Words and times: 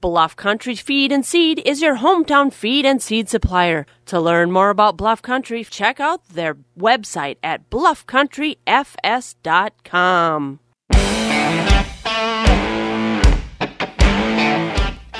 Bluff 0.00 0.34
Country 0.36 0.74
Feed 0.74 1.12
and 1.12 1.24
Seed 1.26 1.60
is 1.66 1.82
your 1.82 1.98
hometown 1.98 2.50
feed 2.52 2.84
and 2.86 3.00
seed 3.02 3.28
supplier. 3.28 3.84
To 4.06 4.18
learn 4.18 4.50
more 4.50 4.70
about 4.70 4.96
Bluff 4.96 5.20
Country, 5.22 5.62
check 5.64 6.00
out 6.00 6.26
their 6.28 6.56
website 6.78 7.36
at 7.42 7.68
bluffcountryfs.com. 7.70 10.60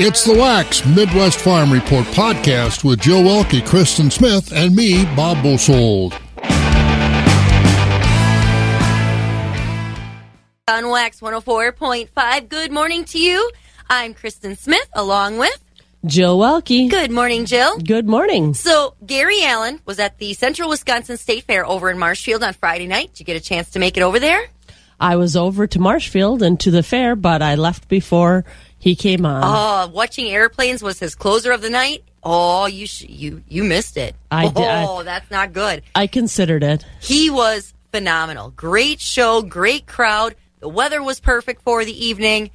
It's 0.02 0.24
the 0.24 0.34
Wax 0.34 0.86
Midwest 0.86 1.40
Farm 1.40 1.70
Report 1.70 2.06
podcast 2.06 2.84
with 2.84 3.00
Joe 3.00 3.22
Welke, 3.22 3.66
Kristen 3.66 4.10
Smith, 4.10 4.50
and 4.50 4.74
me, 4.74 5.04
Bob 5.14 5.42
Bosold. 5.42 6.14
On 10.68 10.88
Wax 10.88 11.20
104.5, 11.20 12.48
good 12.48 12.72
morning 12.72 13.04
to 13.04 13.18
you. 13.18 13.50
I'm 13.92 14.14
Kristen 14.14 14.54
Smith, 14.54 14.88
along 14.92 15.38
with 15.38 15.64
Jill 16.06 16.38
Welke. 16.38 16.88
Good 16.88 17.10
morning, 17.10 17.44
Jill. 17.44 17.76
Good 17.78 18.06
morning. 18.06 18.54
So, 18.54 18.94
Gary 19.04 19.42
Allan 19.42 19.80
was 19.84 19.98
at 19.98 20.16
the 20.18 20.32
Central 20.34 20.68
Wisconsin 20.68 21.16
State 21.16 21.42
Fair 21.42 21.66
over 21.66 21.90
in 21.90 21.98
Marshfield 21.98 22.44
on 22.44 22.52
Friday 22.52 22.86
night. 22.86 23.08
Did 23.08 23.18
you 23.20 23.26
get 23.26 23.36
a 23.36 23.40
chance 23.44 23.70
to 23.70 23.80
make 23.80 23.96
it 23.96 24.04
over 24.04 24.20
there? 24.20 24.46
I 25.00 25.16
was 25.16 25.34
over 25.36 25.66
to 25.66 25.80
Marshfield 25.80 26.40
and 26.40 26.60
to 26.60 26.70
the 26.70 26.84
fair, 26.84 27.16
but 27.16 27.42
I 27.42 27.56
left 27.56 27.88
before 27.88 28.44
he 28.78 28.94
came 28.94 29.26
on. 29.26 29.42
Oh, 29.44 29.92
watching 29.92 30.26
airplanes 30.26 30.84
was 30.84 31.00
his 31.00 31.16
closer 31.16 31.50
of 31.50 31.60
the 31.60 31.70
night. 31.70 32.04
Oh, 32.22 32.66
you 32.66 32.86
sh- 32.86 33.06
you 33.08 33.42
you 33.48 33.64
missed 33.64 33.96
it. 33.96 34.14
I 34.30 34.46
oh, 34.46 34.50
did. 34.52 34.64
I- 34.68 35.02
that's 35.02 35.32
not 35.32 35.52
good. 35.52 35.82
I 35.96 36.06
considered 36.06 36.62
it. 36.62 36.84
He 37.00 37.28
was 37.28 37.74
phenomenal. 37.90 38.50
Great 38.50 39.00
show, 39.00 39.42
great 39.42 39.88
crowd. 39.88 40.36
The 40.60 40.68
weather 40.68 41.02
was 41.02 41.18
perfect 41.18 41.62
for 41.62 41.84
the 41.84 42.06
evening. 42.06 42.50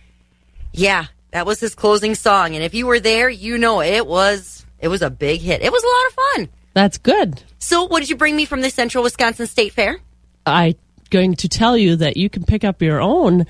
Yeah, 0.71 1.07
that 1.35 1.45
was 1.45 1.59
his 1.59 1.75
closing 1.75 2.15
song. 2.15 2.55
And 2.55 2.63
if 2.63 2.73
you 2.73 2.87
were 2.87 3.01
there, 3.01 3.29
you 3.29 3.57
know 3.57 3.81
it 3.81 4.07
was 4.07 4.65
it 4.79 4.87
was 4.87 5.01
a 5.01 5.09
big 5.09 5.41
hit. 5.41 5.61
It 5.61 5.69
was 5.69 5.83
a 5.83 5.87
lot 5.87 6.07
of 6.07 6.13
fun. 6.13 6.55
That's 6.73 6.97
good. 6.97 7.43
So, 7.59 7.83
what 7.83 7.99
did 7.99 8.09
you 8.09 8.15
bring 8.15 8.37
me 8.37 8.45
from 8.45 8.61
the 8.61 8.69
Central 8.69 9.03
Wisconsin 9.03 9.45
State 9.45 9.73
Fair? 9.73 9.99
I 10.45 10.77
going 11.09 11.35
to 11.35 11.49
tell 11.49 11.75
you 11.75 11.97
that 11.97 12.15
you 12.15 12.29
can 12.29 12.45
pick 12.45 12.63
up 12.63 12.81
your 12.81 13.01
own. 13.01 13.47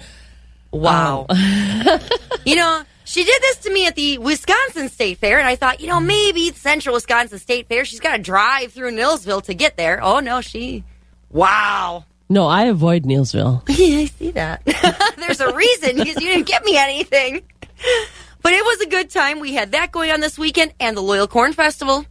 Wow. 0.72 1.28
Um, 1.29 2.00
you 2.45 2.56
know, 2.56 2.81
she 3.03 3.24
did 3.24 3.40
this 3.44 3.57
to 3.57 3.72
me 3.72 3.85
at 3.85 3.95
the 3.95 4.18
Wisconsin 4.18 4.90
State 4.90 5.19
Fair, 5.19 5.38
and 5.38 5.47
I 5.47 5.56
thought, 5.56 5.79
you 5.79 5.85
know, 5.85 6.00
maybe 6.00 6.50
the 6.50 6.57
Central 6.57 6.95
Wisconsin 6.95 7.38
State 7.38 7.68
Fair, 7.68 7.85
she's 7.85 8.00
got 8.00 8.18
to 8.18 8.22
drive 8.22 8.74
through 8.74 8.94
Neillsville 8.94 9.44
to 9.44 9.53
get 9.53 9.78
there. 9.78 10.00
Oh, 10.01 10.19
no, 10.19 10.41
she. 10.41 10.84
Wow. 11.29 12.06
No, 12.29 12.47
I 12.47 12.66
avoid 12.66 13.03
Neillsville. 13.03 13.62
Yeah, 13.75 14.00
I 14.00 14.06
see 14.06 14.31
that. 14.31 14.66
There's 15.18 15.41
a 15.41 15.53
reason 15.53 15.97
because 15.97 16.16
you 16.16 16.28
didn't 16.28 16.47
get 16.47 16.63
me 16.63 16.78
anything. 16.78 17.44
But 18.41 18.53
it 18.53 18.63
was 18.63 18.81
a 18.81 18.86
good 18.90 19.09
time. 19.09 19.40
We 19.40 19.56
had 19.56 19.72
that 19.72 19.91
going 19.91 20.12
on 20.12 20.19
this 20.19 20.38
weekend 20.38 20.74
and 20.80 20.96
the 20.96 21.02
Loyal 21.02 21.28
Corn 21.28 21.52
Festival. 21.52 22.06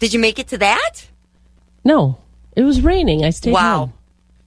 Did 0.00 0.12
you 0.12 0.18
make 0.18 0.40
it 0.40 0.48
to 0.48 0.58
that? 0.58 1.06
No, 1.84 2.18
it 2.56 2.62
was 2.64 2.80
raining. 2.80 3.24
I 3.24 3.30
stayed 3.30 3.52
Wow. 3.52 3.78
home. 3.78 3.92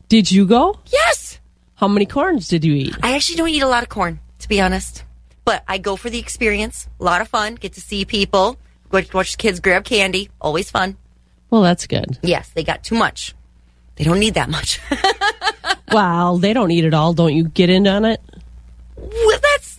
Did 0.09 0.29
you 0.29 0.45
go? 0.45 0.79
Yes. 0.91 1.39
How 1.75 1.87
many 1.87 2.05
corns 2.05 2.49
did 2.49 2.65
you 2.65 2.73
eat? 2.73 2.95
I 3.01 3.15
actually 3.15 3.37
don't 3.37 3.47
eat 3.47 3.61
a 3.63 3.67
lot 3.67 3.83
of 3.83 3.89
corn, 3.89 4.19
to 4.39 4.49
be 4.49 4.59
honest. 4.59 5.05
But 5.45 5.63
I 5.65 5.77
go 5.77 5.95
for 5.95 6.09
the 6.09 6.19
experience. 6.19 6.89
A 6.99 7.03
lot 7.05 7.21
of 7.21 7.29
fun. 7.29 7.55
Get 7.55 7.71
to 7.73 7.81
see 7.81 8.03
people. 8.03 8.57
Go 8.89 9.01
watch 9.13 9.37
kids 9.37 9.61
grab 9.61 9.85
candy. 9.85 10.29
Always 10.41 10.69
fun. 10.69 10.97
Well, 11.49 11.61
that's 11.61 11.87
good. 11.87 12.19
Yes, 12.21 12.49
they 12.49 12.63
got 12.65 12.83
too 12.83 12.95
much. 12.95 13.33
They 13.95 14.03
don't 14.03 14.19
need 14.19 14.33
that 14.33 14.49
much. 14.49 14.81
Well, 15.91 16.39
they 16.39 16.53
don't 16.53 16.71
eat 16.71 16.85
it 16.85 16.93
all. 16.95 17.13
Don't 17.13 17.35
you 17.35 17.43
get 17.49 17.69
in 17.69 17.87
on 17.87 18.03
it? 18.03 18.19
well, 18.97 19.39
that's 19.41 19.72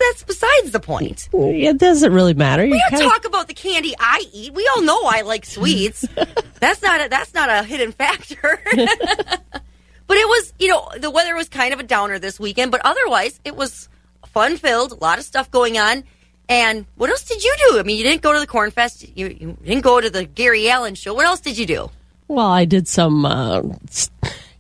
besides 0.64 0.72
the 0.72 0.80
point. 0.80 1.28
It 1.32 1.78
doesn't 1.78 2.12
really 2.12 2.34
matter. 2.34 2.64
You 2.64 2.72
We 2.72 2.82
don't 2.91 3.00
talk 3.00 3.25
about 3.25 3.48
the 3.48 3.54
candy 3.54 3.94
I 3.98 4.25
eat. 4.32 4.52
We 4.52 4.69
all 4.75 4.82
know 4.82 5.02
I 5.04 5.22
like 5.22 5.44
sweets. 5.44 6.06
that's 6.60 6.82
not 6.82 7.04
a, 7.04 7.08
that's 7.08 7.34
not 7.34 7.48
a 7.50 7.62
hidden 7.62 7.92
factor. 7.92 8.60
but 8.72 10.16
it 10.16 10.28
was, 10.28 10.52
you 10.58 10.69
know, 10.69 10.88
the 10.98 11.10
weather 11.10 11.34
was 11.34 11.48
kind 11.48 11.75
of 11.75 11.80
a 11.80 11.82
downer 11.82 12.19
this 12.19 12.38
weekend, 12.41 12.70
but 12.70 12.80
otherwise 12.84 13.41
it 13.44 13.56
was 13.56 13.88
fun 14.26 14.56
filled, 14.56 14.92
a 14.92 14.97
lot 14.97 15.19
of 15.19 15.25
stuff 15.25 15.50
going 15.50 15.78
on. 15.78 16.04
And 16.48 16.84
what 16.96 17.08
else 17.08 17.25
did 17.25 17.42
you 17.42 17.54
do? 17.70 17.78
I 17.78 17.82
mean, 17.84 17.96
you 17.96 18.04
didn't 18.04 18.20
go 18.20 18.32
to 18.34 18.41
the 18.41 18.46
Corn 18.46 18.70
Fest. 18.70 19.06
You, 19.16 19.28
you 19.28 19.56
didn't 19.64 19.82
go 19.82 20.00
to 20.00 20.10
the 20.10 20.25
Gary 20.25 20.69
Allan 20.69 20.94
show. 20.94 21.14
What 21.14 21.25
else 21.25 21.41
did 21.41 21.56
you 21.56 21.64
do? 21.64 21.91
Well, 22.28 22.46
I 22.46 22.66
did 22.66 22.86
some 22.86 23.25
uh, 23.25 23.62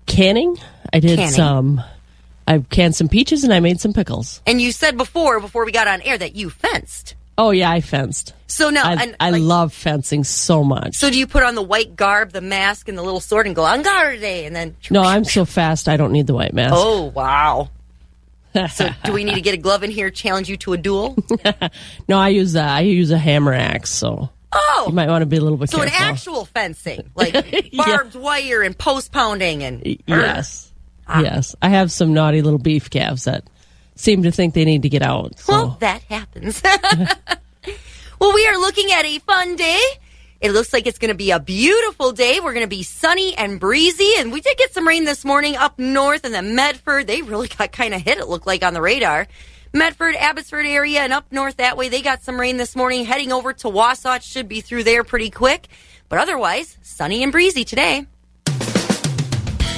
canning. 0.06 0.56
I 0.92 1.00
did 1.00 1.18
Canning. 1.18 1.34
some. 1.34 1.82
I 2.46 2.58
canned 2.58 2.94
some 2.94 3.08
peaches 3.08 3.44
and 3.44 3.52
I 3.52 3.60
made 3.60 3.80
some 3.80 3.92
pickles. 3.92 4.42
And 4.46 4.60
you 4.60 4.72
said 4.72 4.96
before, 4.96 5.40
before 5.40 5.64
we 5.64 5.72
got 5.72 5.88
on 5.88 6.00
air, 6.02 6.18
that 6.18 6.36
you 6.36 6.50
fenced. 6.50 7.14
Oh 7.36 7.50
yeah, 7.50 7.70
I 7.70 7.80
fenced. 7.80 8.32
So 8.46 8.70
now, 8.70 8.84
I, 8.84 8.92
and, 9.02 9.16
I 9.18 9.30
like, 9.30 9.42
love 9.42 9.72
fencing 9.72 10.22
so 10.22 10.62
much. 10.62 10.94
So 10.94 11.10
do 11.10 11.18
you 11.18 11.26
put 11.26 11.42
on 11.42 11.56
the 11.56 11.62
white 11.62 11.96
garb, 11.96 12.30
the 12.30 12.40
mask, 12.40 12.88
and 12.88 12.96
the 12.96 13.02
little 13.02 13.18
sword, 13.20 13.46
and 13.46 13.56
go 13.56 13.64
on 13.64 13.82
guard 13.82 14.14
today, 14.16 14.46
and 14.46 14.54
then? 14.54 14.76
no, 14.90 15.02
I'm 15.02 15.24
so 15.24 15.44
fast. 15.44 15.88
I 15.88 15.96
don't 15.96 16.12
need 16.12 16.26
the 16.28 16.34
white 16.34 16.52
mask. 16.54 16.74
Oh 16.76 17.04
wow! 17.06 17.70
So 18.70 18.88
do 19.02 19.12
we 19.12 19.24
need 19.24 19.34
to 19.34 19.40
get 19.40 19.54
a 19.54 19.56
glove 19.56 19.82
in 19.82 19.90
here? 19.90 20.10
Challenge 20.10 20.48
you 20.48 20.56
to 20.58 20.74
a 20.74 20.76
duel? 20.76 21.16
no, 22.08 22.18
I 22.18 22.28
use 22.28 22.54
a, 22.54 22.60
I 22.62 22.80
use 22.82 23.10
a 23.10 23.18
hammer 23.18 23.52
axe. 23.52 23.90
So 23.90 24.30
Oh, 24.52 24.84
you 24.86 24.94
might 24.94 25.08
want 25.08 25.22
to 25.22 25.26
be 25.26 25.36
a 25.38 25.40
little 25.40 25.58
bit 25.58 25.70
so 25.70 25.82
an 25.82 25.88
actual 25.92 26.44
fencing, 26.44 27.10
like 27.16 27.34
Yeah. 27.72 27.84
barbed 27.84 28.14
wire 28.14 28.62
and 28.62 28.78
post 28.78 29.10
pounding, 29.10 29.64
and 29.64 29.82
yes, 30.06 30.70
Ah. 31.06 31.20
yes. 31.20 31.54
I 31.60 31.68
have 31.68 31.92
some 31.92 32.14
naughty 32.14 32.42
little 32.42 32.58
beef 32.58 32.90
calves 32.90 33.24
that 33.24 33.44
seem 33.96 34.22
to 34.22 34.32
think 34.32 34.54
they 34.54 34.64
need 34.64 34.82
to 34.82 34.88
get 34.88 35.02
out. 35.02 35.38
So 35.38 35.52
well, 35.52 35.76
that 35.80 36.02
happens. 36.02 36.62
well, 38.18 38.34
we 38.34 38.46
are 38.46 38.58
looking 38.58 38.90
at 38.92 39.04
a 39.04 39.18
fun 39.20 39.56
day. 39.56 39.80
It 40.40 40.52
looks 40.52 40.72
like 40.72 40.86
it's 40.86 40.98
going 40.98 41.10
to 41.10 41.16
be 41.16 41.30
a 41.30 41.40
beautiful 41.40 42.12
day. 42.12 42.40
We're 42.40 42.52
going 42.52 42.66
to 42.66 42.76
be 42.76 42.82
sunny 42.82 43.34
and 43.34 43.58
breezy, 43.58 44.12
and 44.18 44.30
we 44.30 44.40
did 44.42 44.58
get 44.58 44.74
some 44.74 44.86
rain 44.86 45.04
this 45.04 45.24
morning 45.24 45.56
up 45.56 45.78
north 45.78 46.24
in 46.24 46.32
the 46.32 46.42
Medford. 46.42 47.06
They 47.06 47.22
really 47.22 47.48
got 47.48 47.72
kind 47.72 47.94
of 47.94 48.02
hit. 48.02 48.18
It 48.18 48.28
looked 48.28 48.46
like 48.46 48.62
on 48.62 48.74
the 48.74 48.82
radar. 48.82 49.26
Medford, 49.72 50.14
Abbotsford 50.14 50.66
area, 50.66 51.00
and 51.00 51.12
up 51.12 51.32
north 51.32 51.56
that 51.56 51.76
way, 51.76 51.88
they 51.88 52.02
got 52.02 52.22
some 52.22 52.38
rain 52.38 52.58
this 52.58 52.76
morning. 52.76 53.04
Heading 53.04 53.32
over 53.32 53.52
to 53.54 53.68
Wasatch 53.68 54.24
should 54.24 54.48
be 54.48 54.60
through 54.60 54.84
there 54.84 55.02
pretty 55.02 55.30
quick, 55.30 55.66
but 56.08 56.18
otherwise 56.18 56.76
sunny 56.82 57.22
and 57.22 57.32
breezy 57.32 57.64
today. 57.64 58.06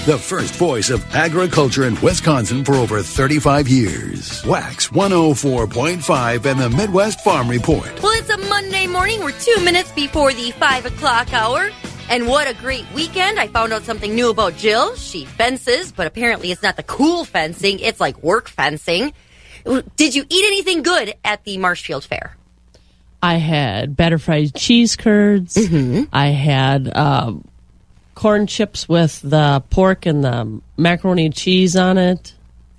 The 0.06 0.16
first 0.16 0.54
voice 0.54 0.88
of 0.90 1.04
agriculture 1.16 1.82
in 1.82 2.00
Wisconsin 2.00 2.64
for 2.64 2.76
over 2.76 3.02
35 3.02 3.66
years. 3.66 4.46
Wax 4.46 4.86
104.5 4.90 6.44
and 6.44 6.60
the 6.60 6.70
Midwest 6.70 7.24
Farm 7.24 7.48
Report. 7.48 7.90
Well, 8.00 8.16
it's 8.16 8.30
a 8.30 8.36
Monday 8.48 8.86
morning. 8.86 9.18
We're 9.18 9.32
two 9.32 9.60
minutes 9.64 9.90
before 9.90 10.32
the 10.32 10.52
five 10.52 10.86
o'clock 10.86 11.32
hour. 11.32 11.70
And 12.08 12.28
what 12.28 12.48
a 12.48 12.54
great 12.54 12.86
weekend. 12.94 13.40
I 13.40 13.48
found 13.48 13.72
out 13.72 13.82
something 13.82 14.14
new 14.14 14.30
about 14.30 14.54
Jill. 14.54 14.94
She 14.94 15.24
fences, 15.24 15.90
but 15.90 16.06
apparently 16.06 16.52
it's 16.52 16.62
not 16.62 16.76
the 16.76 16.84
cool 16.84 17.24
fencing, 17.24 17.80
it's 17.80 17.98
like 17.98 18.22
work 18.22 18.46
fencing. 18.46 19.12
Did 19.96 20.14
you 20.14 20.24
eat 20.28 20.44
anything 20.46 20.84
good 20.84 21.14
at 21.24 21.42
the 21.42 21.58
Marshfield 21.58 22.04
Fair? 22.04 22.36
I 23.24 23.38
had 23.38 23.96
batter 23.96 24.18
fried 24.18 24.54
cheese 24.54 24.94
curds. 24.94 25.58
I 26.12 26.26
had 26.28 26.96
um, 26.96 27.44
corn 28.16 28.48
chips 28.48 28.88
with 28.88 29.20
the 29.22 29.62
pork 29.70 30.04
and 30.06 30.24
the 30.24 30.60
macaroni 30.76 31.26
and 31.26 31.34
cheese 31.34 31.76
on 31.76 31.98
it. 31.98 32.34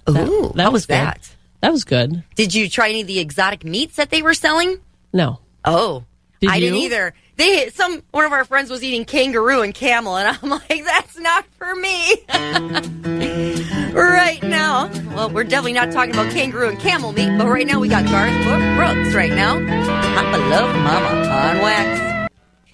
That- 0.05 0.27
Ooh, 0.27 0.51
that 0.55 0.63
how 0.63 0.71
was 0.71 0.73
was 0.73 0.85
good. 0.87 0.93
that? 0.95 1.29
That 1.61 1.71
was 1.71 1.83
good. 1.85 2.23
Did 2.35 2.53
you 2.53 2.67
try 2.69 2.89
any 2.89 3.01
of 3.01 3.07
the 3.07 3.19
exotic 3.19 3.63
meats 3.63 3.95
that 3.95 4.09
they 4.09 4.21
were 4.21 4.33
selling? 4.33 4.79
No. 5.13 5.39
Oh, 5.63 6.03
Did 6.41 6.49
I 6.49 6.59
didn't 6.59 6.79
either. 6.79 7.13
They 7.37 7.69
some 7.69 8.01
one 8.11 8.25
of 8.25 8.31
our 8.31 8.45
friends 8.45 8.69
was 8.69 8.83
eating 8.83 9.05
kangaroo 9.05 9.61
and 9.61 9.73
camel, 9.73 10.17
and 10.17 10.27
I'm 10.41 10.49
like, 10.69 10.83
that's 10.83 11.17
not 11.19 11.45
for 11.57 11.73
me. 11.75 12.15
right 13.93 14.39
now, 14.43 14.87
well, 15.15 15.29
we're 15.29 15.43
definitely 15.43 15.73
not 15.73 15.91
talking 15.91 16.13
about 16.13 16.31
kangaroo 16.31 16.69
and 16.69 16.79
camel 16.79 17.11
meat, 17.11 17.37
but 17.37 17.47
right 17.47 17.65
now 17.67 17.79
we 17.79 17.87
got 17.89 18.05
Garth 18.05 18.33
Brooks. 18.75 19.13
Right 19.15 19.31
now, 19.33 19.53
Papa 19.55 20.37
Love 20.49 20.75
Mama 20.75 21.27
on 21.29 21.57
wax. 21.61 22.16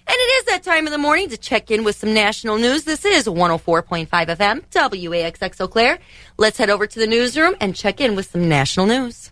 And 0.06 0.16
it 0.16 0.32
is 0.40 0.46
that 0.46 0.64
time 0.64 0.86
of 0.86 0.92
the 0.92 0.98
morning 0.98 1.30
to 1.30 1.38
check 1.38 1.72
in 1.72 1.84
with 1.84 1.96
some 1.96 2.14
national 2.14 2.58
news. 2.58 2.84
This 2.84 3.06
is 3.06 3.26
104.5 3.26 4.08
FM, 4.08 4.62
WAXX 4.70 5.62
Eau 5.62 5.68
Claire. 5.68 6.00
Let's 6.38 6.58
head 6.58 6.70
over 6.70 6.86
to 6.86 7.00
the 7.00 7.08
newsroom 7.08 7.56
and 7.62 7.76
check 7.76 8.02
in 8.02 8.16
with 8.16 8.30
some 8.32 8.50
national 8.50 8.88
news. 8.88 9.32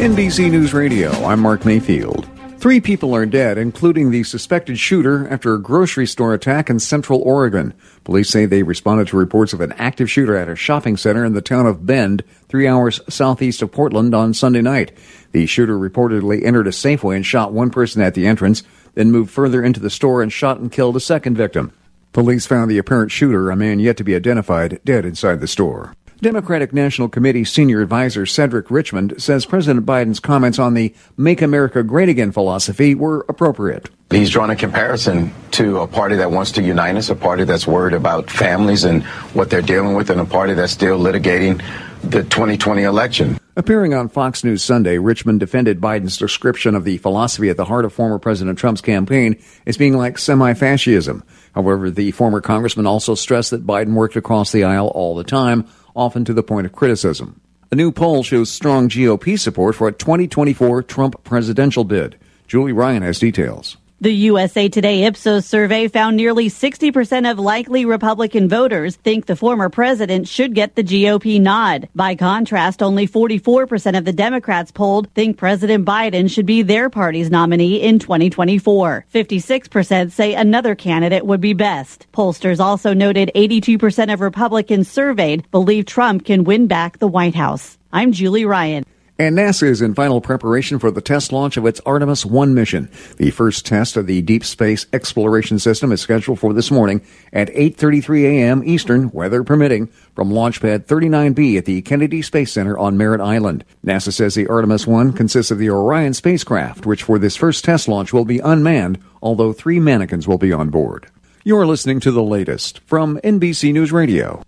NBC 0.00 0.50
News 0.50 0.72
Radio, 0.72 1.10
I'm 1.24 1.40
Mark 1.40 1.66
Mayfield. 1.66 2.26
Three 2.60 2.80
people 2.80 3.14
are 3.14 3.24
dead, 3.24 3.56
including 3.56 4.10
the 4.10 4.22
suspected 4.22 4.78
shooter 4.78 5.26
after 5.28 5.54
a 5.54 5.58
grocery 5.58 6.06
store 6.06 6.34
attack 6.34 6.68
in 6.68 6.78
central 6.78 7.22
Oregon. 7.22 7.72
Police 8.04 8.28
say 8.28 8.44
they 8.44 8.62
responded 8.62 9.08
to 9.08 9.16
reports 9.16 9.54
of 9.54 9.62
an 9.62 9.72
active 9.72 10.10
shooter 10.10 10.36
at 10.36 10.48
a 10.48 10.56
shopping 10.56 10.98
center 10.98 11.24
in 11.24 11.32
the 11.32 11.40
town 11.40 11.66
of 11.66 11.86
Bend, 11.86 12.22
three 12.48 12.66
hours 12.66 13.00
southeast 13.08 13.62
of 13.62 13.72
Portland 13.72 14.14
on 14.14 14.34
Sunday 14.34 14.60
night. 14.60 14.92
The 15.32 15.46
shooter 15.46 15.78
reportedly 15.78 16.44
entered 16.44 16.66
a 16.66 16.70
Safeway 16.70 17.16
and 17.16 17.24
shot 17.24 17.52
one 17.52 17.70
person 17.70 18.02
at 18.02 18.14
the 18.14 18.26
entrance, 18.26 18.62
then 18.94 19.12
moved 19.12 19.30
further 19.30 19.62
into 19.62 19.80
the 19.80 19.90
store 19.90 20.22
and 20.22 20.32
shot 20.32 20.58
and 20.58 20.72
killed 20.72 20.96
a 20.96 21.00
second 21.00 21.36
victim. 21.36 21.72
Police 22.12 22.46
found 22.46 22.70
the 22.70 22.78
apparent 22.78 23.12
shooter, 23.12 23.50
a 23.50 23.56
man 23.56 23.78
yet 23.78 23.96
to 23.98 24.04
be 24.04 24.16
identified, 24.16 24.80
dead 24.84 25.04
inside 25.04 25.40
the 25.40 25.46
store. 25.46 25.94
Democratic 26.20 26.74
National 26.74 27.08
Committee 27.08 27.44
senior 27.44 27.80
advisor 27.80 28.26
Cedric 28.26 28.70
Richmond 28.70 29.14
says 29.16 29.46
President 29.46 29.86
Biden's 29.86 30.20
comments 30.20 30.58
on 30.58 30.74
the 30.74 30.94
Make 31.16 31.40
America 31.40 31.82
Great 31.82 32.10
Again 32.10 32.30
philosophy 32.30 32.94
were 32.94 33.24
appropriate. 33.26 33.88
He's 34.10 34.28
drawn 34.28 34.50
a 34.50 34.56
comparison 34.56 35.32
to 35.52 35.78
a 35.78 35.86
party 35.86 36.16
that 36.16 36.30
wants 36.30 36.52
to 36.52 36.62
unite 36.62 36.96
us, 36.96 37.08
a 37.08 37.14
party 37.14 37.44
that's 37.44 37.66
worried 37.66 37.94
about 37.94 38.28
families 38.28 38.84
and 38.84 39.02
what 39.32 39.48
they're 39.48 39.62
dealing 39.62 39.94
with, 39.94 40.10
and 40.10 40.20
a 40.20 40.26
party 40.26 40.52
that's 40.52 40.72
still 40.72 40.98
litigating 40.98 41.64
the 42.02 42.22
2020 42.24 42.82
election. 42.82 43.39
Appearing 43.60 43.92
on 43.92 44.08
Fox 44.08 44.42
News 44.42 44.64
Sunday, 44.64 44.96
Richmond 44.96 45.38
defended 45.38 45.82
Biden's 45.82 46.16
description 46.16 46.74
of 46.74 46.84
the 46.84 46.96
philosophy 46.96 47.50
at 47.50 47.58
the 47.58 47.66
heart 47.66 47.84
of 47.84 47.92
former 47.92 48.18
President 48.18 48.58
Trump's 48.58 48.80
campaign 48.80 49.36
as 49.66 49.76
being 49.76 49.98
like 49.98 50.16
semi 50.16 50.54
fascism. 50.54 51.22
However, 51.54 51.90
the 51.90 52.10
former 52.12 52.40
congressman 52.40 52.86
also 52.86 53.14
stressed 53.14 53.50
that 53.50 53.66
Biden 53.66 53.92
worked 53.92 54.16
across 54.16 54.50
the 54.50 54.64
aisle 54.64 54.86
all 54.86 55.14
the 55.14 55.24
time, 55.24 55.66
often 55.94 56.24
to 56.24 56.32
the 56.32 56.42
point 56.42 56.64
of 56.64 56.72
criticism. 56.72 57.38
A 57.70 57.74
new 57.74 57.92
poll 57.92 58.22
shows 58.22 58.50
strong 58.50 58.88
GOP 58.88 59.38
support 59.38 59.74
for 59.74 59.88
a 59.88 59.92
2024 59.92 60.82
Trump 60.84 61.22
presidential 61.22 61.84
bid. 61.84 62.16
Julie 62.46 62.72
Ryan 62.72 63.02
has 63.02 63.18
details. 63.18 63.76
The 64.02 64.14
USA 64.14 64.66
Today 64.70 65.04
Ipsos 65.04 65.44
survey 65.44 65.86
found 65.86 66.16
nearly 66.16 66.48
60% 66.48 67.30
of 67.30 67.38
likely 67.38 67.84
Republican 67.84 68.48
voters 68.48 68.96
think 68.96 69.26
the 69.26 69.36
former 69.36 69.68
president 69.68 70.26
should 70.26 70.54
get 70.54 70.74
the 70.74 70.82
GOP 70.82 71.38
nod. 71.38 71.86
By 71.94 72.14
contrast, 72.14 72.82
only 72.82 73.06
44% 73.06 73.98
of 73.98 74.06
the 74.06 74.14
Democrats 74.14 74.72
polled 74.72 75.12
think 75.12 75.36
President 75.36 75.84
Biden 75.84 76.30
should 76.30 76.46
be 76.46 76.62
their 76.62 76.88
party's 76.88 77.30
nominee 77.30 77.82
in 77.82 77.98
2024. 77.98 79.04
56% 79.12 80.12
say 80.12 80.32
another 80.32 80.74
candidate 80.74 81.26
would 81.26 81.42
be 81.42 81.52
best. 81.52 82.06
Pollsters 82.10 82.58
also 82.58 82.94
noted 82.94 83.30
82% 83.34 84.10
of 84.10 84.22
Republicans 84.22 84.88
surveyed 84.88 85.44
believe 85.50 85.84
Trump 85.84 86.24
can 86.24 86.44
win 86.44 86.68
back 86.68 87.00
the 87.00 87.06
White 87.06 87.34
House. 87.34 87.76
I'm 87.92 88.12
Julie 88.12 88.46
Ryan. 88.46 88.86
And 89.20 89.36
NASA 89.36 89.64
is 89.64 89.82
in 89.82 89.92
final 89.92 90.22
preparation 90.22 90.78
for 90.78 90.90
the 90.90 91.02
test 91.02 91.30
launch 91.30 91.58
of 91.58 91.66
its 91.66 91.78
Artemis 91.84 92.24
1 92.24 92.54
mission. 92.54 92.90
The 93.18 93.30
first 93.30 93.66
test 93.66 93.98
of 93.98 94.06
the 94.06 94.22
deep 94.22 94.46
space 94.46 94.86
exploration 94.94 95.58
system 95.58 95.92
is 95.92 96.00
scheduled 96.00 96.40
for 96.40 96.54
this 96.54 96.70
morning 96.70 97.02
at 97.30 97.50
8:33 97.50 98.24
a.m. 98.24 98.62
Eastern, 98.64 99.10
weather 99.10 99.44
permitting, 99.44 99.88
from 100.14 100.30
Launch 100.30 100.62
Pad 100.62 100.86
39B 100.86 101.58
at 101.58 101.66
the 101.66 101.82
Kennedy 101.82 102.22
Space 102.22 102.50
Center 102.50 102.78
on 102.78 102.96
Merritt 102.96 103.20
Island. 103.20 103.62
NASA 103.84 104.10
says 104.10 104.36
the 104.36 104.48
Artemis 104.48 104.86
1 104.86 105.12
consists 105.12 105.50
of 105.50 105.58
the 105.58 105.68
Orion 105.68 106.14
spacecraft, 106.14 106.86
which 106.86 107.02
for 107.02 107.18
this 107.18 107.36
first 107.36 107.62
test 107.62 107.88
launch 107.88 108.14
will 108.14 108.24
be 108.24 108.38
unmanned, 108.38 108.98
although 109.20 109.52
3 109.52 109.80
mannequins 109.80 110.26
will 110.26 110.38
be 110.38 110.50
on 110.50 110.70
board. 110.70 111.08
You're 111.44 111.66
listening 111.66 112.00
to 112.00 112.10
the 112.10 112.22
latest 112.22 112.80
from 112.86 113.20
NBC 113.22 113.74
News 113.74 113.92
Radio. 113.92 114.42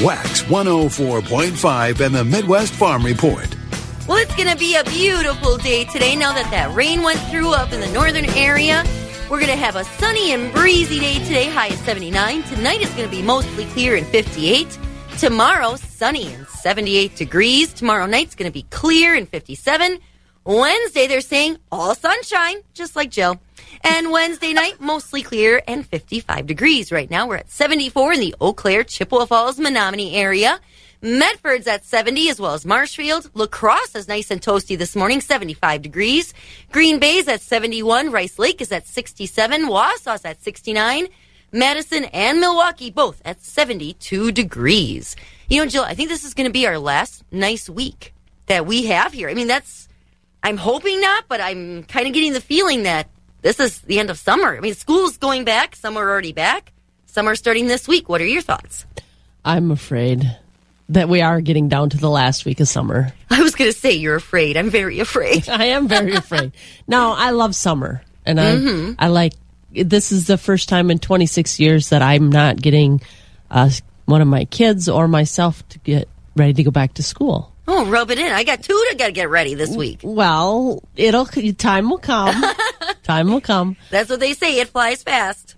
Wax 0.00 0.42
104.5 0.42 2.06
and 2.06 2.14
the 2.14 2.24
Midwest 2.24 2.72
Farm 2.72 3.04
Report. 3.04 3.48
Well, 4.06 4.18
it's 4.18 4.34
going 4.36 4.48
to 4.48 4.56
be 4.56 4.76
a 4.76 4.84
beautiful 4.84 5.56
day 5.56 5.86
today 5.86 6.14
now 6.14 6.32
that 6.32 6.48
that 6.52 6.72
rain 6.72 7.02
went 7.02 7.18
through 7.30 7.52
up 7.52 7.72
in 7.72 7.80
the 7.80 7.88
northern 7.88 8.26
area. 8.26 8.84
We're 9.28 9.40
going 9.40 9.50
to 9.50 9.56
have 9.56 9.74
a 9.74 9.82
sunny 9.82 10.30
and 10.30 10.54
breezy 10.54 11.00
day 11.00 11.14
today, 11.24 11.50
high 11.50 11.70
at 11.70 11.78
79. 11.78 12.44
Tonight 12.44 12.80
is 12.80 12.90
going 12.90 13.10
to 13.10 13.10
be 13.10 13.22
mostly 13.22 13.64
clear 13.66 13.96
and 13.96 14.06
58. 14.06 14.78
Tomorrow, 15.18 15.74
sunny 15.74 16.32
and 16.32 16.46
78 16.46 17.16
degrees. 17.16 17.72
Tomorrow 17.72 18.06
night's 18.06 18.36
going 18.36 18.48
to 18.48 18.54
be 18.54 18.66
clear 18.70 19.16
and 19.16 19.28
57. 19.28 19.98
Wednesday, 20.44 21.08
they're 21.08 21.20
saying 21.20 21.58
all 21.72 21.96
sunshine, 21.96 22.58
just 22.72 22.94
like 22.94 23.10
Jill. 23.10 23.40
And 23.82 24.10
Wednesday 24.10 24.52
night, 24.52 24.80
mostly 24.80 25.22
clear 25.22 25.62
and 25.66 25.86
55 25.86 26.46
degrees. 26.46 26.90
Right 26.90 27.10
now, 27.10 27.26
we're 27.26 27.36
at 27.36 27.50
74 27.50 28.14
in 28.14 28.20
the 28.20 28.34
Eau 28.40 28.52
Claire, 28.52 28.84
Chippewa 28.84 29.26
Falls, 29.26 29.58
Menomonie 29.58 30.14
area. 30.14 30.60
Medford's 31.00 31.68
at 31.68 31.84
70 31.84 32.28
as 32.28 32.40
well 32.40 32.54
as 32.54 32.66
Marshfield. 32.66 33.30
La 33.34 33.46
Crosse 33.46 33.94
is 33.94 34.08
nice 34.08 34.32
and 34.32 34.42
toasty 34.42 34.76
this 34.76 34.96
morning, 34.96 35.20
75 35.20 35.80
degrees. 35.80 36.34
Green 36.72 36.98
Bay's 36.98 37.28
at 37.28 37.40
71. 37.40 38.10
Rice 38.10 38.38
Lake 38.38 38.60
is 38.60 38.72
at 38.72 38.86
67. 38.86 39.68
Wausau's 39.68 40.24
at 40.24 40.42
69. 40.42 41.06
Madison 41.52 42.04
and 42.06 42.40
Milwaukee 42.40 42.90
both 42.90 43.22
at 43.24 43.42
72 43.42 44.32
degrees. 44.32 45.14
You 45.48 45.62
know, 45.62 45.68
Jill, 45.68 45.84
I 45.84 45.94
think 45.94 46.08
this 46.08 46.24
is 46.24 46.34
going 46.34 46.48
to 46.48 46.52
be 46.52 46.66
our 46.66 46.78
last 46.78 47.22
nice 47.30 47.70
week 47.70 48.12
that 48.46 48.66
we 48.66 48.86
have 48.86 49.12
here. 49.12 49.28
I 49.28 49.34
mean, 49.34 49.46
that's, 49.46 49.88
I'm 50.42 50.56
hoping 50.56 51.00
not, 51.00 51.24
but 51.28 51.40
I'm 51.40 51.84
kind 51.84 52.08
of 52.08 52.12
getting 52.12 52.32
the 52.32 52.40
feeling 52.40 52.82
that 52.82 53.08
this 53.42 53.60
is 53.60 53.80
the 53.82 53.98
end 53.98 54.10
of 54.10 54.18
summer. 54.18 54.56
I 54.56 54.60
mean, 54.60 54.74
school's 54.74 55.16
going 55.16 55.44
back. 55.44 55.76
Some 55.76 55.96
are 55.96 56.08
already 56.08 56.32
back. 56.32 56.72
Some 57.06 57.26
are 57.28 57.34
starting 57.34 57.66
this 57.66 57.86
week. 57.88 58.08
What 58.08 58.20
are 58.20 58.26
your 58.26 58.42
thoughts? 58.42 58.84
I'm 59.44 59.70
afraid 59.70 60.36
that 60.90 61.08
we 61.08 61.20
are 61.20 61.40
getting 61.40 61.68
down 61.68 61.90
to 61.90 61.96
the 61.98 62.10
last 62.10 62.44
week 62.44 62.60
of 62.60 62.68
summer. 62.68 63.12
I 63.30 63.42
was 63.42 63.54
going 63.54 63.70
to 63.70 63.76
say 63.78 63.92
you're 63.92 64.16
afraid. 64.16 64.56
I'm 64.56 64.70
very 64.70 65.00
afraid. 65.00 65.48
I 65.50 65.66
am 65.66 65.88
very 65.88 66.14
afraid. 66.14 66.52
No, 66.86 67.12
I 67.16 67.30
love 67.30 67.54
summer, 67.54 68.02
and 68.26 68.40
I 68.40 68.54
Mm-hmm. 68.56 68.92
I 68.98 69.08
like. 69.08 69.32
This 69.70 70.12
is 70.12 70.26
the 70.26 70.38
first 70.38 70.68
time 70.70 70.90
in 70.90 70.98
26 70.98 71.60
years 71.60 71.90
that 71.90 72.00
I'm 72.00 72.30
not 72.30 72.56
getting 72.56 73.02
uh, 73.50 73.68
one 74.06 74.22
of 74.22 74.26
my 74.28 74.46
kids 74.46 74.88
or 74.88 75.06
myself 75.08 75.66
to 75.68 75.78
get 75.80 76.08
ready 76.34 76.54
to 76.54 76.62
go 76.62 76.70
back 76.70 76.94
to 76.94 77.02
school. 77.02 77.52
Oh, 77.70 77.86
rub 77.86 78.10
it 78.10 78.18
in. 78.18 78.32
I 78.32 78.44
got 78.44 78.62
two 78.62 78.72
to 78.90 78.96
got 78.96 79.06
to 79.06 79.12
get 79.12 79.28
ready 79.28 79.54
this 79.54 79.76
week. 79.76 80.00
Well, 80.02 80.82
it'll 80.96 81.26
time 81.26 81.90
will 81.90 81.98
come. 81.98 82.42
time 83.02 83.30
will 83.30 83.42
come. 83.42 83.76
That's 83.90 84.08
what 84.08 84.20
they 84.20 84.32
say. 84.32 84.58
It 84.58 84.68
flies 84.68 85.02
fast. 85.02 85.54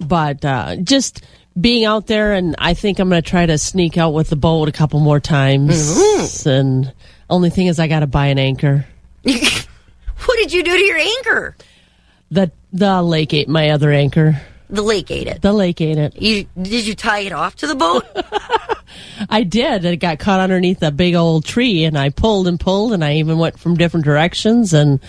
But 0.00 0.44
uh, 0.44 0.76
just 0.76 1.22
being 1.60 1.84
out 1.84 2.06
there, 2.06 2.32
and 2.32 2.54
I 2.58 2.74
think 2.74 2.98
I'm 2.98 3.10
going 3.10 3.22
to 3.22 3.28
try 3.28 3.46
to 3.46 3.58
sneak 3.58 3.98
out 3.98 4.14
with 4.14 4.30
the 4.30 4.36
boat 4.36 4.68
a 4.68 4.72
couple 4.72 4.98
more 5.00 5.20
times. 5.20 6.46
And 6.46 6.92
only 7.30 7.50
thing 7.50 7.66
is, 7.66 7.78
I 7.78 7.86
got 7.86 8.00
to 8.00 8.06
buy 8.06 8.26
an 8.26 8.38
anchor. 8.38 8.86
What 10.24 10.38
did 10.38 10.52
you 10.52 10.62
do 10.62 10.76
to 10.76 10.82
your 10.82 10.98
anchor? 10.98 11.56
The 12.30 12.50
the 12.72 13.02
lake 13.02 13.32
ate 13.32 13.48
my 13.48 13.70
other 13.70 13.92
anchor. 13.92 14.40
The 14.68 14.82
lake 14.82 15.10
ate 15.10 15.26
it. 15.28 15.42
The 15.42 15.52
lake 15.52 15.80
ate 15.80 15.98
it. 15.98 16.20
You 16.20 16.46
did 16.60 16.86
you 16.86 16.94
tie 16.94 17.20
it 17.20 17.32
off 17.32 17.54
to 17.56 17.66
the 17.66 17.74
boat? 17.76 18.04
I 19.30 19.42
did. 19.44 19.84
It 19.84 19.98
got 19.98 20.18
caught 20.18 20.40
underneath 20.40 20.82
a 20.82 20.90
big 20.90 21.14
old 21.14 21.44
tree, 21.44 21.84
and 21.84 21.96
I 21.96 22.10
pulled 22.10 22.48
and 22.48 22.58
pulled, 22.58 22.92
and 22.92 23.04
I 23.04 23.14
even 23.14 23.38
went 23.38 23.58
from 23.58 23.76
different 23.76 24.04
directions, 24.04 24.72
and 24.72 25.00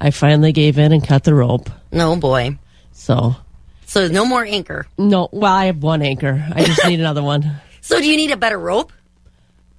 I 0.00 0.10
finally 0.10 0.52
gave 0.52 0.78
in 0.78 0.92
and 0.92 1.06
cut 1.06 1.24
the 1.24 1.34
rope. 1.34 1.70
no 1.92 2.16
boy. 2.16 2.58
So, 2.92 3.36
So 3.84 4.08
no 4.08 4.24
more 4.26 4.44
anchor. 4.44 4.86
no, 4.98 5.28
well, 5.32 5.52
I 5.52 5.66
have 5.66 5.82
one 5.82 6.02
anchor. 6.02 6.44
I 6.54 6.64
just 6.64 6.84
need 6.86 7.00
another 7.00 7.22
one. 7.22 7.60
So 7.82 8.00
do 8.00 8.10
you 8.10 8.16
need 8.16 8.32
a 8.32 8.36
better 8.36 8.58
rope? 8.58 8.92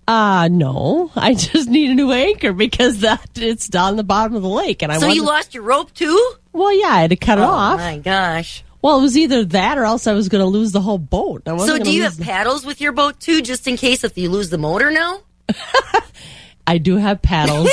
Uh 0.08 0.48
no, 0.50 1.12
I 1.18 1.34
just 1.34 1.68
need 1.68 1.92
a 1.92 1.94
new 1.94 2.14
anchor 2.14 2.54
because 2.54 3.02
that 3.02 3.28
it's 3.36 3.68
down 3.68 3.98
the 3.98 4.04
bottom 4.06 4.34
of 4.38 4.42
the 4.44 4.48
lake, 4.48 4.82
and 4.82 4.94
I 4.94 4.98
So 5.00 5.08
you 5.08 5.26
lost 5.26 5.54
your 5.54 5.64
rope 5.64 5.94
too? 5.94 6.34
Well, 6.54 6.72
yeah, 6.74 6.88
I 6.88 7.02
had 7.02 7.10
to 7.10 7.18
cut 7.18 7.38
it 7.38 7.42
Oh 7.42 7.48
off. 7.50 7.80
my 7.82 7.98
gosh. 7.98 8.64
Well, 8.88 9.00
it 9.00 9.02
was 9.02 9.18
either 9.18 9.44
that 9.44 9.78
or 9.78 9.84
else 9.84 10.08
I 10.08 10.14
was 10.14 10.30
going 10.30 10.42
to 10.42 10.48
lose 10.48 10.72
the 10.72 10.80
whole 10.80 10.98
boat. 10.98 11.42
I 11.46 11.52
wasn't 11.52 11.80
So 11.80 11.84
do 11.84 11.92
you 11.92 12.04
have 12.04 12.18
paddles 12.22 12.66
with 12.66 12.80
your 12.80 12.94
boat 12.94 13.20
too, 13.20 13.42
just 13.42 13.68
in 13.68 13.76
case 13.76 14.06
if 14.06 14.18
you 14.18 14.30
lose 14.30 14.50
the 14.50 14.58
motor 14.58 14.92
now? 14.92 15.24
I 16.68 16.78
do 16.78 16.96
have 16.96 17.22
paddles, 17.22 17.70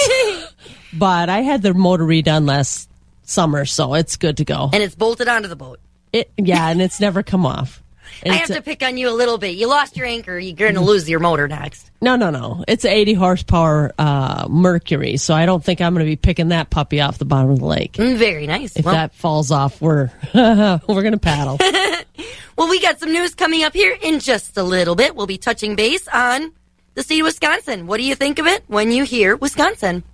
but 0.92 1.28
I 1.28 1.42
had 1.42 1.62
the 1.62 1.72
motor 1.72 2.02
redone 2.02 2.48
last 2.48 2.90
summer, 3.22 3.64
so 3.64 3.94
it's 3.94 4.16
good 4.16 4.38
to 4.38 4.44
go. 4.44 4.70
And 4.72 4.82
it's 4.82 4.96
bolted 4.96 5.28
onto 5.28 5.46
the 5.46 5.54
boat. 5.54 5.78
It, 6.12 6.32
yeah, 6.36 6.68
and 6.68 6.82
it's 6.82 6.98
never 6.98 7.22
come 7.22 7.46
off. 7.46 7.80
And 8.22 8.32
I 8.32 8.36
have 8.36 8.50
a- 8.50 8.54
to 8.54 8.62
pick 8.62 8.82
on 8.82 8.96
you 8.96 9.08
a 9.08 9.12
little 9.12 9.38
bit. 9.38 9.56
You 9.56 9.68
lost 9.68 9.96
your 9.96 10.06
anchor. 10.06 10.38
You're 10.38 10.56
going 10.56 10.74
to 10.74 10.80
lose 10.80 11.08
your 11.08 11.20
motor 11.20 11.48
next. 11.48 11.90
no, 12.00 12.16
no, 12.16 12.30
no. 12.30 12.64
It's 12.68 12.84
a 12.84 12.90
80 12.90 13.14
horsepower 13.14 13.92
uh, 13.98 14.46
Mercury, 14.48 15.16
so 15.16 15.34
I 15.34 15.46
don't 15.46 15.64
think 15.64 15.80
I'm 15.80 15.94
going 15.94 16.04
to 16.04 16.10
be 16.10 16.16
picking 16.16 16.48
that 16.48 16.70
puppy 16.70 17.00
off 17.00 17.18
the 17.18 17.24
bottom 17.24 17.50
of 17.50 17.58
the 17.60 17.66
lake. 17.66 17.94
Mm, 17.94 18.16
very 18.16 18.46
nice. 18.46 18.76
If 18.76 18.84
well, 18.84 18.94
that 18.94 19.14
falls 19.14 19.50
off, 19.50 19.80
we're 19.80 20.10
we're 20.34 20.78
going 20.86 21.12
to 21.12 21.18
paddle. 21.18 21.58
well, 22.56 22.68
we 22.68 22.80
got 22.80 23.00
some 23.00 23.12
news 23.12 23.34
coming 23.34 23.62
up 23.62 23.72
here 23.72 23.96
in 24.02 24.20
just 24.20 24.56
a 24.56 24.62
little 24.62 24.94
bit. 24.94 25.16
We'll 25.16 25.26
be 25.26 25.38
touching 25.38 25.74
base 25.76 26.06
on 26.08 26.52
the 26.94 27.02
state 27.02 27.20
of 27.20 27.24
Wisconsin. 27.24 27.86
What 27.86 27.96
do 27.96 28.04
you 28.04 28.14
think 28.14 28.38
of 28.38 28.46
it 28.46 28.62
when 28.68 28.90
you 28.92 29.04
hear 29.04 29.36
Wisconsin? 29.36 30.04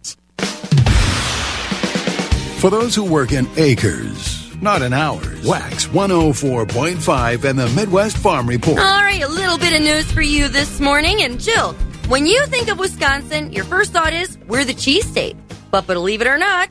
For 2.61 2.69
those 2.69 2.95
who 2.95 3.05
work 3.05 3.33
in 3.33 3.49
acres, 3.57 4.40
not 4.63 4.83
in 4.83 4.93
hours, 4.93 5.47
Wax 5.47 5.87
104.5 5.87 7.45
and 7.45 7.59
the 7.59 7.69
Midwest 7.71 8.17
Farm 8.19 8.47
Report. 8.49 8.79
All 8.79 9.03
right, 9.03 9.23
a 9.23 9.29
little 9.29 9.59
bit 9.59 9.73
of 9.73 9.81
news 9.81 10.11
for 10.13 10.23
you 10.23 10.49
this 10.49 10.81
morning. 10.81 11.23
And 11.23 11.41
Jill, 11.41 11.75
when 12.09 12.27
you 12.27 12.45
think 12.47 12.69
of 12.69 12.79
Wisconsin, 12.79 13.53
your 13.53 13.65
first 13.65 13.93
thought 13.93 14.13
is 14.13 14.39
we're 14.47 14.65
the 14.65 14.75
cheese 14.75 15.07
state. 15.07 15.37
But 15.71 15.87
believe 15.87 16.21
it 16.21 16.27
or 16.27 16.39
not, 16.39 16.69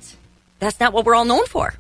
that's 0.59 0.79
not 0.79 0.93
what 0.93 1.05
we're 1.05 1.15
all 1.15 1.25
known 1.25 1.45
for. 1.45 1.73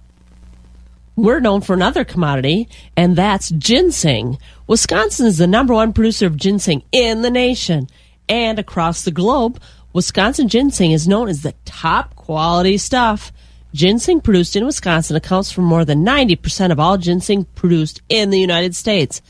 we're 1.15 1.41
known 1.41 1.59
for 1.59 1.73
another 1.73 2.05
commodity, 2.05 2.69
and 2.95 3.15
that's 3.15 3.49
ginseng. 3.49 4.37
Wisconsin 4.67 5.25
is 5.27 5.37
the 5.37 5.47
number 5.47 5.73
one 5.73 5.91
producer 5.91 6.25
of 6.27 6.37
ginseng 6.37 6.81
in 6.93 7.21
the 7.23 7.29
nation 7.29 7.87
and 8.29 8.57
across 8.57 9.03
the 9.03 9.11
globe. 9.11 9.59
Wisconsin 9.91 10.47
ginseng 10.47 10.91
is 10.91 11.07
known 11.07 11.27
as 11.27 11.41
the 11.41 11.53
top 11.65 12.15
quality 12.15 12.77
stuff. 12.77 13.33
Ginseng 13.73 14.21
produced 14.21 14.55
in 14.55 14.65
Wisconsin 14.65 15.15
accounts 15.15 15.51
for 15.51 15.61
more 15.61 15.85
than 15.85 16.03
90% 16.03 16.71
of 16.71 16.79
all 16.79 16.97
ginseng 16.97 17.45
produced 17.55 18.01
in 18.09 18.31
the 18.31 18.39
United 18.39 18.75
States. 18.75 19.21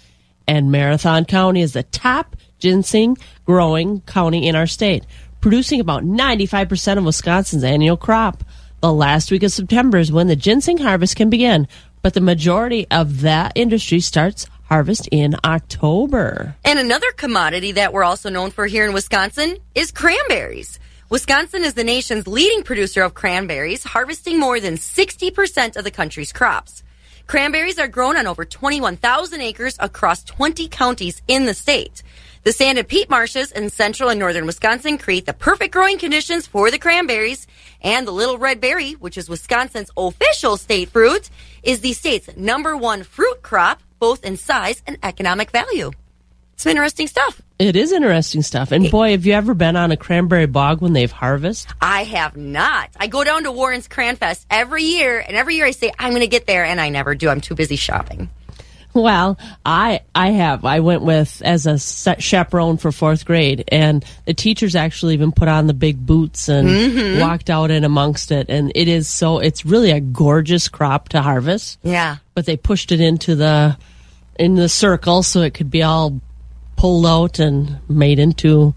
And 0.48 0.72
Marathon 0.72 1.26
County 1.26 1.62
is 1.62 1.74
the 1.74 1.84
top 1.84 2.36
ginseng 2.58 3.18
growing 3.46 4.02
county 4.02 4.48
in 4.48 4.56
our 4.56 4.68
state, 4.68 5.06
producing 5.42 5.80
about 5.80 6.04
95% 6.04 6.98
of 6.98 7.06
Wisconsin's 7.06 7.64
annual 7.64 7.98
crop. 7.98 8.44
The 8.82 8.94
last 8.94 9.30
week 9.30 9.44
of 9.44 9.52
September 9.52 9.98
is 9.98 10.12
when 10.12 10.28
the 10.28 10.36
ginseng 10.36 10.78
harvest 10.78 11.18
can 11.18 11.30
begin, 11.30 11.68
but 12.02 12.14
the 12.14 12.22
majority 12.22 12.88
of 12.90 13.22
that 13.22 13.52
industry 13.56 14.00
starts 14.00 14.48
harvest 14.70 15.10
in 15.12 15.36
October. 15.44 16.56
And 16.64 16.80
another 16.80 17.12
commodity 17.18 17.74
that 17.74 17.92
we're 17.92 18.04
also 18.04 18.30
known 18.30 18.52
for 18.52 18.68
here 18.68 18.86
in 18.86 18.94
Wisconsin 18.94 19.58
is 19.76 19.92
cranberries. 19.92 20.80
Wisconsin 21.12 21.64
is 21.64 21.74
the 21.74 21.84
nation's 21.84 22.28
leading 22.28 22.62
producer 22.62 23.02
of 23.02 23.16
cranberries, 23.16 23.84
harvesting 23.84 24.40
more 24.40 24.60
than 24.60 24.76
60% 24.76 25.76
of 25.76 25.84
the 25.84 25.90
country's 25.90 26.32
crops. 26.32 26.84
Cranberries 27.26 27.80
are 27.80 27.88
grown 27.88 28.16
on 28.16 28.28
over 28.28 28.46
21,000 28.46 29.42
acres 29.42 29.76
across 29.80 30.24
20 30.24 30.68
counties 30.68 31.24
in 31.28 31.46
the 31.46 31.56
state. 31.56 32.04
The 32.44 32.54
sand 32.54 32.78
and 32.78 32.88
peat 32.88 33.10
marshes 33.10 33.52
in 33.52 33.72
central 33.72 34.10
and 34.10 34.20
northern 34.20 34.46
Wisconsin 34.46 35.00
create 35.00 35.26
the 35.26 35.34
perfect 35.34 35.74
growing 35.74 35.98
conditions 35.98 36.46
for 36.46 36.70
the 36.70 36.78
cranberries. 36.78 37.48
And 37.82 38.06
the 38.06 38.12
little 38.12 38.38
red 38.38 38.62
berry, 38.62 38.92
which 38.92 39.18
is 39.18 39.30
Wisconsin's 39.30 39.90
official 39.98 40.58
state 40.58 40.90
fruit, 40.90 41.32
is 41.64 41.82
the 41.82 41.94
state's 41.94 42.30
number 42.38 42.78
one 42.78 43.02
fruit 43.02 43.42
crop, 43.42 43.82
both 43.98 44.24
in 44.24 44.38
size 44.38 44.84
and 44.86 45.00
economic 45.02 45.50
value. 45.50 45.90
Some 46.60 46.72
interesting 46.72 47.08
stuff. 47.08 47.42
It 47.58 47.78
is 47.78 47.94
interesting 47.94 48.42
stuff. 48.42 48.74
And 48.74 48.92
boy, 48.92 49.12
have 49.12 49.26
you 49.26 49.32
ever 49.32 49.54
been 49.54 49.78
on 49.78 49.92
a 49.94 49.98
cranberry 49.98 50.46
bog 50.46 50.82
when 50.82 50.92
they've 50.92 51.12
harvest? 51.12 51.70
I 51.82 52.04
have 52.04 52.36
not. 52.36 52.90
I 52.98 53.08
go 53.08 53.24
down 53.24 53.44
to 53.44 53.52
Warren's 53.54 53.88
Cranfest 53.88 54.46
every 54.52 54.84
year, 54.84 55.20
and 55.20 55.38
every 55.38 55.56
year 55.56 55.66
I 55.66 55.72
say 55.72 55.94
I'm 55.98 56.10
going 56.12 56.20
to 56.22 56.28
get 56.28 56.48
there, 56.48 56.66
and 56.66 56.82
I 56.82 56.90
never 56.90 57.16
do. 57.16 57.30
I'm 57.30 57.40
too 57.40 57.56
busy 57.56 57.78
shopping. 57.78 58.28
Well, 58.94 59.38
I 59.66 60.02
I 60.14 60.32
have. 60.32 60.66
I 60.66 60.82
went 60.82 61.04
with 61.04 61.42
as 61.46 61.66
a 61.66 61.78
chaperone 62.20 62.76
for 62.76 62.92
fourth 62.92 63.24
grade, 63.24 63.64
and 63.70 64.04
the 64.26 64.34
teachers 64.34 64.76
actually 64.76 65.14
even 65.14 65.32
put 65.32 65.48
on 65.48 65.68
the 65.68 65.74
big 65.74 66.06
boots 66.06 66.50
and 66.50 66.68
Mhm. 66.68 67.22
walked 67.22 67.50
out 67.50 67.72
in 67.72 67.86
amongst 67.86 68.32
it. 68.34 68.48
And 68.50 68.72
it 68.76 68.90
is 68.90 69.08
so. 69.08 69.40
It's 69.40 69.66
really 69.66 69.92
a 69.92 70.02
gorgeous 70.02 70.68
crop 70.68 71.08
to 71.10 71.22
harvest. 71.22 71.78
Yeah. 71.84 72.18
But 72.34 72.46
they 72.48 72.58
pushed 72.58 72.92
it 72.92 73.00
into 73.00 73.36
the 73.36 73.78
in 74.38 74.56
the 74.56 74.68
circle 74.68 75.24
so 75.24 75.42
it 75.44 75.54
could 75.54 75.70
be 75.72 75.84
all 75.84 76.20
pulled 76.80 77.06
out 77.06 77.40
and 77.40 77.78
made 77.90 78.20
into 78.20 78.74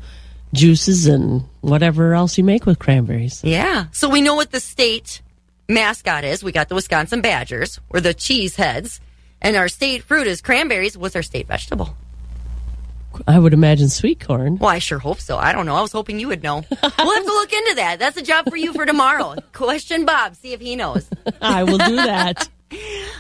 juices 0.53 1.07
and 1.07 1.45
whatever 1.61 2.15
else 2.15 2.37
you 2.37 2.43
make 2.43 2.67
with 2.67 2.81
cranberries. 2.81 3.45
Yeah. 3.45 3.87
So 3.93 4.09
we 4.09 4.21
know 4.21 4.35
what 4.35 4.51
the 4.51 4.59
state 4.59 5.23
mascot 5.69 6.25
is. 6.25 6.43
We 6.43 6.51
got 6.51 6.69
the 6.69 6.75
Wisconsin 6.75 7.21
Badgers. 7.21 7.79
We're 7.89 8.01
the 8.01 8.13
cheese 8.13 8.57
heads. 8.57 9.01
And 9.41 9.55
our 9.55 9.69
state 9.69 10.03
fruit 10.03 10.27
is 10.27 10.41
cranberries. 10.41 10.99
What's 10.99 11.15
our 11.15 11.23
state 11.23 11.47
vegetable? 11.47 11.97
I 13.29 13.39
would 13.39 13.55
imagine 13.55 13.89
sweet 13.89 14.19
corn. 14.19 14.59
Well, 14.59 14.71
I 14.71 14.81
sure 14.81 14.99
hope 14.99 15.21
so. 15.21 15.39
I 15.39 15.53
don't 15.53 15.67
know. 15.67 15.77
I 15.77 15.81
was 15.83 15.93
hoping 15.93 16.19
you 16.19 16.27
would 16.27 16.43
know. 16.43 16.65
we'll 16.71 16.81
have 16.81 17.25
to 17.25 17.33
look 17.33 17.53
into 17.53 17.75
that. 17.77 18.01
That's 18.01 18.17
a 18.17 18.23
job 18.23 18.51
for 18.51 18.57
you 18.57 18.73
for 18.73 18.85
tomorrow. 18.85 19.37
Question 19.53 20.07
Bob, 20.07 20.35
see 20.35 20.53
if 20.53 20.61
he 20.61 20.75
knows. 20.75 21.09
I 21.41 21.63
will 21.63 21.79
do 21.79 21.95
that. 21.97 22.49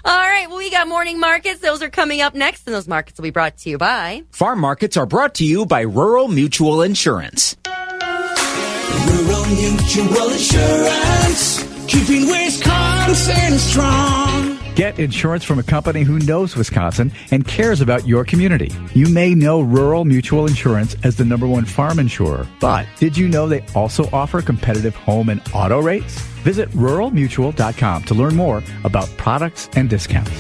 All 0.04 0.18
right. 0.18 0.47
Well, 0.49 0.59
we 0.59 0.71
got 0.71 0.88
morning 0.88 1.21
markets. 1.21 1.61
Those 1.61 1.82
are 1.82 1.90
coming 1.90 2.21
up 2.21 2.35
next, 2.35 2.66
and 2.66 2.75
those 2.75 2.88
markets 2.88 3.18
will 3.18 3.25
be 3.25 3.30
brought 3.30 3.56
to 3.59 3.71
you 3.71 3.78
by. 3.78 4.25
Farm 4.30 4.59
markets 4.61 4.97
are 4.97 5.06
brought 5.06 5.35
to 5.37 5.44
you 5.44 5.66
by 5.66 5.82
Rural 5.82 6.28
Mutual 6.28 6.82
Insurance. 6.82 7.56
Rural 7.66 9.47
Mutual 9.47 10.30
Insurance, 10.30 11.62
keeping 11.87 12.26
Wisconsin 12.26 13.59
strong. 13.59 14.51
Get 14.75 14.99
insurance 14.99 15.45
from 15.45 15.59
a 15.59 15.62
company 15.62 16.02
who 16.02 16.19
knows 16.21 16.57
Wisconsin 16.57 17.12
and 17.31 17.47
cares 17.47 17.83
about 17.83 18.07
your 18.07 18.25
community. 18.25 18.73
You 18.95 19.07
may 19.11 19.35
know 19.35 19.61
Rural 19.61 20.07
Mutual 20.07 20.47
Insurance 20.47 20.97
as 21.05 21.17
the 21.17 21.26
number 21.26 21.47
one 21.47 21.67
farm 21.67 21.99
insurer, 21.99 22.47
but 22.59 22.87
did 22.99 23.14
you 23.14 23.29
know 23.29 23.47
they 23.47 23.62
also 23.75 24.09
offer 24.14 24.41
competitive 24.41 24.95
home 24.95 25.29
and 25.29 25.43
auto 25.52 25.83
rates? 25.83 26.19
Visit 26.43 26.71
ruralmutual.com 26.71 28.05
to 28.05 28.14
learn 28.14 28.35
more 28.35 28.62
about 28.85 29.14
products 29.19 29.69
and 29.76 29.91
discounts. 29.91 30.33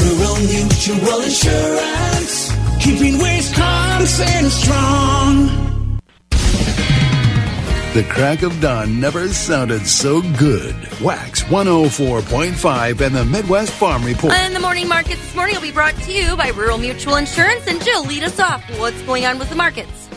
Rural 0.00 0.36
Mutual 0.36 1.20
Insurance, 1.22 2.52
keeping 2.78 3.18
Wisconsin 3.18 4.50
strong. 4.50 5.75
The 7.96 8.04
crack 8.04 8.42
of 8.42 8.60
dawn 8.60 9.00
never 9.00 9.26
sounded 9.28 9.86
so 9.86 10.20
good. 10.36 10.74
Wax 11.00 11.44
104.5 11.44 13.00
and 13.00 13.14
the 13.16 13.24
Midwest 13.24 13.72
Farm 13.72 14.04
Report. 14.04 14.34
And 14.34 14.54
the 14.54 14.60
morning 14.60 14.86
markets 14.86 15.18
this 15.22 15.34
morning 15.34 15.54
will 15.54 15.62
be 15.62 15.72
brought 15.72 15.94
to 15.94 16.12
you 16.12 16.36
by 16.36 16.48
Rural 16.48 16.76
Mutual 16.76 17.16
Insurance. 17.16 17.66
And 17.66 17.82
Jill, 17.82 18.04
lead 18.04 18.22
us 18.22 18.38
off. 18.38 18.62
What's 18.78 19.00
going 19.04 19.24
on 19.24 19.38
with 19.38 19.48
the 19.48 19.56
markets? 19.56 20.10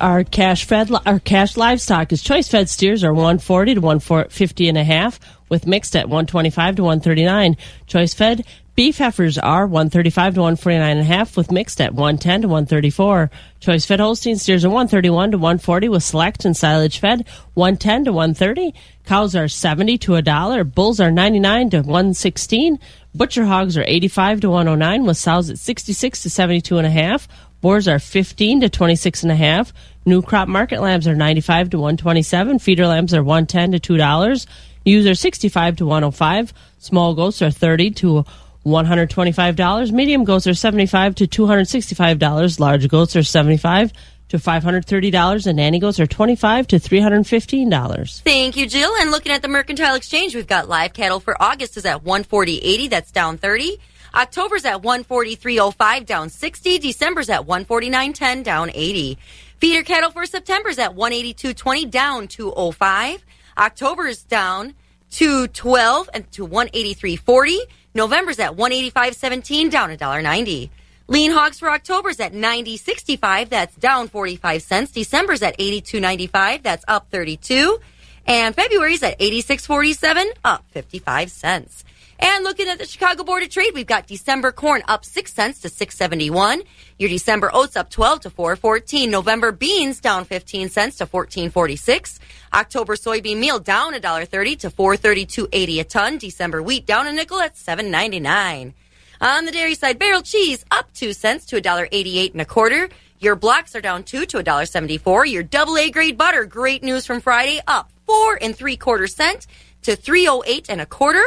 Our 0.00 0.24
cash 0.24 0.64
fed, 0.64 0.90
our 1.06 1.20
cash 1.20 1.56
livestock 1.56 2.10
is 2.12 2.20
choice 2.20 2.48
fed 2.48 2.68
steers 2.68 3.04
are 3.04 3.14
140 3.14 3.76
to 3.76 3.80
150 3.80 4.68
and 4.68 4.78
a 4.78 4.82
half 4.82 5.20
with 5.48 5.68
mixed 5.68 5.94
at 5.94 6.08
125 6.08 6.76
to 6.76 6.82
139. 6.82 7.56
Choice 7.86 8.12
fed 8.12 8.44
beef 8.74 8.98
heifers 8.98 9.36
are 9.38 9.66
135 9.66 10.34
to 10.34 10.40
149 10.40 10.90
and 10.90 11.00
a 11.00 11.04
half 11.04 11.36
with 11.36 11.50
mixed 11.50 11.80
at 11.80 11.94
110 11.94 12.42
to 12.42 12.48
134. 12.48 13.30
Choice 13.60 13.84
fed 13.84 14.00
Holstein 14.00 14.36
steers 14.36 14.64
are 14.64 14.68
131 14.68 15.32
to 15.32 15.38
140 15.38 15.88
with 15.88 16.02
select 16.02 16.44
and 16.44 16.56
silage 16.56 16.98
fed 16.98 17.26
110 17.54 18.04
to 18.06 18.12
130. 18.12 18.74
Cows 19.04 19.34
are 19.34 19.48
70 19.48 19.98
to 19.98 20.14
a 20.14 20.22
dollar. 20.22 20.64
Bulls 20.64 21.00
are 21.00 21.10
99 21.10 21.70
to 21.70 21.78
116. 21.78 22.78
Butcher 23.14 23.44
hogs 23.44 23.76
are 23.76 23.84
85 23.86 24.40
to 24.42 24.50
109 24.50 25.04
with 25.04 25.16
sows 25.16 25.50
at 25.50 25.58
66 25.58 26.22
to 26.22 26.30
72 26.30 26.78
and 26.78 26.86
a 26.86 26.90
half. 26.90 27.28
Boars 27.60 27.88
are 27.88 27.98
15 27.98 28.60
to 28.62 28.68
26 28.68 29.22
and 29.24 29.32
a 29.32 29.36
half. 29.36 29.72
New 30.06 30.22
crop 30.22 30.48
market 30.48 30.80
lambs 30.80 31.06
are 31.06 31.14
95 31.14 31.70
to 31.70 31.78
127. 31.78 32.58
Feeder 32.58 32.86
lambs 32.86 33.12
are 33.12 33.22
110 33.22 33.72
to 33.72 33.94
$2. 33.94 34.46
Ewes 34.84 35.06
are 35.06 35.14
65 35.14 35.76
to 35.76 35.84
105. 35.84 36.54
Small 36.78 37.14
goats 37.14 37.42
are 37.42 37.50
30 37.50 37.90
to 37.90 38.24
$125. 38.64 39.92
Medium 39.92 40.24
goats 40.24 40.46
are 40.46 40.54
75 40.54 41.14
to 41.16 41.26
$265. 41.26 42.60
Large 42.60 42.88
goats 42.88 43.16
are 43.16 43.22
75 43.22 43.92
to 44.28 44.38
$530 44.38 45.46
and 45.46 45.56
nanny 45.56 45.78
goats 45.78 45.98
are 45.98 46.06
25 46.06 46.68
to 46.68 46.76
$315. 46.76 48.22
Thank 48.22 48.56
you, 48.56 48.66
Jill. 48.66 48.92
And 49.00 49.10
looking 49.10 49.32
at 49.32 49.42
the 49.42 49.48
Mercantile 49.48 49.96
Exchange, 49.96 50.34
we've 50.34 50.46
got 50.46 50.68
live 50.68 50.92
cattle 50.92 51.20
for 51.20 51.40
August 51.42 51.76
is 51.76 51.84
at 51.84 52.04
140.80. 52.04 52.90
That's 52.90 53.10
down 53.10 53.38
30. 53.38 53.78
October's 54.14 54.64
at 54.64 54.82
143.05, 54.82 56.06
down 56.06 56.30
60. 56.30 56.78
December's 56.78 57.28
at 57.28 57.46
149.10, 57.46 58.44
down 58.44 58.70
80. 58.72 59.18
Feeder 59.58 59.82
cattle 59.82 60.10
for 60.10 60.26
September's 60.26 60.78
at 60.78 60.96
182.20, 60.96 61.90
down 61.90 62.28
205. 62.28 63.24
October's 63.58 64.22
down 64.22 64.74
to 65.12 65.48
12 65.48 66.10
and 66.14 66.30
to 66.32 66.46
183.40. 66.46 67.58
November's 67.94 68.38
at 68.38 68.56
185.17, 68.56 69.70
down 69.70 69.90
$1.90. 69.90 70.70
Lean 71.08 71.32
hogs 71.32 71.58
for 71.58 71.70
October's 71.70 72.20
at 72.20 72.32
90.65. 72.32 73.48
That's 73.48 73.74
down 73.76 74.08
45 74.08 74.62
cents. 74.62 74.92
December's 74.92 75.42
at 75.42 75.58
82.95. 75.58 76.62
That's 76.62 76.84
up 76.86 77.10
32. 77.10 77.80
And 78.26 78.54
February's 78.54 79.02
at 79.02 79.18
86.47, 79.18 80.26
up 80.44 80.64
55 80.70 81.30
cents. 81.32 81.84
And 82.20 82.44
looking 82.44 82.68
at 82.68 82.78
the 82.78 82.86
Chicago 82.86 83.24
Board 83.24 83.42
of 83.42 83.48
Trade, 83.48 83.72
we've 83.74 83.86
got 83.86 84.06
December 84.06 84.52
corn 84.52 84.82
up 84.86 85.04
6 85.04 85.32
cents 85.32 85.60
to 85.62 85.68
671. 85.68 86.62
Your 87.00 87.08
December 87.08 87.50
oats 87.54 87.76
up 87.76 87.88
12 87.88 88.20
to 88.20 88.30
414. 88.30 89.10
November 89.10 89.52
beans 89.52 90.00
down 90.00 90.26
15 90.26 90.68
cents 90.68 90.98
to 90.98 91.06
1446. 91.06 92.20
October 92.52 92.94
soybean 92.94 93.38
meal 93.38 93.58
down 93.58 93.94
$1.30 93.94 94.58
to 94.58 94.70
432.80 94.70 95.80
a 95.80 95.84
ton. 95.84 96.18
December 96.18 96.62
wheat 96.62 96.84
down 96.84 97.06
a 97.06 97.12
nickel 97.14 97.40
at 97.40 97.54
7.99. 97.54 98.74
On 99.22 99.44
the 99.46 99.50
dairy 99.50 99.74
side, 99.74 99.98
barrel 99.98 100.20
cheese 100.20 100.62
up 100.70 100.92
2 100.92 101.14
cents 101.14 101.46
to 101.46 101.62
$1.88 101.62 102.32
and 102.32 102.42
a 102.42 102.44
quarter. 102.44 102.90
Your 103.18 103.34
blocks 103.34 103.74
are 103.74 103.80
down 103.80 104.02
2 104.02 104.26
to 104.26 104.36
$1.74. 104.42 105.32
Your 105.32 105.42
double 105.42 105.78
A 105.78 105.90
grade 105.90 106.18
butter, 106.18 106.44
great 106.44 106.82
news 106.82 107.06
from 107.06 107.22
Friday, 107.22 107.62
up 107.66 107.90
4 108.04 108.40
and 108.42 108.54
3 108.54 108.76
quarter 108.76 109.06
cent 109.06 109.46
to 109.84 109.96
308 109.96 110.66
and 110.68 110.82
a 110.82 110.86
quarter. 110.86 111.24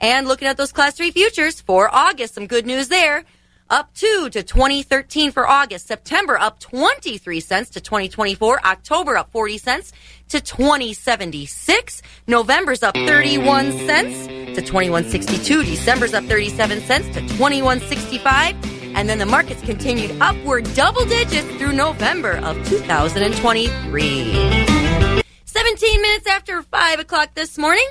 And 0.00 0.28
looking 0.28 0.46
at 0.46 0.56
those 0.56 0.70
class 0.70 0.94
3 0.94 1.10
futures 1.10 1.60
for 1.60 1.92
August, 1.92 2.34
some 2.34 2.46
good 2.46 2.66
news 2.66 2.86
there. 2.86 3.24
Up 3.70 3.92
2 3.96 4.30
to 4.30 4.42
2013 4.42 5.30
for 5.30 5.46
August. 5.46 5.86
September 5.86 6.38
up 6.38 6.58
23 6.58 7.38
cents 7.40 7.68
to 7.70 7.82
2024. 7.82 8.64
October 8.64 9.18
up 9.18 9.30
40 9.30 9.58
cents 9.58 9.92
to 10.30 10.40
2076. 10.40 12.00
November's 12.26 12.82
up 12.82 12.94
31 12.94 13.72
cents 13.72 14.26
to 14.26 14.62
2162. 14.62 15.64
December's 15.64 16.14
up 16.14 16.24
37 16.24 16.80
cents 16.80 17.08
to 17.08 17.20
2165. 17.36 18.56
And 18.96 19.06
then 19.06 19.18
the 19.18 19.26
markets 19.26 19.60
continued 19.60 20.16
upward 20.18 20.64
double 20.74 21.04
digits 21.04 21.46
through 21.56 21.72
November 21.72 22.38
of 22.38 22.56
2023. 22.66 25.22
17 25.44 26.00
minutes 26.00 26.26
after 26.26 26.62
5 26.62 27.00
o'clock 27.00 27.34
this 27.34 27.58
morning. 27.58 27.86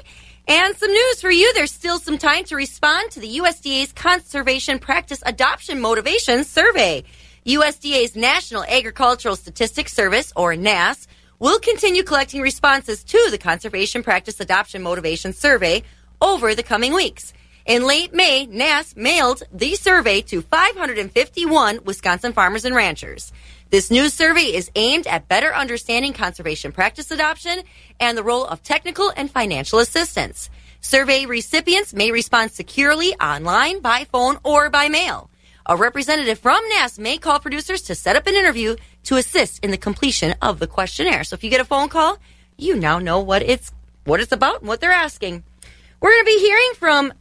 And 0.50 0.78
some 0.78 0.92
news 0.92 1.20
for 1.20 1.30
you. 1.30 1.54
There's 1.54 1.74
still 1.74 2.00
some 2.00 2.18
time 2.18 2.46
to 2.46 2.56
respond 2.56 3.12
to 3.12 3.20
the 3.20 3.40
USDA's 3.40 3.92
Conservation 3.92 4.80
Practice 4.80 5.22
Adoption 5.26 5.82
Motivation 5.82 6.46
Survey. 6.46 7.04
USDA's 7.46 8.16
National 8.16 8.64
Agricultural 8.64 9.36
Statistics 9.36 9.92
Service, 9.92 10.32
or 10.38 10.56
NASS, 10.56 11.06
will 11.40 11.60
continue 11.60 12.02
collecting 12.02 12.40
responses 12.40 13.04
to 13.04 13.28
the 13.30 13.38
Conservation 13.38 14.04
Practice 14.04 14.40
Adoption 14.40 14.82
Motivation 14.82 15.34
Survey 15.34 15.84
over 16.22 16.56
the 16.56 16.64
coming 16.64 16.94
weeks. 16.94 17.34
In 17.66 17.86
late 17.86 18.14
May, 18.14 18.46
NASS 18.46 18.96
mailed 18.96 19.44
the 19.52 19.76
survey 19.76 20.22
to 20.22 20.42
551 20.42 21.82
Wisconsin 21.84 22.32
farmers 22.32 22.64
and 22.64 22.74
ranchers. 22.74 23.34
This 23.70 23.92
new 23.92 24.08
survey 24.08 24.56
is 24.56 24.72
aimed 24.76 25.08
at 25.08 25.28
better 25.28 25.54
understanding 25.54 26.14
conservation 26.14 26.72
practice 26.72 27.12
adoption 27.12 27.64
and 28.00 28.18
the 28.18 28.24
role 28.24 28.46
of 28.46 28.64
technical 28.64 29.12
and 29.18 29.30
financial 29.30 29.80
assistance. 29.80 30.50
Survey 30.80 31.26
recipients 31.26 31.94
may 31.94 32.12
respond 32.12 32.52
securely 32.52 33.14
online, 33.16 33.82
by 33.82 34.06
phone, 34.06 34.38
or 34.46 34.70
by 34.70 34.88
mail. 34.88 35.30
A 35.66 35.76
representative 35.76 36.40
from 36.40 36.62
NASS 36.70 36.98
may 36.98 37.18
call 37.18 37.42
producers 37.42 37.82
to 37.84 37.96
set 37.96 38.16
up 38.16 38.26
an 38.26 38.36
interview 38.36 38.78
to 39.04 39.18
assist 39.18 39.62
in 39.66 39.72
the 39.72 39.78
completion 39.78 40.34
of 40.42 40.60
the 40.60 40.68
questionnaire. 40.68 41.26
So 41.26 41.34
if 41.34 41.44
you 41.44 41.50
get 41.50 41.60
a 41.60 41.66
phone 41.66 41.90
call, 41.90 42.20
you 42.58 42.78
now 42.78 43.00
know 43.00 43.20
what 43.20 43.42
it's 43.42 43.74
what 44.06 44.22
it's 44.22 44.32
about 44.32 44.62
and 44.62 44.70
what 44.70 44.80
they're 44.80 44.92
asking. 44.92 45.44
We're 46.00 46.12
going 46.12 46.22
to 46.22 46.26
be 46.26 46.40
hearing 46.40 46.72
from 46.76 47.14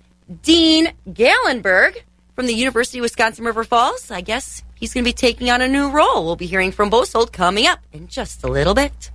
Dean 0.42 0.92
Gallenberg 1.08 1.96
from 2.36 2.46
the 2.46 2.54
University 2.54 2.98
of 2.98 3.02
Wisconsin 3.02 3.44
River 3.44 3.64
Falls. 3.64 4.12
I 4.12 4.20
guess 4.20 4.62
he's 4.76 4.94
going 4.94 5.04
to 5.04 5.08
be 5.08 5.12
taking 5.12 5.50
on 5.50 5.60
a 5.60 5.68
new 5.68 5.90
role. 5.90 6.24
We'll 6.24 6.36
be 6.36 6.46
hearing 6.46 6.70
from 6.70 6.90
Bosold 6.90 7.32
coming 7.32 7.66
up 7.66 7.80
in 7.92 8.06
just 8.06 8.44
a 8.44 8.48
little 8.48 8.74
bit. 8.74 9.10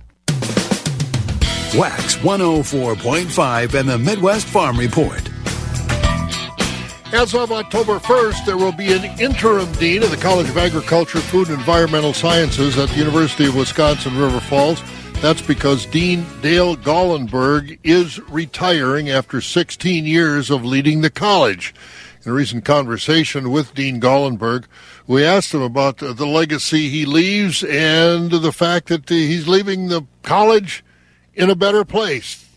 Wax 1.74 2.16
104.5 2.16 3.74
and 3.74 3.88
the 3.88 3.98
Midwest 3.98 4.46
Farm 4.46 4.78
Report. 4.78 5.22
As 7.14 7.34
of 7.34 7.52
October 7.52 7.98
1st, 7.98 8.46
there 8.46 8.56
will 8.56 8.72
be 8.72 8.92
an 8.92 9.04
interim 9.20 9.70
dean 9.72 10.02
of 10.02 10.10
the 10.10 10.16
College 10.16 10.48
of 10.48 10.56
Agriculture, 10.56 11.18
Food, 11.18 11.48
and 11.48 11.58
Environmental 11.58 12.14
Sciences 12.14 12.78
at 12.78 12.88
the 12.88 12.96
University 12.96 13.46
of 13.46 13.54
Wisconsin 13.54 14.16
River 14.18 14.40
Falls. 14.40 14.82
That's 15.20 15.42
because 15.42 15.86
Dean 15.86 16.26
Dale 16.40 16.74
Gallenberg 16.74 17.78
is 17.84 18.18
retiring 18.30 19.10
after 19.10 19.40
16 19.40 20.04
years 20.04 20.50
of 20.50 20.64
leading 20.64 21.02
the 21.02 21.10
college. 21.10 21.74
In 22.24 22.32
a 22.32 22.34
recent 22.34 22.64
conversation 22.64 23.50
with 23.50 23.74
Dean 23.74 24.00
Gallenberg, 24.00 24.64
we 25.06 25.24
asked 25.24 25.52
him 25.52 25.62
about 25.62 25.98
the 25.98 26.26
legacy 26.26 26.88
he 26.88 27.06
leaves 27.06 27.62
and 27.64 28.30
the 28.30 28.52
fact 28.52 28.88
that 28.88 29.08
he's 29.08 29.48
leaving 29.48 29.88
the 29.88 30.02
college 30.22 30.84
in 31.34 31.50
a 31.50 31.54
better 31.54 31.84
place. 31.84 32.48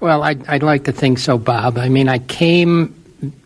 Well, 0.00 0.22
I'd, 0.22 0.46
I'd 0.46 0.62
like 0.62 0.84
to 0.84 0.92
think 0.92 1.18
so, 1.18 1.36
Bob. 1.36 1.76
I 1.76 1.88
mean, 1.88 2.08
I 2.08 2.18
came 2.18 2.94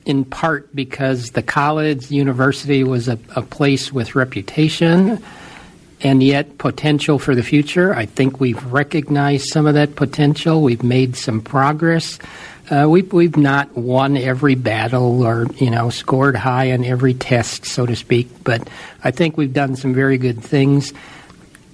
in 0.07 0.25
part 0.25 0.75
because 0.75 1.31
the 1.31 1.43
college, 1.43 2.11
university 2.11 2.85
was 2.85 3.09
a, 3.09 3.19
a 3.35 3.43
place 3.43 3.93
with 3.93 4.15
reputation 4.15 5.23
and 6.05 6.23
yet 6.23 6.59
potential 6.59 7.19
for 7.19 7.35
the 7.35 7.43
future. 7.43 7.95
I 7.95 8.05
think 8.05 8.39
we've 8.39 8.63
recognized 8.67 9.49
some 9.49 9.67
of 9.67 9.75
that 9.75 9.97
potential. 9.97 10.63
We've 10.63 10.85
made 10.85 11.17
some 11.17 11.41
progress. 11.41 12.19
Uh, 12.71 12.87
we've 12.89 13.13
we've 13.13 13.37
not 13.37 13.77
won 13.77 14.17
every 14.17 14.55
battle 14.55 15.23
or 15.23 15.47
you 15.57 15.71
know 15.71 15.91
scored 15.91 16.37
high 16.37 16.73
on 16.73 16.85
every 16.85 17.15
test, 17.15 17.65
so 17.65 17.87
to 17.87 17.97
speak. 17.97 18.29
But 18.45 18.69
I 19.03 19.11
think 19.11 19.37
we've 19.37 19.53
done 19.53 19.77
some 19.77 19.95
very 19.95 20.19
good 20.19 20.43
things. 20.43 20.93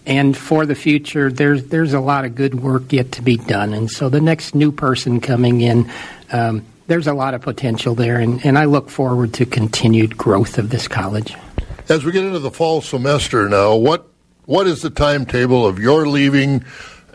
And 0.07 0.37
for 0.37 0.64
the 0.64 0.75
future, 0.75 1.31
there's 1.31 1.66
there's 1.66 1.93
a 1.93 2.01
lot 2.01 2.25
of 2.25 2.35
good 2.35 2.61
work 2.61 2.93
yet 2.93 3.12
to 3.12 3.23
be 3.23 3.37
done. 3.37 3.75
And 3.75 3.90
so 3.90 4.09
the 4.09 4.21
next 4.21 4.55
new 4.55 4.73
person 4.73 5.21
coming 5.21 5.61
in, 5.61 5.90
um, 6.33 6.64
there's 6.87 7.07
a 7.07 7.14
lot 7.14 7.35
of 7.35 7.43
potential 7.43 7.95
there, 7.95 8.19
and, 8.19 8.45
and 8.45 8.59
I 8.59 8.64
look 8.64 8.90
forward 8.90 9.35
to 9.35 9.47
continued 9.47 10.16
growth 10.16 10.59
of 10.59 10.71
this 10.71 10.88
college. 10.88 11.35
As 11.88 12.05
we 12.05 12.11
get 12.11 12.25
into 12.25 12.40
the 12.40 12.51
fall 12.51 12.81
semester 12.81 13.49
now, 13.49 13.77
what 13.77 14.10
what 14.46 14.66
is 14.66 14.83
the 14.83 14.90
timetable 14.90 15.66
of 15.66 15.79
your 15.79 16.07
leaving 16.07 16.64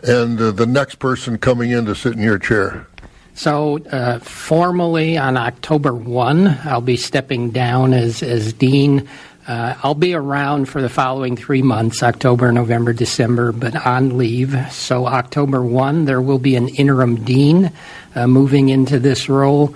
and 0.02 0.40
uh, 0.40 0.50
the 0.50 0.66
next 0.66 0.96
person 0.96 1.38
coming 1.38 1.70
in 1.70 1.86
to 1.86 1.94
sit 1.94 2.12
in 2.14 2.22
your 2.22 2.38
chair? 2.38 2.86
So, 3.34 3.78
uh, 3.78 4.18
formally 4.20 5.18
on 5.18 5.36
October 5.36 5.92
1, 5.92 6.60
I'll 6.64 6.80
be 6.80 6.96
stepping 6.96 7.50
down 7.50 7.92
as, 7.92 8.22
as 8.22 8.54
dean. 8.54 9.06
Uh, 9.46 9.76
I'll 9.82 9.94
be 9.94 10.14
around 10.14 10.70
for 10.70 10.80
the 10.80 10.88
following 10.88 11.36
three 11.36 11.60
months 11.60 12.02
October, 12.02 12.50
November, 12.50 12.94
December, 12.94 13.52
but 13.52 13.76
on 13.86 14.16
leave. 14.16 14.56
So, 14.72 15.06
October 15.06 15.62
1, 15.62 16.06
there 16.06 16.22
will 16.22 16.38
be 16.38 16.56
an 16.56 16.68
interim 16.68 17.24
dean 17.24 17.72
uh, 18.14 18.26
moving 18.26 18.70
into 18.70 18.98
this 18.98 19.28
role. 19.28 19.74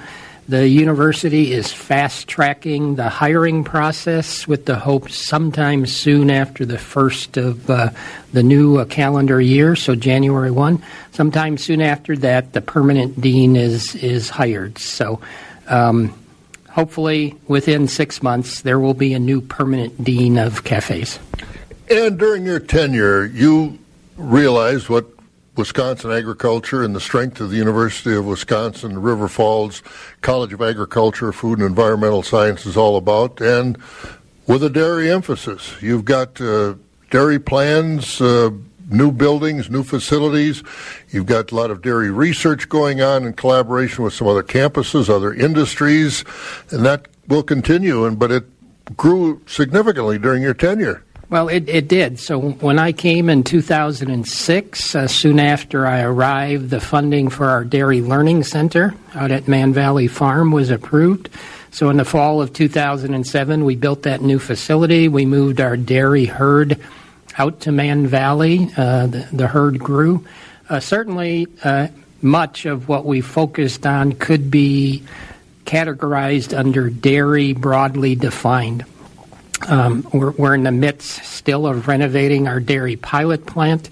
The 0.50 0.66
university 0.66 1.52
is 1.52 1.72
fast 1.72 2.26
tracking 2.26 2.96
the 2.96 3.08
hiring 3.08 3.62
process 3.62 4.48
with 4.48 4.66
the 4.66 4.74
hope 4.74 5.08
sometime 5.08 5.86
soon 5.86 6.28
after 6.28 6.66
the 6.66 6.76
first 6.76 7.36
of 7.36 7.70
uh, 7.70 7.90
the 8.32 8.42
new 8.42 8.78
uh, 8.78 8.84
calendar 8.84 9.40
year, 9.40 9.76
so 9.76 9.94
January 9.94 10.50
1. 10.50 10.82
Sometime 11.12 11.56
soon 11.56 11.80
after 11.80 12.16
that, 12.16 12.52
the 12.52 12.60
permanent 12.60 13.20
dean 13.20 13.54
is, 13.54 13.94
is 13.94 14.28
hired. 14.28 14.76
So 14.78 15.20
um, 15.68 16.12
hopefully 16.68 17.36
within 17.46 17.86
six 17.86 18.20
months, 18.20 18.62
there 18.62 18.80
will 18.80 18.94
be 18.94 19.14
a 19.14 19.20
new 19.20 19.40
permanent 19.40 20.02
dean 20.02 20.36
of 20.36 20.64
CAFES. 20.64 21.20
And 21.88 22.18
during 22.18 22.44
your 22.44 22.58
tenure, 22.58 23.24
you 23.24 23.78
realized 24.16 24.88
what 24.88 25.06
Wisconsin 25.56 26.10
agriculture 26.10 26.82
and 26.82 26.94
the 26.94 27.00
strength 27.00 27.40
of 27.40 27.50
the 27.50 27.56
University 27.56 28.14
of 28.14 28.26
Wisconsin 28.26 29.00
River 29.00 29.28
Falls 29.28 29.82
College 30.20 30.52
of 30.52 30.62
Agriculture, 30.62 31.32
Food 31.32 31.58
and 31.58 31.66
Environmental 31.66 32.22
Sciences 32.22 32.76
all 32.76 32.96
about, 32.96 33.40
and 33.40 33.76
with 34.46 34.62
a 34.62 34.70
dairy 34.70 35.10
emphasis. 35.10 35.74
You've 35.80 36.04
got 36.04 36.40
uh, 36.40 36.74
dairy 37.10 37.38
plans, 37.38 38.20
uh, 38.20 38.50
new 38.88 39.12
buildings, 39.12 39.70
new 39.70 39.82
facilities. 39.82 40.62
You've 41.10 41.26
got 41.26 41.52
a 41.52 41.54
lot 41.54 41.70
of 41.70 41.82
dairy 41.82 42.10
research 42.10 42.68
going 42.68 43.00
on 43.00 43.24
in 43.24 43.32
collaboration 43.34 44.04
with 44.04 44.14
some 44.14 44.26
other 44.26 44.42
campuses, 44.42 45.08
other 45.08 45.32
industries, 45.32 46.24
and 46.70 46.84
that 46.84 47.08
will 47.28 47.42
continue. 47.42 48.04
And 48.04 48.18
but 48.18 48.30
it 48.30 48.44
grew 48.96 49.40
significantly 49.46 50.18
during 50.18 50.42
your 50.42 50.54
tenure. 50.54 51.04
Well, 51.30 51.46
it, 51.46 51.68
it 51.68 51.86
did. 51.86 52.18
So 52.18 52.40
when 52.40 52.80
I 52.80 52.90
came 52.90 53.30
in 53.30 53.44
2006, 53.44 54.94
uh, 54.96 55.06
soon 55.06 55.38
after 55.38 55.86
I 55.86 56.00
arrived, 56.02 56.70
the 56.70 56.80
funding 56.80 57.28
for 57.28 57.48
our 57.48 57.62
Dairy 57.64 58.00
Learning 58.00 58.42
Center 58.42 58.96
out 59.14 59.30
at 59.30 59.46
Mann 59.46 59.72
Valley 59.72 60.08
Farm 60.08 60.50
was 60.50 60.70
approved. 60.70 61.28
So 61.70 61.88
in 61.88 61.98
the 61.98 62.04
fall 62.04 62.42
of 62.42 62.52
2007, 62.52 63.64
we 63.64 63.76
built 63.76 64.02
that 64.02 64.22
new 64.22 64.40
facility. 64.40 65.06
We 65.06 65.24
moved 65.24 65.60
our 65.60 65.76
dairy 65.76 66.24
herd 66.24 66.80
out 67.38 67.60
to 67.60 67.70
Mann 67.70 68.08
Valley. 68.08 68.68
Uh, 68.76 69.06
the, 69.06 69.28
the, 69.32 69.46
herd 69.46 69.78
grew. 69.78 70.26
Uh, 70.68 70.80
certainly, 70.80 71.46
uh, 71.62 71.86
much 72.20 72.66
of 72.66 72.88
what 72.88 73.04
we 73.04 73.20
focused 73.20 73.86
on 73.86 74.14
could 74.14 74.50
be 74.50 75.04
categorized 75.64 76.58
under 76.58 76.90
dairy 76.90 77.52
broadly 77.52 78.16
defined. 78.16 78.84
Um, 79.68 80.06
we're, 80.12 80.30
we're 80.32 80.54
in 80.54 80.62
the 80.62 80.72
midst 80.72 81.24
still 81.24 81.66
of 81.66 81.86
renovating 81.88 82.48
our 82.48 82.60
dairy 82.60 82.96
pilot 82.96 83.46
plant. 83.46 83.90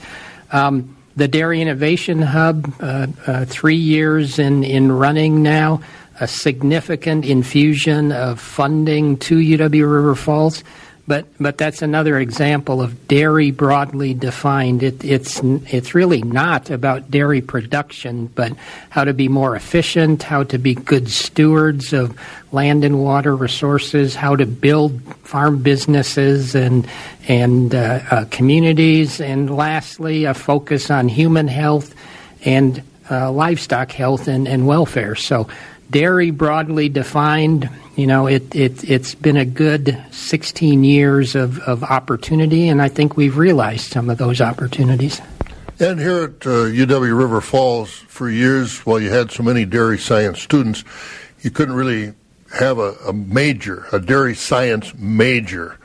Um, 0.50 0.96
the 1.16 1.28
Dairy 1.28 1.60
Innovation 1.60 2.22
Hub, 2.22 2.72
uh, 2.80 3.08
uh, 3.26 3.44
three 3.44 3.76
years 3.76 4.38
in, 4.38 4.62
in 4.62 4.92
running 4.92 5.42
now, 5.42 5.80
a 6.20 6.28
significant 6.28 7.24
infusion 7.24 8.12
of 8.12 8.40
funding 8.40 9.16
to 9.18 9.36
UW 9.36 9.92
River 9.92 10.14
Falls. 10.14 10.62
But 11.08 11.24
but 11.40 11.56
that's 11.56 11.80
another 11.80 12.18
example 12.18 12.82
of 12.82 13.08
dairy 13.08 13.50
broadly 13.50 14.12
defined. 14.12 14.82
It, 14.82 15.02
it's 15.02 15.40
it's 15.42 15.94
really 15.94 16.20
not 16.20 16.68
about 16.68 17.10
dairy 17.10 17.40
production, 17.40 18.26
but 18.26 18.52
how 18.90 19.04
to 19.04 19.14
be 19.14 19.26
more 19.26 19.56
efficient, 19.56 20.22
how 20.22 20.42
to 20.44 20.58
be 20.58 20.74
good 20.74 21.08
stewards 21.08 21.94
of 21.94 22.14
land 22.52 22.84
and 22.84 23.02
water 23.02 23.34
resources, 23.34 24.14
how 24.14 24.36
to 24.36 24.44
build 24.44 25.00
farm 25.24 25.62
businesses 25.62 26.54
and 26.54 26.86
and 27.26 27.74
uh, 27.74 28.00
uh, 28.10 28.24
communities, 28.30 29.18
and 29.18 29.56
lastly, 29.56 30.26
a 30.26 30.34
focus 30.34 30.90
on 30.90 31.08
human 31.08 31.48
health 31.48 31.94
and 32.44 32.82
uh, 33.10 33.32
livestock 33.32 33.92
health 33.92 34.28
and, 34.28 34.46
and 34.46 34.66
welfare. 34.66 35.14
So 35.14 35.48
dairy 35.90 36.30
broadly 36.30 36.88
defined 36.88 37.68
you 37.98 38.06
know, 38.06 38.28
it, 38.28 38.54
it, 38.54 38.88
it's 38.88 39.16
been 39.16 39.36
a 39.36 39.44
good 39.44 40.00
16 40.12 40.84
years 40.84 41.34
of, 41.34 41.58
of 41.58 41.82
opportunity, 41.82 42.68
and 42.68 42.80
I 42.80 42.88
think 42.88 43.16
we've 43.16 43.36
realized 43.36 43.90
some 43.90 44.08
of 44.08 44.18
those 44.18 44.40
opportunities. 44.40 45.20
And 45.80 45.98
here 45.98 46.22
at 46.22 46.46
uh, 46.46 46.70
UW 46.70 47.18
River 47.18 47.40
Falls, 47.40 47.90
for 47.90 48.30
years, 48.30 48.86
while 48.86 49.00
you 49.00 49.10
had 49.10 49.32
so 49.32 49.42
many 49.42 49.64
dairy 49.64 49.98
science 49.98 50.40
students, 50.40 50.84
you 51.40 51.50
couldn't 51.50 51.74
really 51.74 52.14
have 52.54 52.78
a, 52.78 52.92
a 53.04 53.12
major, 53.12 53.86
a 53.90 53.98
dairy 53.98 54.36
science 54.36 54.94
major 54.94 55.77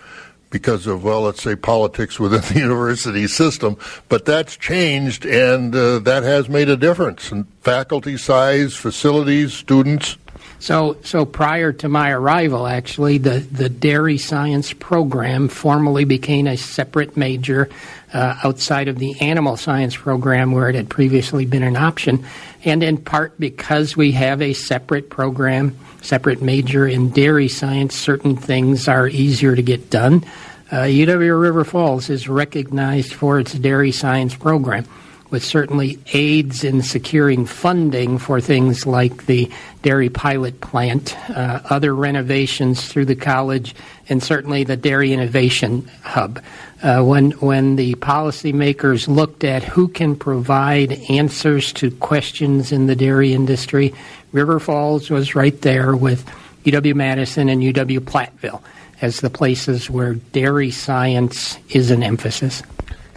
because 0.53 0.85
of, 0.85 1.03
well, 1.03 1.21
let's 1.21 1.41
say 1.41 1.55
politics 1.55 2.19
within 2.19 2.41
the 2.53 2.59
university 2.59 3.27
system. 3.27 3.75
But 4.07 4.23
that's 4.23 4.55
changed, 4.55 5.25
and 5.25 5.75
uh, 5.75 5.99
that 5.99 6.21
has 6.23 6.47
made 6.47 6.69
a 6.69 6.77
difference 6.77 7.31
in 7.31 7.45
faculty 7.61 8.15
size, 8.15 8.75
facilities, 8.75 9.53
students. 9.53 10.15
So, 10.63 10.95
so 11.03 11.25
prior 11.25 11.73
to 11.73 11.89
my 11.89 12.11
arrival, 12.11 12.65
actually, 12.65 13.17
the, 13.17 13.39
the 13.39 13.67
dairy 13.67 14.17
science 14.17 14.71
program 14.71 15.49
formally 15.49 16.05
became 16.05 16.47
a 16.47 16.55
separate 16.55 17.17
major 17.17 17.67
uh, 18.13 18.35
outside 18.45 18.87
of 18.87 18.97
the 18.97 19.19
animal 19.19 19.57
science 19.57 19.97
program 19.97 20.53
where 20.53 20.69
it 20.69 20.75
had 20.75 20.89
previously 20.89 21.45
been 21.45 21.63
an 21.63 21.75
option. 21.75 22.25
And 22.63 22.81
in 22.81 22.95
part 22.95 23.37
because 23.37 23.97
we 23.97 24.13
have 24.13 24.41
a 24.41 24.53
separate 24.53 25.09
program, 25.09 25.77
separate 26.01 26.41
major 26.41 26.87
in 26.87 27.09
dairy 27.09 27.49
science, 27.49 27.93
certain 27.93 28.37
things 28.37 28.87
are 28.87 29.09
easier 29.09 29.57
to 29.57 29.61
get 29.61 29.89
done. 29.89 30.23
Uh, 30.71 30.83
UW 30.83 31.41
River 31.41 31.65
Falls 31.65 32.09
is 32.09 32.29
recognized 32.29 33.13
for 33.13 33.37
its 33.37 33.51
dairy 33.51 33.91
science 33.91 34.33
program 34.33 34.85
with 35.33 35.43
certainly 35.43 35.97
aids 36.13 36.63
in 36.63 36.83
securing 36.83 37.43
funding 37.43 38.19
for 38.19 38.39
things 38.39 38.85
like 38.85 39.25
the 39.25 39.51
dairy 39.81 40.07
pilot 40.07 40.61
plant, 40.61 41.17
uh, 41.31 41.59
other 41.71 41.95
renovations 41.95 42.87
through 42.87 43.05
the 43.05 43.15
college, 43.15 43.73
and 44.09 44.21
certainly 44.21 44.63
the 44.63 44.77
Dairy 44.77 45.11
Innovation 45.11 45.89
Hub. 46.03 46.39
Uh, 46.83 47.01
when 47.01 47.31
when 47.31 47.77
the 47.77 47.95
policymakers 47.95 49.07
looked 49.07 49.43
at 49.43 49.63
who 49.63 49.87
can 49.87 50.15
provide 50.15 50.91
answers 51.09 51.73
to 51.73 51.89
questions 51.89 52.71
in 52.71 52.85
the 52.85 52.95
dairy 52.95 53.33
industry, 53.33 53.91
River 54.33 54.59
Falls 54.59 55.09
was 55.09 55.33
right 55.33 55.59
there 55.61 55.95
with 55.95 56.29
UW 56.63 56.93
Madison 56.93 57.49
and 57.49 57.63
UW 57.63 58.01
Platteville 58.01 58.61
as 59.01 59.21
the 59.21 59.31
places 59.31 59.89
where 59.89 60.13
dairy 60.13 60.69
science 60.69 61.57
is 61.69 61.89
an 61.89 62.03
emphasis. 62.03 62.61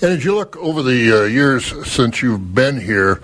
And 0.02 0.12
as 0.12 0.26
you 0.26 0.34
look 0.34 0.58
over 0.58 0.82
the 0.82 1.22
uh, 1.22 1.24
years 1.24 1.72
since 1.90 2.20
you've 2.20 2.54
been 2.54 2.78
here, 2.78 3.22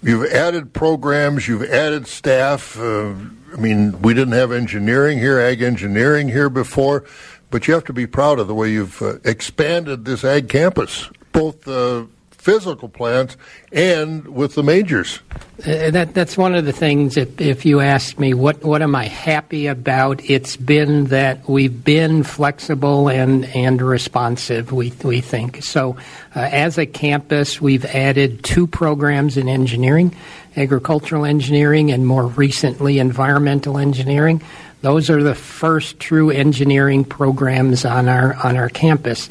you've 0.00 0.30
added 0.30 0.72
programs, 0.72 1.48
you've 1.48 1.64
added 1.64 2.06
staff. 2.06 2.78
Uh, 2.78 3.14
I 3.52 3.56
mean, 3.56 4.00
we 4.00 4.14
didn't 4.14 4.34
have 4.34 4.52
engineering 4.52 5.18
here, 5.18 5.40
ag 5.40 5.60
engineering 5.60 6.28
here 6.28 6.48
before, 6.48 7.04
but 7.50 7.66
you 7.66 7.74
have 7.74 7.84
to 7.86 7.92
be 7.92 8.06
proud 8.06 8.38
of 8.38 8.46
the 8.46 8.54
way 8.54 8.70
you've 8.70 9.02
uh, 9.02 9.18
expanded 9.24 10.04
this 10.04 10.22
ag 10.22 10.48
campus, 10.48 11.10
both 11.32 11.66
uh, 11.66 12.04
physical 12.44 12.90
plants 12.90 13.38
and 13.72 14.28
with 14.28 14.54
the 14.54 14.62
majors. 14.62 15.20
Uh, 15.66 15.90
that 15.90 16.12
that's 16.12 16.36
one 16.36 16.54
of 16.54 16.66
the 16.66 16.72
things. 16.72 17.16
If 17.16 17.40
if 17.40 17.64
you 17.64 17.80
ask 17.80 18.18
me 18.18 18.34
what 18.34 18.62
what 18.62 18.82
am 18.82 18.94
I 18.94 19.06
happy 19.06 19.66
about, 19.66 20.22
it's 20.28 20.54
been 20.54 21.06
that 21.06 21.48
we've 21.48 21.82
been 21.82 22.22
flexible 22.22 23.08
and 23.08 23.46
and 23.56 23.80
responsive. 23.80 24.72
We 24.72 24.92
we 25.02 25.22
think 25.22 25.62
so. 25.62 25.96
Uh, 26.36 26.40
as 26.40 26.76
a 26.76 26.84
campus, 26.84 27.62
we've 27.62 27.86
added 27.86 28.44
two 28.44 28.66
programs 28.66 29.38
in 29.38 29.48
engineering, 29.48 30.14
agricultural 30.54 31.24
engineering, 31.24 31.92
and 31.92 32.06
more 32.06 32.26
recently 32.26 32.98
environmental 32.98 33.78
engineering. 33.78 34.42
Those 34.82 35.08
are 35.08 35.22
the 35.22 35.34
first 35.34 35.98
true 35.98 36.30
engineering 36.30 37.06
programs 37.06 37.86
on 37.86 38.06
our 38.06 38.34
on 38.44 38.58
our 38.58 38.68
campus. 38.68 39.30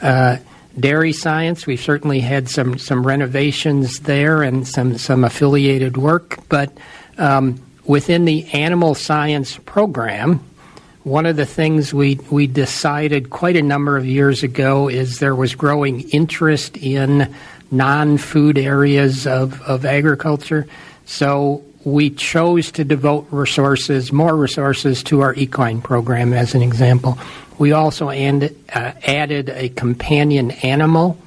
Uh, 0.00 0.36
dairy 0.78 1.12
science. 1.12 1.66
We've 1.66 1.80
certainly 1.80 2.20
had 2.20 2.48
some 2.48 2.78
some 2.78 3.06
renovations 3.06 4.00
there 4.00 4.42
and 4.42 4.66
some 4.66 4.98
some 4.98 5.24
affiliated 5.24 5.96
work, 5.96 6.38
but 6.48 6.76
um, 7.18 7.60
within 7.84 8.24
the 8.24 8.44
animal 8.52 8.94
science 8.94 9.58
program. 9.58 10.40
One 11.04 11.26
of 11.26 11.34
the 11.34 11.46
things 11.46 11.92
we, 11.92 12.20
we 12.30 12.46
decided 12.46 13.28
quite 13.28 13.56
a 13.56 13.62
number 13.62 13.96
of 13.96 14.06
years 14.06 14.44
ago 14.44 14.88
is 14.88 15.18
there 15.18 15.34
was 15.34 15.56
growing 15.56 16.08
interest 16.10 16.76
in 16.76 17.34
non 17.72 18.18
food 18.18 18.56
areas 18.56 19.26
of, 19.26 19.60
of 19.62 19.84
agriculture. 19.84 20.68
So 21.04 21.64
we 21.84 22.10
chose 22.10 22.72
to 22.72 22.84
devote 22.84 23.26
resources, 23.30 24.12
more 24.12 24.36
resources, 24.36 25.02
to 25.04 25.20
our 25.20 25.34
equine 25.34 25.80
program, 25.80 26.32
as 26.32 26.54
an 26.54 26.62
example. 26.62 27.18
We 27.58 27.72
also 27.72 28.10
and, 28.10 28.54
uh, 28.72 28.92
added 29.06 29.48
a 29.50 29.68
companion 29.70 30.50
animal 30.50 31.18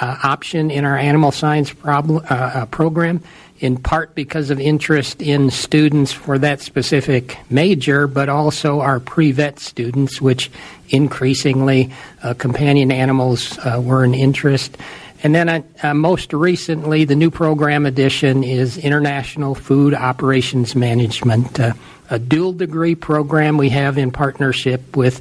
uh, 0.00 0.16
option 0.22 0.70
in 0.70 0.84
our 0.84 0.96
animal 0.96 1.32
science 1.32 1.74
uh, 1.84 1.90
uh, 1.90 2.66
program, 2.66 3.20
in 3.58 3.76
part 3.76 4.14
because 4.14 4.50
of 4.50 4.60
interest 4.60 5.20
in 5.20 5.50
students 5.50 6.12
for 6.12 6.38
that 6.38 6.60
specific 6.60 7.36
major, 7.50 8.06
but 8.06 8.28
also 8.28 8.80
our 8.80 9.00
pre 9.00 9.32
vet 9.32 9.58
students, 9.58 10.20
which 10.20 10.50
increasingly 10.90 11.90
uh, 12.22 12.34
companion 12.34 12.92
animals 12.92 13.58
uh, 13.58 13.80
were 13.84 14.04
an 14.04 14.14
interest. 14.14 14.76
And 15.22 15.34
then, 15.34 15.64
uh, 15.82 15.94
most 15.94 16.32
recently, 16.32 17.04
the 17.04 17.16
new 17.16 17.30
program 17.30 17.86
addition 17.86 18.44
is 18.44 18.78
International 18.78 19.54
Food 19.54 19.92
Operations 19.94 20.76
Management, 20.76 21.58
uh, 21.58 21.72
a 22.08 22.18
dual 22.18 22.52
degree 22.52 22.94
program 22.94 23.56
we 23.56 23.68
have 23.70 23.98
in 23.98 24.12
partnership 24.12 24.96
with 24.96 25.20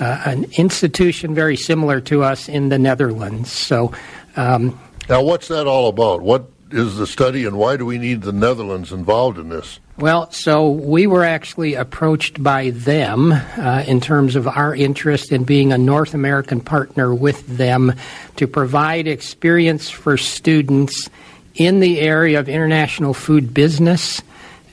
uh, 0.00 0.22
an 0.26 0.44
institution 0.56 1.34
very 1.34 1.56
similar 1.56 2.00
to 2.02 2.22
us 2.22 2.48
in 2.48 2.68
the 2.68 2.78
Netherlands. 2.78 3.50
So, 3.50 3.92
um, 4.36 4.78
now 5.08 5.22
what's 5.22 5.48
that 5.48 5.66
all 5.66 5.88
about? 5.88 6.20
What 6.20 6.50
is 6.70 6.96
the 6.96 7.06
study, 7.06 7.46
and 7.46 7.56
why 7.56 7.76
do 7.76 7.86
we 7.86 7.96
need 7.96 8.22
the 8.22 8.32
Netherlands 8.32 8.92
involved 8.92 9.38
in 9.38 9.48
this? 9.48 9.80
Well, 9.98 10.30
so 10.30 10.70
we 10.70 11.08
were 11.08 11.24
actually 11.24 11.74
approached 11.74 12.40
by 12.40 12.70
them 12.70 13.32
uh, 13.32 13.82
in 13.84 14.00
terms 14.00 14.36
of 14.36 14.46
our 14.46 14.72
interest 14.72 15.32
in 15.32 15.42
being 15.42 15.72
a 15.72 15.78
North 15.78 16.14
American 16.14 16.60
partner 16.60 17.12
with 17.12 17.44
them 17.48 17.92
to 18.36 18.46
provide 18.46 19.08
experience 19.08 19.90
for 19.90 20.16
students 20.16 21.10
in 21.56 21.80
the 21.80 21.98
area 21.98 22.38
of 22.38 22.48
international 22.48 23.12
food 23.12 23.52
business. 23.52 24.22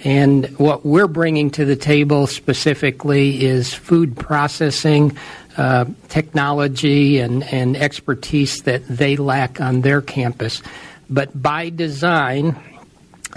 And 0.03 0.45
what 0.59 0.85
we're 0.85 1.07
bringing 1.07 1.49
to 1.51 1.65
the 1.65 1.75
table 1.75 2.27
specifically 2.27 3.43
is 3.43 3.73
food 3.73 4.15
processing, 4.15 5.17
uh, 5.57 5.85
technology, 6.07 7.17
and, 7.17 7.43
and 7.45 7.75
expertise 7.75 8.61
that 8.61 8.87
they 8.87 9.15
lack 9.15 9.59
on 9.59 9.81
their 9.81 10.03
campus. 10.03 10.61
But 11.09 11.41
by 11.41 11.69
design, 11.69 12.55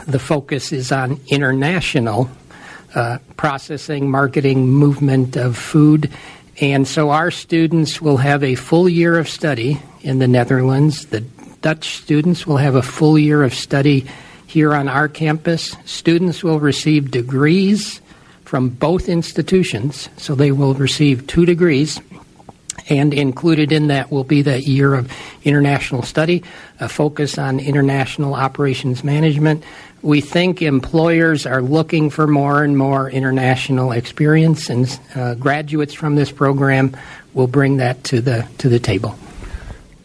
the 0.07 0.19
focus 0.19 0.73
is 0.73 0.93
on 0.93 1.21
international 1.29 2.31
uh, 2.95 3.19
processing, 3.37 4.11
marketing, 4.11 4.69
movement 4.69 5.37
of 5.37 5.57
food. 5.57 6.11
And 6.61 6.89
so 6.89 7.11
our 7.11 7.31
students 7.31 8.01
will 8.01 8.17
have 8.17 8.43
a 8.43 8.55
full 8.55 8.89
year 8.89 9.19
of 9.19 9.29
study 9.29 9.81
in 10.01 10.19
the 10.19 10.29
Netherlands. 10.29 11.07
The 11.07 11.21
Dutch 11.61 11.97
students 11.97 12.47
will 12.47 12.57
have 12.57 12.75
a 12.75 12.83
full 12.83 13.19
year 13.19 13.43
of 13.43 13.53
study 13.53 14.07
here 14.47 14.75
on 14.75 14.89
our 14.89 15.09
campus. 15.09 15.77
Students 15.85 16.43
will 16.43 16.61
receive 16.61 17.11
degrees 17.11 18.01
from 18.45 18.71
both 18.71 19.09
institutions, 19.09 20.09
so 20.17 20.35
they 20.35 20.53
will 20.53 20.75
receive 20.75 21.27
two 21.27 21.45
degrees 21.45 22.01
and 22.89 23.13
included 23.13 23.73
in 23.73 23.89
that 23.89 24.11
will 24.11 24.25
be 24.25 24.43
that 24.43 24.67
year 24.67 24.95
of 24.95 25.13
international 25.45 26.03
study, 26.03 26.43
a 26.81 26.89
focus 26.89 27.39
on 27.39 27.61
international 27.61 28.35
operations 28.35 29.05
management. 29.05 29.63
We 30.03 30.21
think 30.21 30.63
employers 30.63 31.45
are 31.47 31.63
looking 31.63 32.11
for 32.11 32.27
more 32.27 32.63
and 32.63 32.77
more 32.77 33.11
international 33.11 33.93
experience, 33.93 34.71
and 34.71 35.01
uh, 35.15 35.35
graduates 35.35 35.95
from 35.95 36.15
this 36.15 36.31
program 36.31 36.97
we'll 37.35 37.47
bring 37.47 37.79
that 37.79 38.05
to 38.05 38.21
the 38.21 38.47
to 38.59 38.69
the 38.69 38.79
table. 38.79 39.19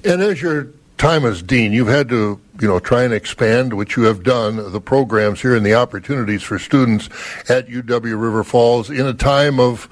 And 0.03 0.21
as 0.21 0.41
your 0.41 0.67
time 0.97 1.25
as 1.25 1.41
dean, 1.41 1.73
you've 1.73 1.87
had 1.87 2.09
to, 2.09 2.39
you 2.61 2.67
know, 2.67 2.79
try 2.79 3.03
and 3.03 3.13
expand, 3.13 3.73
which 3.73 3.97
you 3.97 4.03
have 4.03 4.23
done, 4.23 4.71
the 4.71 4.81
programs 4.81 5.41
here 5.41 5.55
and 5.55 5.65
the 5.65 5.73
opportunities 5.73 6.43
for 6.43 6.59
students 6.59 7.09
at 7.49 7.67
UW 7.67 8.19
River 8.19 8.43
Falls 8.43 8.89
in 8.89 9.05
a 9.05 9.13
time 9.13 9.59
of, 9.59 9.89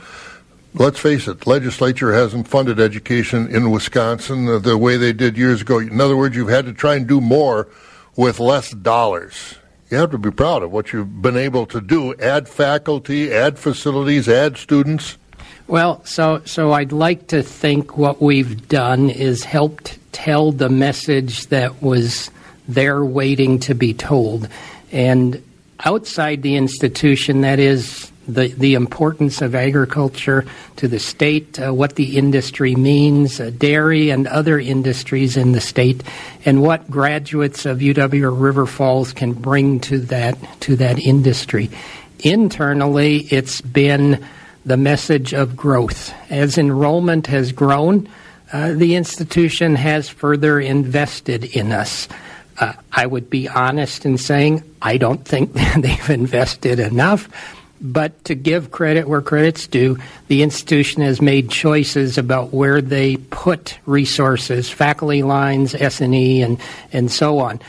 let's 0.74 1.00
face 1.00 1.28
it, 1.28 1.48
legislature 1.48 2.14
hasn't 2.14 2.48
funded 2.48 2.80
education 2.80 3.48
in 3.54 3.72
Wisconsin 3.72 4.62
the 4.62 4.78
way 4.78 4.98
they 4.98 5.14
did 5.14 5.38
years 5.38 5.62
ago. 5.62 5.80
In 5.80 6.00
other 6.00 6.16
words, 6.16 6.36
you've 6.36 6.50
had 6.50 6.66
to 6.66 6.74
try 6.74 6.96
and 6.96 7.08
do 7.08 7.20
more 7.20 7.68
with 8.16 8.40
less 8.40 8.72
dollars. 8.72 9.56
You 9.92 9.98
have 9.98 10.12
to 10.12 10.18
be 10.18 10.32
proud 10.32 10.64
of 10.64 10.72
what 10.72 10.94
you've 10.94 11.22
been 11.22 11.36
able 11.36 11.66
to 11.66 11.82
do. 11.82 12.16
Add 12.16 12.48
faculty, 12.48 13.34
add 13.34 13.60
facilities, 13.60 14.30
add 14.30 14.56
students. 14.56 15.18
Well, 15.68 16.04
so 16.06 16.42
so 16.46 16.72
I'd 16.72 16.94
like 16.94 17.28
to 17.28 17.44
think 17.44 17.98
what 17.98 18.22
we've 18.22 18.70
done 18.70 19.10
is 19.10 19.44
helped 19.44 20.00
tell 20.14 20.54
the 20.54 20.70
message 20.70 21.48
that 21.48 21.82
was 21.82 22.32
there 22.70 23.04
waiting 23.04 23.60
to 23.60 23.76
be 23.76 23.94
told. 23.94 24.48
And 24.94 25.44
outside 25.84 26.42
the 26.42 26.56
institution, 26.56 27.42
that 27.42 27.60
is 27.60 28.12
the, 28.34 28.48
the 28.50 28.74
importance 28.74 29.42
of 29.42 29.56
agriculture 29.56 30.46
to 30.78 30.88
the 30.88 31.00
state, 31.00 31.60
uh, 31.60 31.74
what 31.74 31.96
the 31.96 32.18
industry 32.18 32.76
means, 32.76 33.40
uh, 33.40 33.52
dairy 33.58 34.10
and 34.10 34.28
other 34.28 34.60
industries 34.60 35.38
in 35.38 35.52
the 35.52 35.62
state, 35.62 36.04
and 36.46 36.62
what 36.62 36.90
graduates 36.90 37.66
of 37.66 37.80
UW 37.80 38.24
or 38.24 38.32
River 38.32 38.66
Falls 38.66 39.14
can 39.14 39.34
bring 39.34 39.80
to 39.82 40.00
that 40.00 40.38
to 40.62 40.76
that 40.78 41.00
industry. 41.00 41.70
Internally, 42.20 43.18
it's 43.30 43.62
been 43.62 44.24
the 44.66 44.78
message 44.78 45.34
of 45.34 45.56
growth. 45.56 46.14
As 46.30 46.58
enrollment 46.58 47.28
has 47.28 47.52
grown, 47.52 48.08
uh, 48.54 48.74
the 48.74 48.96
institution 48.96 49.76
has 49.76 50.10
further 50.10 50.60
invested 50.60 51.44
in 51.56 51.72
us. 51.72 52.08
Uh, 52.60 52.74
I 52.92 53.06
would 53.06 53.30
be 53.30 53.48
honest 53.48 54.06
in 54.06 54.18
saying 54.18 54.64
I 54.82 54.98
don't 54.98 55.24
think 55.26 55.54
they've 55.78 56.10
invested 56.10 56.80
enough, 56.80 57.30
but 57.82 58.24
to 58.26 58.36
give 58.36 58.72
credit 58.72 59.08
where 59.08 59.22
credit's 59.22 59.68
due, 59.68 59.98
the 60.28 60.44
institution 60.44 61.02
has 61.02 61.22
made 61.22 61.50
choices 61.50 62.18
about 62.18 62.54
where 62.54 62.82
they 62.82 63.18
put 63.18 63.80
resources, 63.86 64.70
faculty 64.70 65.24
lines, 65.24 65.74
S&E, 65.74 66.42
and, 66.42 66.60
and 66.94 67.12
so 67.12 67.40
on. 67.40 67.60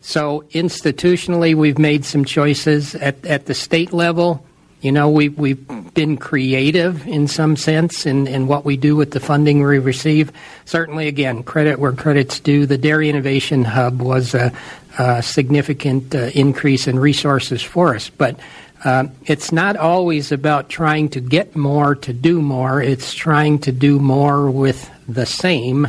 So 0.00 0.44
institutionally, 0.50 1.54
we've 1.54 1.78
made 1.78 2.04
some 2.04 2.24
choices 2.24 2.94
at, 2.94 3.24
at 3.24 3.46
the 3.46 3.54
state 3.54 3.92
level 3.92 4.44
you 4.82 4.90
know, 4.90 5.08
we, 5.08 5.28
we've 5.28 5.94
been 5.94 6.16
creative 6.16 7.06
in 7.06 7.28
some 7.28 7.54
sense 7.54 8.04
in, 8.04 8.26
in 8.26 8.48
what 8.48 8.64
we 8.64 8.76
do 8.76 8.96
with 8.96 9.12
the 9.12 9.20
funding 9.20 9.62
we 9.62 9.78
receive. 9.78 10.32
Certainly, 10.64 11.06
again, 11.06 11.44
credit 11.44 11.78
where 11.78 11.92
credit's 11.92 12.40
due. 12.40 12.66
The 12.66 12.78
Dairy 12.78 13.08
Innovation 13.08 13.62
Hub 13.62 14.02
was 14.02 14.34
a, 14.34 14.52
a 14.98 15.22
significant 15.22 16.12
uh, 16.12 16.30
increase 16.34 16.88
in 16.88 16.98
resources 16.98 17.62
for 17.62 17.94
us. 17.94 18.10
But 18.10 18.40
uh, 18.84 19.06
it's 19.26 19.52
not 19.52 19.76
always 19.76 20.32
about 20.32 20.68
trying 20.68 21.08
to 21.10 21.20
get 21.20 21.54
more 21.54 21.94
to 21.94 22.12
do 22.12 22.42
more, 22.42 22.82
it's 22.82 23.14
trying 23.14 23.58
to 23.60 23.72
do 23.72 23.98
more 23.98 24.50
with 24.50 24.90
the 25.08 25.26
same. 25.26 25.88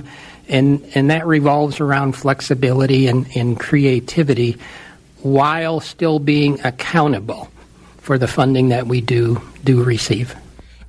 And, 0.49 0.83
and 0.93 1.09
that 1.09 1.25
revolves 1.25 1.79
around 1.79 2.13
flexibility 2.13 3.07
and, 3.07 3.25
and 3.35 3.59
creativity 3.59 4.57
while 5.21 5.79
still 5.79 6.19
being 6.19 6.59
accountable 6.61 7.49
for 7.97 8.17
the 8.17 8.27
funding 8.27 8.69
that 8.69 8.85
we 8.85 8.99
do 8.99 9.41
do 9.63 9.83
receive. 9.83 10.35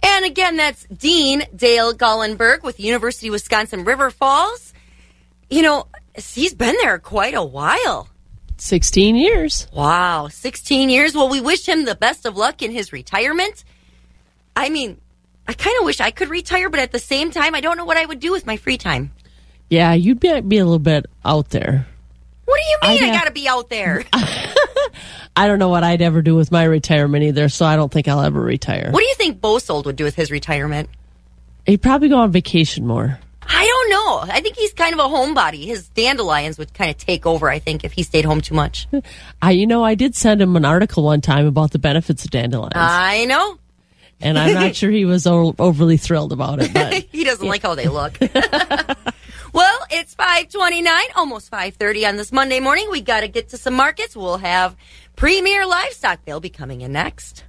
And 0.03 0.25
again, 0.25 0.57
that's 0.57 0.85
Dean 0.87 1.45
Dale 1.55 1.95
Gallenberg 1.95 2.63
with 2.63 2.81
University 2.81 3.29
of 3.29 3.33
Wisconsin 3.33 3.85
River 3.85 4.11
Falls. 4.11 4.75
You 5.49 5.63
know, 5.63 5.87
he's 6.17 6.53
been 6.53 6.75
there 6.83 6.99
quite 6.99 7.35
a 7.35 7.45
while. 7.45 8.09
16 8.57 9.17
years. 9.17 9.67
Wow, 9.73 10.29
16 10.29 10.91
years. 10.91 11.15
Well, 11.15 11.29
we 11.29 11.41
wish 11.41 11.67
him 11.69 11.85
the 11.85 11.95
best 11.95 12.25
of 12.27 12.37
luck 12.37 12.63
in 12.63 12.71
his 12.71 12.93
retirement. 12.93 13.65
I 14.57 14.69
mean, 14.69 15.01
I 15.49 15.53
kind 15.53 15.77
of 15.79 15.85
wish 15.85 16.01
I 16.01 16.11
could 16.11 16.29
retire, 16.29 16.71
but 16.71 16.81
at 16.81 16.93
the 16.93 16.99
same 16.99 17.31
time, 17.31 17.55
I 17.55 17.61
don't 17.61 17.77
know 17.77 17.85
what 17.85 17.97
I 17.97 18.05
would 18.07 18.21
do 18.21 18.33
with 18.33 18.47
my 18.47 18.57
free 18.57 18.79
time. 18.79 19.13
Yeah, 19.69 19.93
you'd 19.95 20.21
be, 20.21 20.41
be 20.41 20.59
a 20.59 20.65
little 20.65 20.79
bit 20.79 21.07
out 21.25 21.51
there. 21.51 21.87
What 22.45 22.61
do 22.61 22.89
you 22.89 22.95
mean 22.95 23.03
I'd 23.03 23.05
I 23.05 23.07
have- 23.13 23.21
got 23.23 23.27
to 23.29 23.33
be 23.33 23.49
out 23.49 23.69
there? 23.71 24.05
I 25.37 25.49
don't 25.49 25.59
know 25.59 25.69
what 25.69 25.83
I'd 25.83 26.01
ever 26.03 26.23
do 26.23 26.37
with 26.37 26.53
my 26.53 26.63
retirement 26.63 27.25
either, 27.25 27.49
so 27.49 27.67
I 27.67 27.75
don't 27.75 27.91
think 27.91 28.07
I'll 28.07 28.21
ever 28.21 28.41
retire. 28.41 28.91
what 28.93 29.01
do 29.01 29.07
you 29.07 29.15
think 29.17 29.41
Bosold 29.41 29.85
would 29.87 29.97
do 29.97 30.05
with 30.05 30.15
his 30.15 30.31
retirement? 30.31 30.89
He'd 31.67 31.83
probably 31.83 32.09
go 32.09 32.19
on 32.19 32.31
vacation 32.31 32.87
more. 32.87 33.19
I 33.47 33.67
don't 33.67 33.91
know. 33.91 34.33
I 34.35 34.41
think 34.41 34.57
he's 34.57 34.73
kind 34.73 34.93
of 34.93 34.99
a 35.01 35.03
homebody. 35.03 35.65
His 35.67 35.89
dandelions 35.91 36.59
would 36.59 36.73
kind 36.75 36.91
of 36.91 36.97
take 36.97 37.27
over, 37.27 37.49
I 37.49 37.59
think, 37.59 37.85
if 37.85 37.93
he 37.93 38.03
stayed 38.03 38.25
home 38.25 38.41
too 38.41 38.55
much. 38.55 38.87
I, 39.43 39.53
you 39.53 39.67
know, 39.67 39.85
I 39.85 39.95
did 39.95 40.15
send 40.15 40.41
him 40.43 40.57
an 40.57 40.65
article 40.65 41.05
one 41.05 41.21
time 41.21 41.47
about 41.47 41.71
the 41.73 41.79
benefits 41.79 42.25
of 42.25 42.31
dandelions, 42.31 42.73
I 42.75 43.25
know. 43.27 43.59
and 44.21 44.39
I'm 44.39 44.55
not 44.55 44.75
sure 44.81 44.91
he 44.91 45.05
was 45.05 45.27
o- 45.27 45.55
overly 45.59 45.97
thrilled 45.97 46.33
about 46.33 46.61
it. 46.63 46.73
But 46.73 46.95
he 47.13 47.25
doesn't 47.25 47.47
like 47.47 47.63
how 47.63 47.75
they 47.75 47.89
look. 47.89 48.17
well, 49.53 49.79
it's 49.91 50.15
529, 50.15 50.95
almost 51.17 51.51
530 51.51 52.07
on 52.07 52.17
this 52.17 52.33
Monday 52.33 52.61
morning. 52.61 52.89
We 52.91 53.01
got 53.01 53.21
to 53.21 53.29
get 53.29 53.51
to 53.51 53.57
some 53.59 53.75
markets. 53.75 54.17
We'll 54.17 54.39
have 54.39 54.77
Premier 55.17 55.67
Livestock. 55.67 56.25
They'll 56.25 56.41
be 56.41 56.51
coming 56.51 56.81
in 56.81 56.93
next. 56.93 57.45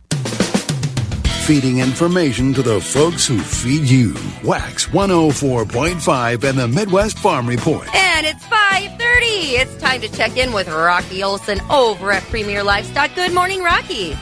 Feeding 1.46 1.78
information 1.78 2.54
to 2.56 2.64
the 2.64 2.82
folks 2.82 3.28
who 3.28 3.38
feed 3.38 3.88
you. 3.88 4.16
Wax 4.44 4.88
104.5 4.88 6.44
and 6.44 6.58
the 6.58 6.68
Midwest 6.68 7.20
Farm 7.20 7.46
Report. 7.48 7.88
And 7.96 8.26
it's 8.26 8.44
530. 8.48 9.26
It's 9.56 9.76
time 9.78 10.02
to 10.02 10.10
check 10.12 10.38
in 10.38 10.54
with 10.54 10.68
Rocky 10.68 11.22
Olson 11.22 11.60
over 11.70 12.12
at 12.12 12.24
Premier 12.24 12.64
Livestock. 12.64 13.14
Good 13.14 13.32
morning, 13.32 13.62
Rocky. 13.62 14.18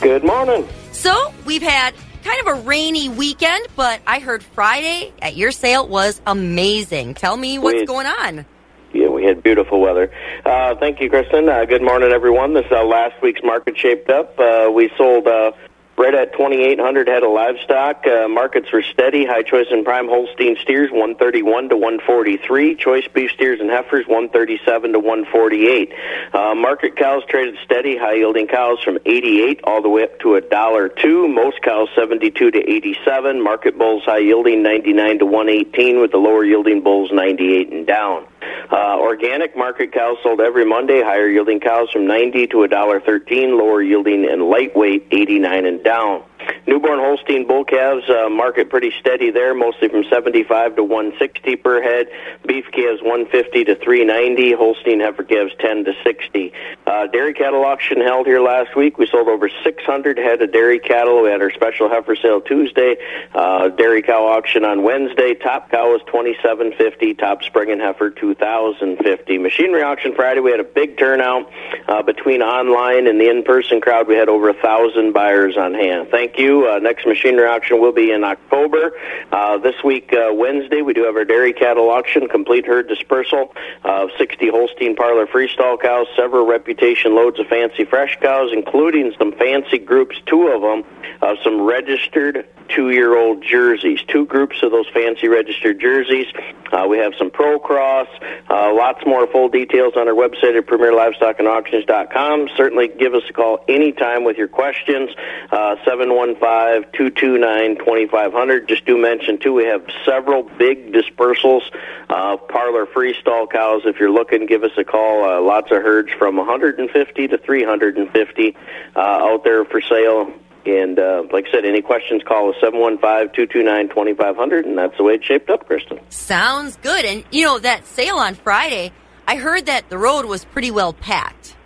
Good 0.00 0.24
morning. 0.24 0.66
So 0.90 1.32
we've 1.46 1.62
had 1.62 1.94
kind 2.24 2.40
of 2.40 2.58
a 2.58 2.60
rainy 2.62 3.08
weekend, 3.08 3.68
but 3.76 4.00
I 4.04 4.18
heard 4.18 4.42
Friday 4.42 5.12
at 5.22 5.36
your 5.36 5.52
sale 5.52 5.86
was 5.86 6.20
amazing. 6.26 7.14
Tell 7.14 7.36
me 7.36 7.56
what's 7.60 7.82
We- 7.82 7.86
going 7.86 8.06
on. 8.08 8.46
Yeah, 8.92 9.08
we 9.08 9.24
had 9.24 9.42
beautiful 9.44 9.80
weather. 9.80 10.10
Uh, 10.44 10.74
thank 10.76 11.00
you, 11.00 11.08
Kristen. 11.08 11.48
Uh, 11.48 11.64
good 11.66 11.82
morning, 11.82 12.10
everyone. 12.12 12.54
This 12.54 12.66
uh, 12.72 12.84
last 12.84 13.14
week's 13.22 13.42
market 13.44 13.76
shaped 13.76 14.08
up. 14.10 14.38
Uh, 14.38 14.70
we 14.72 14.88
sold 14.96 15.26
uh, 15.26 15.50
right 15.96 16.14
at 16.14 16.32
2,800 16.32 17.08
head 17.08 17.22
of 17.22 17.30
livestock. 17.32 18.06
Uh, 18.06 18.28
markets 18.28 18.72
were 18.72 18.82
steady. 18.82 19.24
High 19.24 19.42
choice 19.42 19.66
and 19.70 19.84
prime 19.84 20.08
Holstein 20.08 20.56
steers 20.62 20.90
131 20.90 21.68
to 21.70 21.76
143. 21.76 22.74
Choice 22.76 23.06
beef 23.08 23.30
steers 23.32 23.60
and 23.60 23.70
heifers 23.70 24.06
137 24.06 24.92
to 24.92 24.98
148. 24.98 25.92
Uh, 26.32 26.54
market 26.54 26.96
cows 26.96 27.22
traded 27.28 27.56
steady. 27.64 27.96
High 27.96 28.14
yielding 28.14 28.46
cows 28.46 28.82
from 28.82 28.98
88 29.04 29.60
all 29.64 29.82
the 29.82 29.88
way 29.88 30.04
up 30.04 30.18
to 30.20 30.34
a 30.34 30.40
dollar 30.40 30.88
two. 30.88 31.28
Most 31.28 31.62
cows 31.62 31.88
72 31.94 32.50
to 32.50 32.58
87. 32.58 33.42
Market 33.42 33.78
bulls 33.78 34.04
high 34.04 34.18
yielding 34.18 34.62
99 34.62 35.20
to 35.20 35.26
118 35.26 36.00
with 36.00 36.10
the 36.10 36.18
lower 36.18 36.44
yielding 36.44 36.82
bulls 36.82 37.10
98 37.12 37.72
and 37.72 37.86
down. 37.86 38.26
Uh, 38.70 38.98
organic 38.98 39.56
market 39.56 39.92
cows 39.92 40.16
sold 40.22 40.40
every 40.40 40.64
Monday. 40.64 41.02
Higher 41.02 41.28
yielding 41.28 41.60
cows 41.60 41.90
from 41.90 42.06
90 42.06 42.46
to 42.48 42.62
a 42.64 42.68
dollar 42.68 43.00
13. 43.00 43.58
Lower 43.58 43.82
yielding 43.82 44.28
and 44.28 44.42
lightweight 44.42 45.08
89 45.10 45.66
and 45.66 45.84
down. 45.84 46.24
Newborn 46.66 46.98
Holstein 46.98 47.46
bull 47.46 47.64
calves 47.64 48.08
uh, 48.08 48.28
market 48.28 48.70
pretty 48.70 48.92
steady 48.98 49.30
there, 49.30 49.54
mostly 49.54 49.88
from 49.88 50.04
75 50.04 50.76
to 50.76 50.84
160 50.84 51.56
per 51.56 51.82
head. 51.82 52.08
Beef 52.46 52.64
calves 52.72 53.02
150 53.02 53.64
to 53.64 53.74
390. 53.76 54.52
Holstein 54.52 55.00
heifer 55.00 55.24
calves 55.24 55.52
10 55.60 55.84
to 55.84 55.92
60. 56.02 56.52
Uh, 56.86 57.06
dairy 57.08 57.34
cattle 57.34 57.64
auction 57.64 58.00
held 58.00 58.26
here 58.26 58.40
last 58.40 58.74
week. 58.76 58.98
We 58.98 59.06
sold 59.06 59.28
over 59.28 59.50
600 59.62 60.18
head 60.18 60.42
of 60.42 60.52
dairy 60.52 60.78
cattle. 60.78 61.22
We 61.22 61.30
had 61.30 61.42
our 61.42 61.50
special 61.50 61.88
heifer 61.88 62.16
sale 62.16 62.40
Tuesday. 62.40 62.96
Uh, 63.34 63.68
dairy 63.68 64.02
cow 64.02 64.26
auction 64.26 64.64
on 64.64 64.82
Wednesday. 64.82 65.34
Top 65.34 65.70
cow 65.70 65.92
was 65.92 66.00
2750. 66.06 67.14
Top 67.14 67.42
spring 67.42 67.70
and 67.70 67.80
heifer 67.80 68.10
2050. 68.10 69.38
Machinery 69.38 69.82
auction 69.82 70.14
Friday. 70.14 70.40
We 70.40 70.50
had 70.50 70.60
a 70.60 70.64
big 70.64 70.98
turnout 70.98 71.50
uh, 71.88 72.02
between 72.02 72.42
online 72.42 73.06
and 73.06 73.20
the 73.20 73.28
in-person 73.28 73.80
crowd. 73.80 74.08
We 74.08 74.14
had 74.14 74.28
over 74.28 74.48
a 74.48 74.54
thousand 74.54 75.12
buyers 75.12 75.56
on 75.56 75.74
hand. 75.74 76.08
Thank 76.10 76.33
Thank 76.34 76.46
you. 76.48 76.68
Uh, 76.68 76.80
next 76.80 77.06
machinery 77.06 77.46
auction 77.46 77.80
will 77.80 77.92
be 77.92 78.10
in 78.10 78.24
October. 78.24 78.90
Uh, 79.30 79.56
this 79.58 79.76
week, 79.84 80.12
uh, 80.12 80.32
Wednesday, 80.32 80.82
we 80.82 80.92
do 80.92 81.04
have 81.04 81.14
our 81.14 81.24
dairy 81.24 81.52
cattle 81.52 81.90
auction, 81.90 82.26
complete 82.26 82.66
herd 82.66 82.88
dispersal 82.88 83.54
of 83.84 84.10
60 84.18 84.48
Holstein 84.48 84.96
Parlor 84.96 85.28
freestall 85.28 85.80
cows, 85.80 86.08
several 86.16 86.44
reputation 86.44 87.14
loads 87.14 87.38
of 87.38 87.46
fancy 87.46 87.84
fresh 87.84 88.18
cows, 88.20 88.50
including 88.52 89.12
some 89.16 89.30
fancy 89.32 89.78
groups, 89.78 90.16
two 90.26 90.48
of 90.48 90.62
them, 90.62 90.84
uh, 91.22 91.36
some 91.44 91.60
registered 91.60 92.48
two-year-old 92.68 93.44
jerseys. 93.44 94.00
Two 94.08 94.24
groups 94.24 94.56
of 94.62 94.72
those 94.72 94.88
fancy 94.92 95.28
registered 95.28 95.78
jerseys. 95.78 96.26
Uh, 96.72 96.86
we 96.88 96.96
have 96.96 97.12
some 97.16 97.30
Pro 97.30 97.58
Cross. 97.58 98.08
lots 98.48 99.06
more 99.06 99.26
full 99.28 99.48
details 99.48 99.92
on 99.96 100.08
our 100.08 100.14
website 100.14 100.56
at 100.56 100.66
premierlivestockandauctions.com. 100.66 102.48
Certainly 102.56 102.88
give 102.98 103.14
us 103.14 103.22
a 103.28 103.32
call 103.32 103.64
anytime 103.68 104.24
with 104.24 104.36
your 104.36 104.48
questions. 104.48 105.10
717 105.50 106.23
515-229-2500. 106.34 108.68
Just 108.68 108.84
do 108.86 108.96
mention, 108.96 109.38
too, 109.38 109.52
we 109.52 109.64
have 109.64 109.84
several 110.04 110.42
big 110.42 110.92
dispersals 110.92 111.62
of 112.08 112.40
uh, 112.40 112.42
parlor 112.48 112.86
freestall 112.86 113.48
cows. 113.50 113.82
If 113.84 114.00
you're 114.00 114.10
looking, 114.10 114.46
give 114.46 114.64
us 114.64 114.72
a 114.78 114.84
call. 114.84 115.24
Uh, 115.24 115.42
lots 115.42 115.70
of 115.70 115.82
herds 115.82 116.10
from 116.18 116.36
150 116.36 117.28
to 117.28 117.38
350 117.38 118.56
uh, 118.96 119.00
out 119.00 119.44
there 119.44 119.64
for 119.64 119.80
sale. 119.80 120.32
And 120.66 120.98
uh, 120.98 121.22
like 121.30 121.46
I 121.48 121.52
said, 121.52 121.64
any 121.66 121.82
questions, 121.82 122.22
call 122.26 122.48
us 122.50 122.56
715-229-2500. 122.62 124.64
And 124.64 124.78
that's 124.78 124.96
the 124.96 125.02
way 125.02 125.14
it's 125.14 125.26
shaped 125.26 125.50
up, 125.50 125.66
Kristen. 125.66 126.00
Sounds 126.08 126.76
good. 126.76 127.04
And, 127.04 127.24
you 127.30 127.44
know, 127.44 127.58
that 127.58 127.86
sale 127.86 128.16
on 128.16 128.34
Friday, 128.34 128.92
I 129.26 129.36
heard 129.36 129.66
that 129.66 129.90
the 129.90 129.98
road 129.98 130.24
was 130.24 130.42
pretty 130.44 130.70
well 130.70 130.94
packed. 130.94 131.56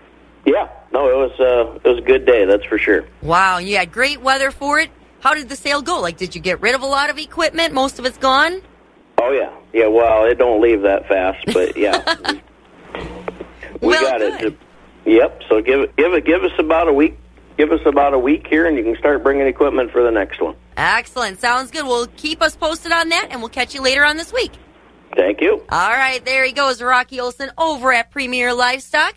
Yeah, 0.45 0.69
no, 0.93 1.09
it 1.09 1.17
was 1.17 1.41
uh, 1.41 1.75
it 1.85 1.89
was 1.89 1.99
a 1.99 2.07
good 2.07 2.25
day, 2.27 2.45
that's 2.45 2.65
for 2.65 2.79
sure. 2.79 3.05
Wow, 3.23 3.59
you 3.59 3.77
had 3.77 3.93
great 3.93 4.21
weather 4.21 4.51
for 4.51 4.79
it. 4.79 4.91
How 5.21 5.35
did 5.35 5.49
the 5.49 5.57
sale 5.57 5.83
go? 5.83 6.01
Like, 6.01 6.17
did 6.17 6.35
you 6.35 6.41
get 6.41 6.61
rid 6.61 6.75
of 6.75 6.83
a 6.83 6.87
lot 6.87 7.11
of 7.11 7.19
equipment? 7.19 7.75
Most 7.75 7.99
of 7.99 8.07
it's 8.07 8.19
gone. 8.19 8.63
Oh 9.21 9.33
yeah, 9.33 9.53
yeah. 9.73 9.89
Well, 9.89 10.25
it 10.27 10.39
don't 10.39 10.61
leave 10.63 10.83
that 10.83 11.09
fast, 11.09 11.45
but 11.53 11.77
yeah, 11.77 12.03
we 13.81 13.89
Well, 13.89 14.03
got 14.03 14.23
it. 14.23 14.57
Yep. 15.05 15.43
So 15.49 15.61
give 15.63 15.81
it, 15.81 15.97
give 15.97 16.13
it, 16.13 16.25
give 16.25 16.45
us 16.45 16.53
about 16.59 16.89
a 16.89 16.93
week. 16.93 17.19
Give 17.57 17.73
us 17.73 17.81
about 17.87 18.15
a 18.15 18.19
week 18.19 18.47
here, 18.47 18.67
and 18.67 18.77
you 18.77 18.85
can 18.85 18.97
start 18.99 19.25
bringing 19.25 19.49
equipment 19.49 19.91
for 19.91 20.05
the 20.05 20.13
next 20.13 20.41
one. 20.41 20.55
Excellent. 20.77 21.41
Sounds 21.41 21.73
good. 21.73 21.85
We'll 21.87 22.07
keep 22.07 22.41
us 22.41 22.55
posted 22.55 22.93
on 22.93 23.09
that, 23.09 23.29
and 23.33 23.41
we'll 23.41 23.49
catch 23.49 23.75
you 23.75 23.83
later 23.83 24.05
on 24.05 24.17
this 24.17 24.33
week. 24.33 24.53
Thank 25.17 25.41
you. 25.41 25.65
All 25.69 25.91
right, 25.91 26.25
there 26.25 26.45
he 26.45 26.53
goes, 26.53 26.81
Rocky 26.81 27.19
Olson 27.19 27.51
over 27.59 27.93
at 27.93 28.13
Premier 28.13 28.55
Livestock. 28.55 29.15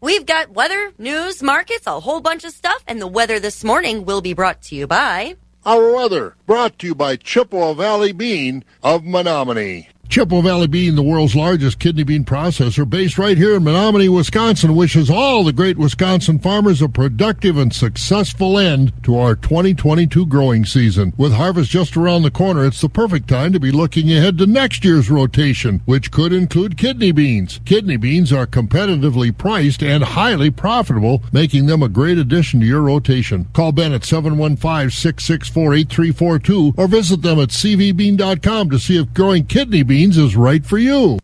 We've 0.00 0.24
got 0.24 0.50
weather, 0.50 0.92
news, 0.96 1.42
markets, 1.42 1.88
a 1.88 1.98
whole 1.98 2.20
bunch 2.20 2.44
of 2.44 2.52
stuff, 2.52 2.84
and 2.86 3.00
the 3.00 3.08
weather 3.08 3.40
this 3.40 3.64
morning 3.64 4.04
will 4.04 4.20
be 4.20 4.32
brought 4.32 4.62
to 4.62 4.76
you 4.76 4.86
by. 4.86 5.34
Our 5.66 5.92
weather 5.92 6.36
brought 6.46 6.78
to 6.78 6.86
you 6.86 6.94
by 6.94 7.16
Chippewa 7.16 7.72
Valley 7.74 8.12
Bean 8.12 8.64
of 8.80 9.02
Menomonie. 9.02 9.88
Chippewa 10.08 10.40
Valley 10.40 10.68
Bean, 10.68 10.94
the 10.94 11.02
world's 11.02 11.36
largest 11.36 11.78
kidney 11.78 12.02
bean 12.02 12.24
processor, 12.24 12.88
based 12.88 13.18
right 13.18 13.36
here 13.36 13.54
in 13.54 13.62
Menomonie, 13.62 14.08
Wisconsin, 14.08 14.74
wishes 14.74 15.10
all 15.10 15.44
the 15.44 15.52
great 15.52 15.76
Wisconsin 15.76 16.38
farmers 16.38 16.80
a 16.80 16.88
productive 16.88 17.58
and 17.58 17.74
successful 17.74 18.58
end 18.58 18.90
to 19.02 19.18
our 19.18 19.34
2022 19.34 20.24
growing 20.24 20.64
season. 20.64 21.12
With 21.18 21.34
harvest 21.34 21.70
just 21.70 21.94
around 21.94 22.22
the 22.22 22.30
corner, 22.30 22.64
it's 22.64 22.80
the 22.80 22.88
perfect 22.88 23.28
time 23.28 23.52
to 23.52 23.60
be 23.60 23.70
looking 23.70 24.10
ahead 24.10 24.38
to 24.38 24.46
next 24.46 24.82
year's 24.82 25.10
rotation, 25.10 25.82
which 25.84 26.10
could 26.10 26.32
include 26.32 26.78
kidney 26.78 27.12
beans. 27.12 27.60
Kidney 27.66 27.98
beans 27.98 28.32
are 28.32 28.46
competitively 28.46 29.36
priced 29.36 29.82
and 29.82 30.02
highly 30.02 30.50
profitable, 30.50 31.22
making 31.32 31.66
them 31.66 31.82
a 31.82 31.88
great 31.88 32.16
addition 32.16 32.60
to 32.60 32.66
your 32.66 32.80
rotation. 32.80 33.46
Call 33.52 33.72
Ben 33.72 33.92
at 33.92 34.00
715-664-8342 34.02 36.78
or 36.78 36.88
visit 36.88 37.20
them 37.20 37.38
at 37.38 37.50
cvbean.com 37.50 38.70
to 38.70 38.78
see 38.78 38.96
if 38.96 39.12
growing 39.12 39.44
kidney 39.44 39.82
beans 39.82 39.97
is 39.98 40.36
right 40.36 40.64
for 40.64 40.78
you. 40.78 41.18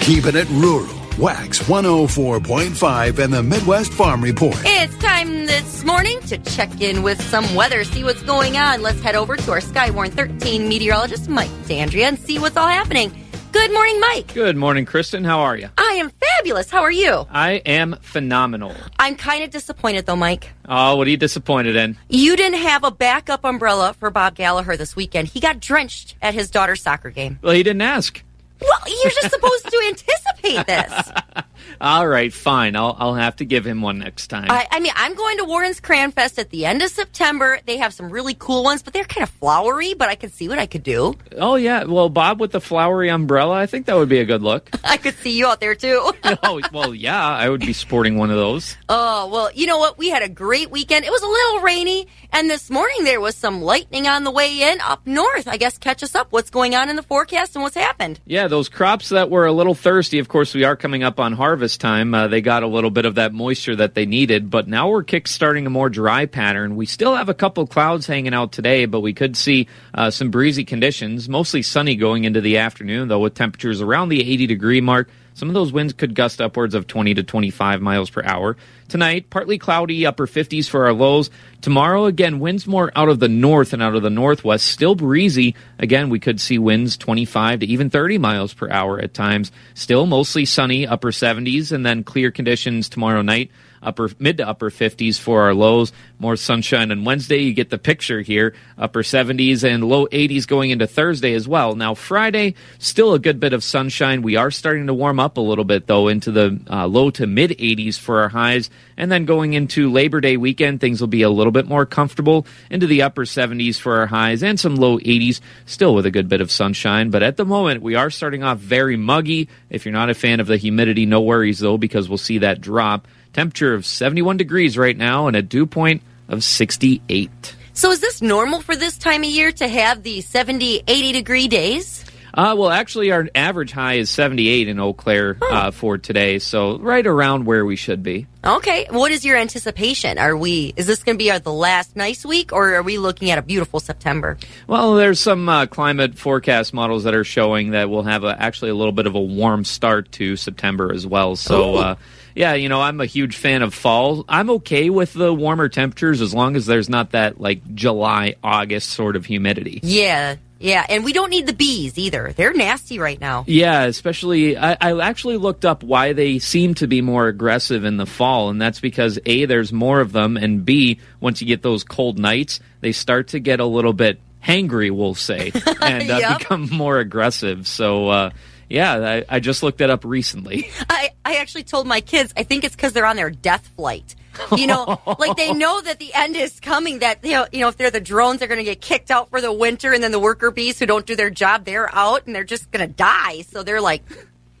Keeping 0.00 0.36
it 0.36 0.48
rural. 0.50 0.86
Wax 1.18 1.60
104.5 1.60 3.18
and 3.18 3.32
the 3.32 3.42
Midwest 3.42 3.92
Farm 3.92 4.20
Report. 4.22 4.56
It's 4.64 4.96
time 4.98 5.46
this 5.46 5.82
morning 5.82 6.20
to 6.22 6.36
check 6.38 6.82
in 6.82 7.02
with 7.02 7.22
some 7.22 7.54
weather, 7.54 7.84
see 7.84 8.04
what's 8.04 8.22
going 8.22 8.58
on. 8.58 8.82
Let's 8.82 9.00
head 9.00 9.14
over 9.14 9.36
to 9.36 9.52
our 9.52 9.60
Skywarn 9.60 10.10
13 10.12 10.68
meteorologist, 10.68 11.28
Mike 11.28 11.50
D'Andrea, 11.66 12.08
and 12.08 12.18
see 12.18 12.38
what's 12.38 12.56
all 12.56 12.68
happening. 12.68 13.23
Good 13.54 13.72
morning, 13.72 14.00
Mike. 14.00 14.34
Good 14.34 14.56
morning, 14.56 14.84
Kristen. 14.84 15.22
How 15.22 15.42
are 15.42 15.56
you? 15.56 15.68
I 15.78 15.92
am 16.00 16.10
fabulous. 16.10 16.72
How 16.72 16.82
are 16.82 16.90
you? 16.90 17.24
I 17.30 17.62
am 17.64 17.94
phenomenal. 18.02 18.74
I'm 18.98 19.14
kind 19.14 19.44
of 19.44 19.50
disappointed, 19.50 20.06
though, 20.06 20.16
Mike. 20.16 20.50
Oh, 20.68 20.96
what 20.96 21.06
are 21.06 21.10
you 21.10 21.16
disappointed 21.16 21.76
in? 21.76 21.96
You 22.08 22.34
didn't 22.34 22.58
have 22.58 22.82
a 22.82 22.90
backup 22.90 23.44
umbrella 23.44 23.94
for 23.94 24.10
Bob 24.10 24.34
Gallagher 24.34 24.76
this 24.76 24.96
weekend. 24.96 25.28
He 25.28 25.38
got 25.38 25.60
drenched 25.60 26.16
at 26.20 26.34
his 26.34 26.50
daughter's 26.50 26.82
soccer 26.82 27.10
game. 27.10 27.38
Well, 27.42 27.54
he 27.54 27.62
didn't 27.62 27.82
ask. 27.82 28.20
Well, 28.60 28.80
you're 28.88 29.12
just 29.12 29.30
supposed 29.30 29.70
to 29.70 29.82
anticipate 29.86 30.66
this. 30.66 31.12
All 31.80 32.06
right, 32.06 32.32
fine. 32.32 32.76
I'll, 32.76 32.96
I'll 32.98 33.14
have 33.14 33.36
to 33.36 33.44
give 33.44 33.66
him 33.66 33.82
one 33.82 33.98
next 33.98 34.28
time. 34.28 34.46
I, 34.50 34.66
I 34.70 34.80
mean, 34.80 34.92
I'm 34.96 35.14
going 35.14 35.38
to 35.38 35.44
Warren's 35.44 35.80
Cranfest 35.80 36.38
at 36.38 36.50
the 36.50 36.66
end 36.66 36.82
of 36.82 36.90
September. 36.90 37.58
They 37.66 37.78
have 37.78 37.92
some 37.92 38.10
really 38.10 38.34
cool 38.34 38.64
ones, 38.64 38.82
but 38.82 38.92
they're 38.92 39.04
kind 39.04 39.22
of 39.22 39.30
flowery, 39.30 39.94
but 39.94 40.08
I 40.08 40.14
could 40.14 40.32
see 40.32 40.48
what 40.48 40.58
I 40.58 40.66
could 40.66 40.82
do. 40.82 41.14
oh, 41.36 41.56
yeah. 41.56 41.84
Well, 41.84 42.08
Bob 42.08 42.40
with 42.40 42.52
the 42.52 42.60
flowery 42.60 43.08
umbrella, 43.08 43.54
I 43.54 43.66
think 43.66 43.86
that 43.86 43.96
would 43.96 44.08
be 44.08 44.18
a 44.18 44.24
good 44.24 44.42
look. 44.42 44.70
I 44.84 44.96
could 44.96 45.14
see 45.16 45.36
you 45.38 45.46
out 45.46 45.60
there, 45.60 45.74
too. 45.74 46.12
oh, 46.42 46.60
well, 46.72 46.94
yeah. 46.94 47.26
I 47.26 47.48
would 47.48 47.60
be 47.60 47.72
sporting 47.72 48.18
one 48.18 48.30
of 48.30 48.36
those. 48.36 48.76
Oh, 48.88 49.28
well, 49.28 49.50
you 49.52 49.66
know 49.66 49.78
what? 49.78 49.98
We 49.98 50.10
had 50.10 50.22
a 50.22 50.28
great 50.28 50.70
weekend. 50.70 51.04
It 51.04 51.10
was 51.10 51.22
a 51.22 51.26
little 51.26 51.60
rainy, 51.60 52.06
and 52.32 52.48
this 52.48 52.70
morning 52.70 53.04
there 53.04 53.20
was 53.20 53.34
some 53.34 53.62
lightning 53.62 54.06
on 54.06 54.24
the 54.24 54.30
way 54.30 54.62
in 54.62 54.80
up 54.80 55.06
north. 55.06 55.48
I 55.48 55.56
guess 55.56 55.78
catch 55.78 56.02
us 56.02 56.14
up. 56.14 56.28
What's 56.30 56.50
going 56.50 56.74
on 56.74 56.88
in 56.88 56.96
the 56.96 57.02
forecast 57.02 57.54
and 57.56 57.62
what's 57.62 57.76
happened? 57.76 58.20
Yeah, 58.26 58.48
those 58.48 58.68
crops 58.68 59.08
that 59.10 59.30
were 59.30 59.46
a 59.46 59.52
little 59.52 59.74
thirsty, 59.74 60.18
of 60.18 60.28
course, 60.28 60.54
we 60.54 60.64
are 60.64 60.76
coming 60.76 61.02
up 61.02 61.18
on 61.18 61.32
harvest 61.32 61.63
time. 61.76 62.14
Uh, 62.14 62.28
they 62.28 62.40
got 62.40 62.62
a 62.62 62.66
little 62.66 62.90
bit 62.90 63.04
of 63.04 63.16
that 63.16 63.32
moisture 63.32 63.74
that 63.76 63.94
they 63.94 64.06
needed, 64.06 64.50
but 64.50 64.68
now 64.68 64.88
we're 64.88 65.02
kick-starting 65.02 65.66
a 65.66 65.70
more 65.70 65.88
dry 65.88 66.26
pattern. 66.26 66.76
We 66.76 66.86
still 66.86 67.14
have 67.16 67.28
a 67.28 67.34
couple 67.34 67.66
clouds 67.66 68.06
hanging 68.06 68.34
out 68.34 68.52
today, 68.52 68.86
but 68.86 69.00
we 69.00 69.12
could 69.12 69.36
see 69.36 69.68
uh, 69.94 70.10
some 70.10 70.30
breezy 70.30 70.64
conditions, 70.64 71.28
mostly 71.28 71.62
sunny 71.62 71.96
going 71.96 72.24
into 72.24 72.40
the 72.40 72.58
afternoon, 72.58 73.08
though, 73.08 73.20
with 73.20 73.34
temperatures 73.34 73.80
around 73.80 74.10
the 74.10 74.20
80 74.20 74.46
degree 74.46 74.80
mark. 74.80 75.08
Some 75.34 75.48
of 75.48 75.54
those 75.54 75.72
winds 75.72 75.92
could 75.92 76.14
gust 76.14 76.40
upwards 76.40 76.74
of 76.74 76.86
20 76.86 77.14
to 77.14 77.22
25 77.22 77.82
miles 77.82 78.08
per 78.08 78.22
hour. 78.24 78.56
Tonight, 78.88 79.30
partly 79.30 79.58
cloudy, 79.58 80.06
upper 80.06 80.26
50s 80.26 80.68
for 80.68 80.86
our 80.86 80.92
lows. 80.92 81.30
Tomorrow, 81.60 82.04
again, 82.04 82.38
winds 82.38 82.66
more 82.66 82.92
out 82.94 83.08
of 83.08 83.18
the 83.18 83.28
north 83.28 83.72
and 83.72 83.82
out 83.82 83.96
of 83.96 84.02
the 84.02 84.10
northwest. 84.10 84.66
Still 84.66 84.94
breezy. 84.94 85.54
Again, 85.78 86.08
we 86.08 86.20
could 86.20 86.40
see 86.40 86.58
winds 86.58 86.96
25 86.96 87.60
to 87.60 87.66
even 87.66 87.90
30 87.90 88.18
miles 88.18 88.54
per 88.54 88.70
hour 88.70 89.00
at 89.00 89.12
times. 89.12 89.50
Still 89.74 90.06
mostly 90.06 90.44
sunny, 90.44 90.86
upper 90.86 91.10
70s, 91.10 91.72
and 91.72 91.84
then 91.84 92.04
clear 92.04 92.30
conditions 92.30 92.88
tomorrow 92.88 93.22
night 93.22 93.50
upper 93.84 94.10
mid 94.18 94.38
to 94.38 94.48
upper 94.48 94.70
50s 94.70 95.18
for 95.18 95.42
our 95.42 95.54
lows. 95.54 95.92
More 96.18 96.36
sunshine 96.36 96.90
on 96.90 97.04
Wednesday. 97.04 97.38
You 97.38 97.54
get 97.54 97.70
the 97.70 97.78
picture 97.78 98.20
here. 98.20 98.54
Upper 98.78 99.02
70s 99.02 99.62
and 99.62 99.84
low 99.84 100.06
80s 100.06 100.46
going 100.46 100.70
into 100.70 100.86
Thursday 100.86 101.34
as 101.34 101.46
well. 101.46 101.74
Now 101.74 101.94
Friday, 101.94 102.54
still 102.78 103.14
a 103.14 103.18
good 103.18 103.40
bit 103.40 103.52
of 103.52 103.62
sunshine. 103.62 104.22
We 104.22 104.36
are 104.36 104.50
starting 104.50 104.86
to 104.86 104.94
warm 104.94 105.20
up 105.20 105.36
a 105.36 105.40
little 105.40 105.64
bit 105.64 105.86
though 105.86 106.08
into 106.08 106.32
the 106.32 106.60
uh, 106.70 106.86
low 106.86 107.10
to 107.10 107.26
mid 107.26 107.50
80s 107.50 107.98
for 107.98 108.20
our 108.20 108.28
highs. 108.28 108.70
And 108.96 109.10
then 109.10 109.24
going 109.24 109.54
into 109.54 109.90
Labor 109.90 110.20
Day 110.20 110.36
weekend, 110.36 110.80
things 110.80 111.00
will 111.00 111.08
be 111.08 111.22
a 111.22 111.30
little 111.30 111.52
bit 111.52 111.66
more 111.66 111.84
comfortable 111.86 112.46
into 112.70 112.86
the 112.86 113.02
upper 113.02 113.24
70s 113.24 113.78
for 113.78 113.98
our 113.98 114.06
highs 114.06 114.42
and 114.42 114.58
some 114.58 114.76
low 114.76 114.98
80s, 114.98 115.40
still 115.66 115.94
with 115.94 116.06
a 116.06 116.10
good 116.10 116.28
bit 116.28 116.40
of 116.40 116.50
sunshine. 116.50 117.10
But 117.10 117.22
at 117.22 117.36
the 117.36 117.44
moment, 117.44 117.82
we 117.82 117.96
are 117.96 118.10
starting 118.10 118.42
off 118.42 118.58
very 118.58 118.96
muggy. 118.96 119.48
If 119.70 119.84
you're 119.84 119.92
not 119.92 120.10
a 120.10 120.14
fan 120.14 120.40
of 120.40 120.46
the 120.46 120.56
humidity, 120.56 121.06
no 121.06 121.20
worries 121.20 121.58
though, 121.58 121.78
because 121.78 122.08
we'll 122.08 122.18
see 122.18 122.38
that 122.38 122.60
drop. 122.60 123.08
Temperature 123.34 123.74
of 123.74 123.84
71 123.84 124.36
degrees 124.36 124.78
right 124.78 124.96
now 124.96 125.26
and 125.26 125.36
a 125.36 125.42
dew 125.42 125.66
point 125.66 126.02
of 126.28 126.44
68. 126.44 127.56
So 127.72 127.90
is 127.90 127.98
this 127.98 128.22
normal 128.22 128.60
for 128.60 128.76
this 128.76 128.96
time 128.96 129.24
of 129.24 129.28
year 129.28 129.50
to 129.50 129.66
have 129.66 130.04
the 130.04 130.20
70, 130.20 130.84
80 130.86 131.12
degree 131.12 131.48
days? 131.48 132.04
Uh, 132.32 132.54
well, 132.56 132.70
actually, 132.70 133.12
our 133.12 133.28
average 133.34 133.70
high 133.72 133.94
is 133.94 134.10
78 134.10 134.68
in 134.68 134.80
Eau 134.80 134.92
Claire 134.92 135.36
uh, 135.40 135.70
for 135.70 135.98
today, 135.98 136.40
so 136.40 136.78
right 136.78 137.06
around 137.06 137.44
where 137.44 137.64
we 137.64 137.76
should 137.76 138.02
be. 138.02 138.26
Okay. 138.44 138.86
What 138.90 139.12
is 139.12 139.24
your 139.24 139.36
anticipation? 139.36 140.18
Are 140.18 140.36
we, 140.36 140.72
is 140.76 140.86
this 140.86 141.02
going 141.02 141.16
to 141.16 141.22
be 141.22 141.30
our, 141.30 141.38
the 141.38 141.52
last 141.52 141.94
nice 141.94 142.24
week 142.24 142.52
or 142.52 142.74
are 142.74 142.82
we 142.82 142.98
looking 142.98 143.30
at 143.30 143.38
a 143.38 143.42
beautiful 143.42 143.78
September? 143.78 144.36
Well, 144.66 144.94
there's 144.94 145.20
some 145.20 145.48
uh, 145.48 145.66
climate 145.66 146.18
forecast 146.18 146.74
models 146.74 147.04
that 147.04 147.14
are 147.14 147.24
showing 147.24 147.70
that 147.70 147.88
we'll 147.88 148.02
have 148.02 148.24
a, 148.24 148.40
actually 148.40 148.70
a 148.70 148.74
little 148.74 148.92
bit 148.92 149.06
of 149.06 149.14
a 149.14 149.20
warm 149.20 149.64
start 149.64 150.10
to 150.12 150.36
September 150.36 150.92
as 150.92 151.06
well. 151.06 151.36
So, 151.36 151.76
uh, 151.76 151.94
yeah, 152.34 152.54
you 152.54 152.68
know, 152.68 152.80
I'm 152.80 153.00
a 153.00 153.06
huge 153.06 153.36
fan 153.36 153.62
of 153.62 153.72
fall. 153.74 154.24
I'm 154.28 154.50
okay 154.50 154.90
with 154.90 155.12
the 155.12 155.32
warmer 155.32 155.68
temperatures 155.68 156.20
as 156.20 156.34
long 156.34 156.56
as 156.56 156.66
there's 156.66 156.88
not 156.88 157.12
that 157.12 157.40
like 157.40 157.74
July, 157.74 158.34
August 158.42 158.90
sort 158.90 159.16
of 159.16 159.26
humidity. 159.26 159.80
Yeah. 159.82 160.36
Yeah. 160.60 160.86
And 160.88 161.04
we 161.04 161.12
don't 161.12 161.28
need 161.30 161.46
the 161.46 161.52
bees 161.52 161.98
either. 161.98 162.32
They're 162.34 162.54
nasty 162.54 162.98
right 162.98 163.20
now. 163.20 163.44
Yeah, 163.46 163.82
especially 163.84 164.56
I, 164.56 164.76
I 164.80 164.98
actually 165.00 165.36
looked 165.36 165.64
up 165.66 165.82
why 165.82 166.12
they 166.14 166.38
seem 166.38 166.74
to 166.74 166.86
be 166.86 167.02
more 167.02 167.28
aggressive 167.28 167.84
in 167.84 167.98
the 167.98 168.06
fall, 168.06 168.48
and 168.48 168.62
that's 168.62 168.80
because 168.80 169.18
A, 169.26 169.44
there's 169.44 169.72
more 169.72 170.00
of 170.00 170.12
them, 170.12 170.36
and 170.38 170.64
B, 170.64 171.00
once 171.20 171.40
you 171.42 171.46
get 171.46 171.62
those 171.62 171.84
cold 171.84 172.18
nights, 172.18 172.60
they 172.80 172.92
start 172.92 173.28
to 173.28 173.40
get 173.40 173.60
a 173.60 173.66
little 173.66 173.92
bit 173.92 174.20
hangry, 174.42 174.90
we'll 174.90 175.14
say, 175.14 175.52
and 175.82 176.10
uh, 176.10 176.16
Yep. 176.18 176.38
become 176.38 176.68
more 176.70 176.98
aggressive. 176.98 177.66
So 177.66 178.08
uh, 178.08 178.30
Yeah, 178.68 178.94
I, 178.94 179.24
I 179.28 179.40
just 179.40 179.62
looked 179.62 179.78
that 179.78 179.90
up 179.90 180.04
recently. 180.04 180.70
I, 180.90 181.10
I 181.24 181.36
actually 181.36 181.64
told 181.64 181.86
my 181.86 182.00
kids, 182.00 182.32
I 182.36 182.42
think 182.42 182.64
it's 182.64 182.74
because 182.74 182.92
they're 182.92 183.06
on 183.06 183.16
their 183.16 183.30
death 183.30 183.66
flight. 183.76 184.14
You 184.56 184.66
know, 184.66 185.00
like 185.18 185.36
they 185.36 185.52
know 185.52 185.80
that 185.80 186.00
the 186.00 186.12
end 186.12 186.34
is 186.34 186.58
coming, 186.58 186.98
that, 186.98 187.24
you 187.24 187.32
know, 187.32 187.46
you 187.52 187.60
know 187.60 187.68
if 187.68 187.76
they're 187.76 187.92
the 187.92 188.00
drones, 188.00 188.40
they're 188.40 188.48
going 188.48 188.58
to 188.58 188.64
get 188.64 188.80
kicked 188.80 189.12
out 189.12 189.30
for 189.30 189.40
the 189.40 189.52
winter, 189.52 189.92
and 189.92 190.02
then 190.02 190.10
the 190.10 190.18
worker 190.18 190.50
bees 190.50 190.78
who 190.78 190.86
don't 190.86 191.06
do 191.06 191.14
their 191.14 191.30
job, 191.30 191.64
they're 191.64 191.94
out 191.94 192.26
and 192.26 192.34
they're 192.34 192.42
just 192.42 192.68
going 192.72 192.84
to 192.84 192.92
die. 192.92 193.42
So 193.42 193.62
they're 193.62 193.80
like, 193.80 194.02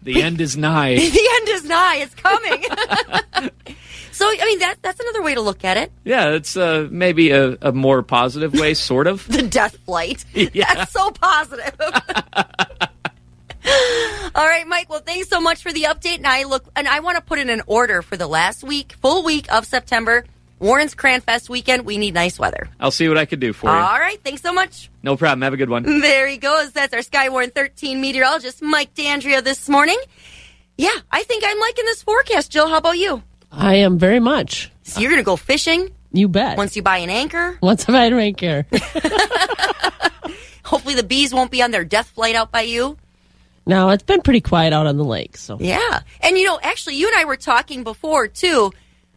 The 0.02 0.22
end 0.22 0.40
is 0.40 0.56
nigh. 0.56 0.94
the 0.96 1.28
end 1.32 1.48
is 1.48 1.64
nigh, 1.64 1.96
it's 1.96 2.14
coming. 2.14 2.62
so, 4.12 4.26
I 4.28 4.44
mean, 4.46 4.58
that, 4.60 4.76
that's 4.80 5.00
another 5.00 5.22
way 5.22 5.34
to 5.34 5.40
look 5.40 5.64
at 5.64 5.76
it. 5.76 5.90
Yeah, 6.04 6.30
it's 6.30 6.56
uh, 6.56 6.86
maybe 6.90 7.30
a, 7.32 7.56
a 7.60 7.72
more 7.72 8.02
positive 8.02 8.52
way, 8.54 8.74
sort 8.74 9.06
of. 9.08 9.26
The 9.26 9.42
death 9.42 9.76
flight. 9.78 10.24
Yeah. 10.34 10.72
That's 10.72 10.92
so 10.92 11.10
positive. 11.10 11.74
All 14.34 14.46
right, 14.46 14.66
Mike. 14.66 14.88
Well, 14.90 15.00
thanks 15.00 15.28
so 15.28 15.40
much 15.40 15.62
for 15.62 15.72
the 15.72 15.82
update. 15.82 16.16
And 16.18 16.26
I 16.26 16.44
look, 16.44 16.64
and 16.76 16.88
I 16.88 17.00
want 17.00 17.16
to 17.16 17.22
put 17.22 17.38
in 17.38 17.48
an 17.50 17.62
order 17.66 18.02
for 18.02 18.16
the 18.16 18.26
last 18.26 18.62
week, 18.64 18.92
full 19.00 19.22
week 19.22 19.52
of 19.52 19.64
September, 19.66 20.24
Warren's 20.58 20.94
Cranfest 20.94 21.48
weekend. 21.48 21.84
We 21.84 21.98
need 21.98 22.14
nice 22.14 22.38
weather. 22.38 22.68
I'll 22.80 22.90
see 22.90 23.08
what 23.08 23.18
I 23.18 23.24
can 23.26 23.38
do 23.40 23.52
for 23.52 23.66
you. 23.66 23.72
All 23.76 23.98
right. 23.98 24.20
Thanks 24.24 24.42
so 24.42 24.52
much. 24.52 24.90
No 25.02 25.16
problem. 25.16 25.42
Have 25.42 25.52
a 25.52 25.56
good 25.56 25.70
one. 25.70 26.00
There 26.00 26.26
he 26.26 26.36
goes. 26.38 26.72
That's 26.72 26.92
our 26.94 27.00
Skywarn 27.00 27.52
13 27.54 28.00
meteorologist, 28.00 28.62
Mike 28.62 28.94
D'Andrea, 28.94 29.42
this 29.42 29.68
morning. 29.68 29.98
Yeah, 30.76 30.90
I 31.10 31.22
think 31.22 31.44
I'm 31.46 31.58
liking 31.60 31.84
this 31.84 32.02
forecast. 32.02 32.50
Jill, 32.50 32.68
how 32.68 32.78
about 32.78 32.98
you? 32.98 33.22
I 33.52 33.76
am 33.76 33.98
very 33.98 34.18
much. 34.20 34.72
So 34.82 35.00
you're 35.00 35.10
going 35.10 35.20
to 35.22 35.24
go 35.24 35.36
fishing 35.36 35.90
You 36.12 36.26
bet. 36.26 36.56
once 36.56 36.74
you 36.74 36.82
buy 36.82 36.98
an 36.98 37.10
anchor. 37.10 37.56
Once 37.62 37.88
I 37.88 38.10
don't 38.10 38.34
care. 38.34 38.66
Hopefully 40.64 40.94
the 40.94 41.04
bees 41.04 41.32
won't 41.32 41.50
be 41.52 41.62
on 41.62 41.70
their 41.70 41.84
death 41.84 42.08
flight 42.10 42.34
out 42.34 42.50
by 42.50 42.62
you. 42.62 42.96
No, 43.66 43.90
it's 43.90 44.02
been 44.02 44.20
pretty 44.20 44.40
quiet 44.40 44.72
out 44.72 44.86
on 44.86 44.96
the 44.96 45.04
lake. 45.04 45.36
So 45.36 45.56
Yeah. 45.60 46.00
And 46.20 46.38
you 46.38 46.44
know, 46.44 46.58
actually 46.62 46.96
you 46.96 47.06
and 47.08 47.16
I 47.16 47.24
were 47.24 47.36
talking 47.36 47.84
before 47.84 48.28
too. 48.28 48.72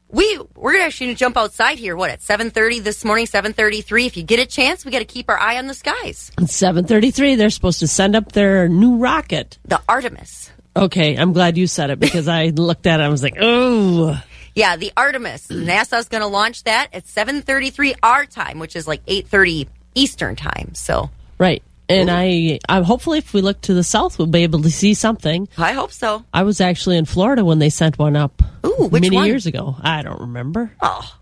We 0.10 0.39
we're 0.56 0.80
actually 0.80 1.08
going 1.08 1.16
to 1.16 1.20
jump 1.20 1.36
outside 1.36 1.80
here 1.80 1.98
what 1.98 2.10
at 2.10 2.22
7:30 2.22 2.82
this 2.82 3.04
morning, 3.04 3.26
7:33. 3.26 4.06
If 4.06 4.16
you 4.16 4.24
get 4.24 4.39
a 4.39 4.45
chance, 4.45 4.86
we 4.86 4.91
got 4.91 5.00
to 5.00 5.06
keep 5.06 5.30
our 5.30 5.38
eye 5.38 5.58
on 5.58 5.68
the 5.68 5.74
skies. 5.74 6.32
It's 6.39 6.54
7:33. 6.58 7.38
They're 7.38 7.50
supposed 7.50 7.80
to 7.80 7.88
send 7.88 8.16
up 8.16 8.32
their 8.32 8.70
new 8.70 8.98
rocket. 8.98 9.58
The 9.66 9.82
Artemis. 9.89 10.50
Okay, 10.78 11.18
I'm 11.18 11.34
glad 11.34 11.58
you 11.58 11.68
said 11.68 11.89
it 11.89 12.00
because 12.00 12.28
I 12.30 12.45
looked 12.56 12.88
at 12.88 13.00
it. 13.02 13.04
I 13.04 13.10
was 13.10 13.24
like, 13.24 13.36
oh. 13.39 14.22
Yeah, 14.56 14.78
the 14.78 14.93
Artemis. 14.95 15.48
NASA's 15.52 16.08
going 16.08 16.22
to 16.22 16.28
launch 16.28 16.64
that 16.64 16.88
at 16.93 17.06
7:33 17.06 17.95
our 18.02 18.26
time, 18.26 18.60
which 18.60 18.78
is 18.78 18.88
like 18.88 19.06
8:30 19.08 19.68
Eastern 19.93 20.38
time. 20.38 20.74
So, 20.74 21.10
Right. 21.38 21.62
And 21.89 22.11
I, 22.11 22.59
I 22.67 22.81
hopefully 22.81 23.19
if 23.19 23.33
we 23.33 23.41
look 23.41 23.61
to 23.61 23.73
the 23.73 23.83
south, 23.83 24.17
we'll 24.17 24.27
be 24.27 24.43
able 24.43 24.61
to 24.63 24.71
see 24.71 24.93
something. 24.93 25.47
I 25.57 25.71
hope 25.73 25.91
so. 25.93 26.25
I 26.33 26.43
was 26.43 26.59
actually 26.59 26.97
in 26.97 27.05
Florida 27.05 27.45
when 27.45 27.59
they 27.59 27.69
sent 27.69 27.97
one 27.97 28.15
up. 28.15 28.41
Ooh, 28.65 28.88
which 28.89 29.01
many 29.03 29.15
one? 29.15 29.25
years 29.27 29.45
ago. 29.45 29.75
I 29.81 30.01
don't 30.01 30.19
remember. 30.19 30.71
Oh, 30.81 31.17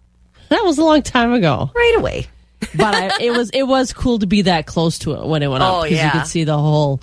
that 0.49 0.63
was 0.63 0.77
a 0.79 0.83
long 0.83 1.03
time 1.03 1.33
ago. 1.33 1.69
Right 1.75 1.95
away. 1.97 2.27
but 2.75 2.95
I, 2.95 3.11
it 3.21 3.31
was 3.31 3.49
it 3.51 3.63
was 3.63 3.93
cool 3.93 4.19
to 4.19 4.25
be 4.27 4.43
that 4.43 4.65
close 4.65 4.97
to 4.99 5.13
it 5.13 5.25
when 5.27 5.43
it 5.43 5.47
went 5.47 5.61
up 5.61 5.73
Oh, 5.73 5.83
because 5.83 5.97
yeah. 5.97 6.05
you 6.13 6.19
could 6.19 6.27
see 6.27 6.45
the 6.45 6.57
whole 6.57 6.99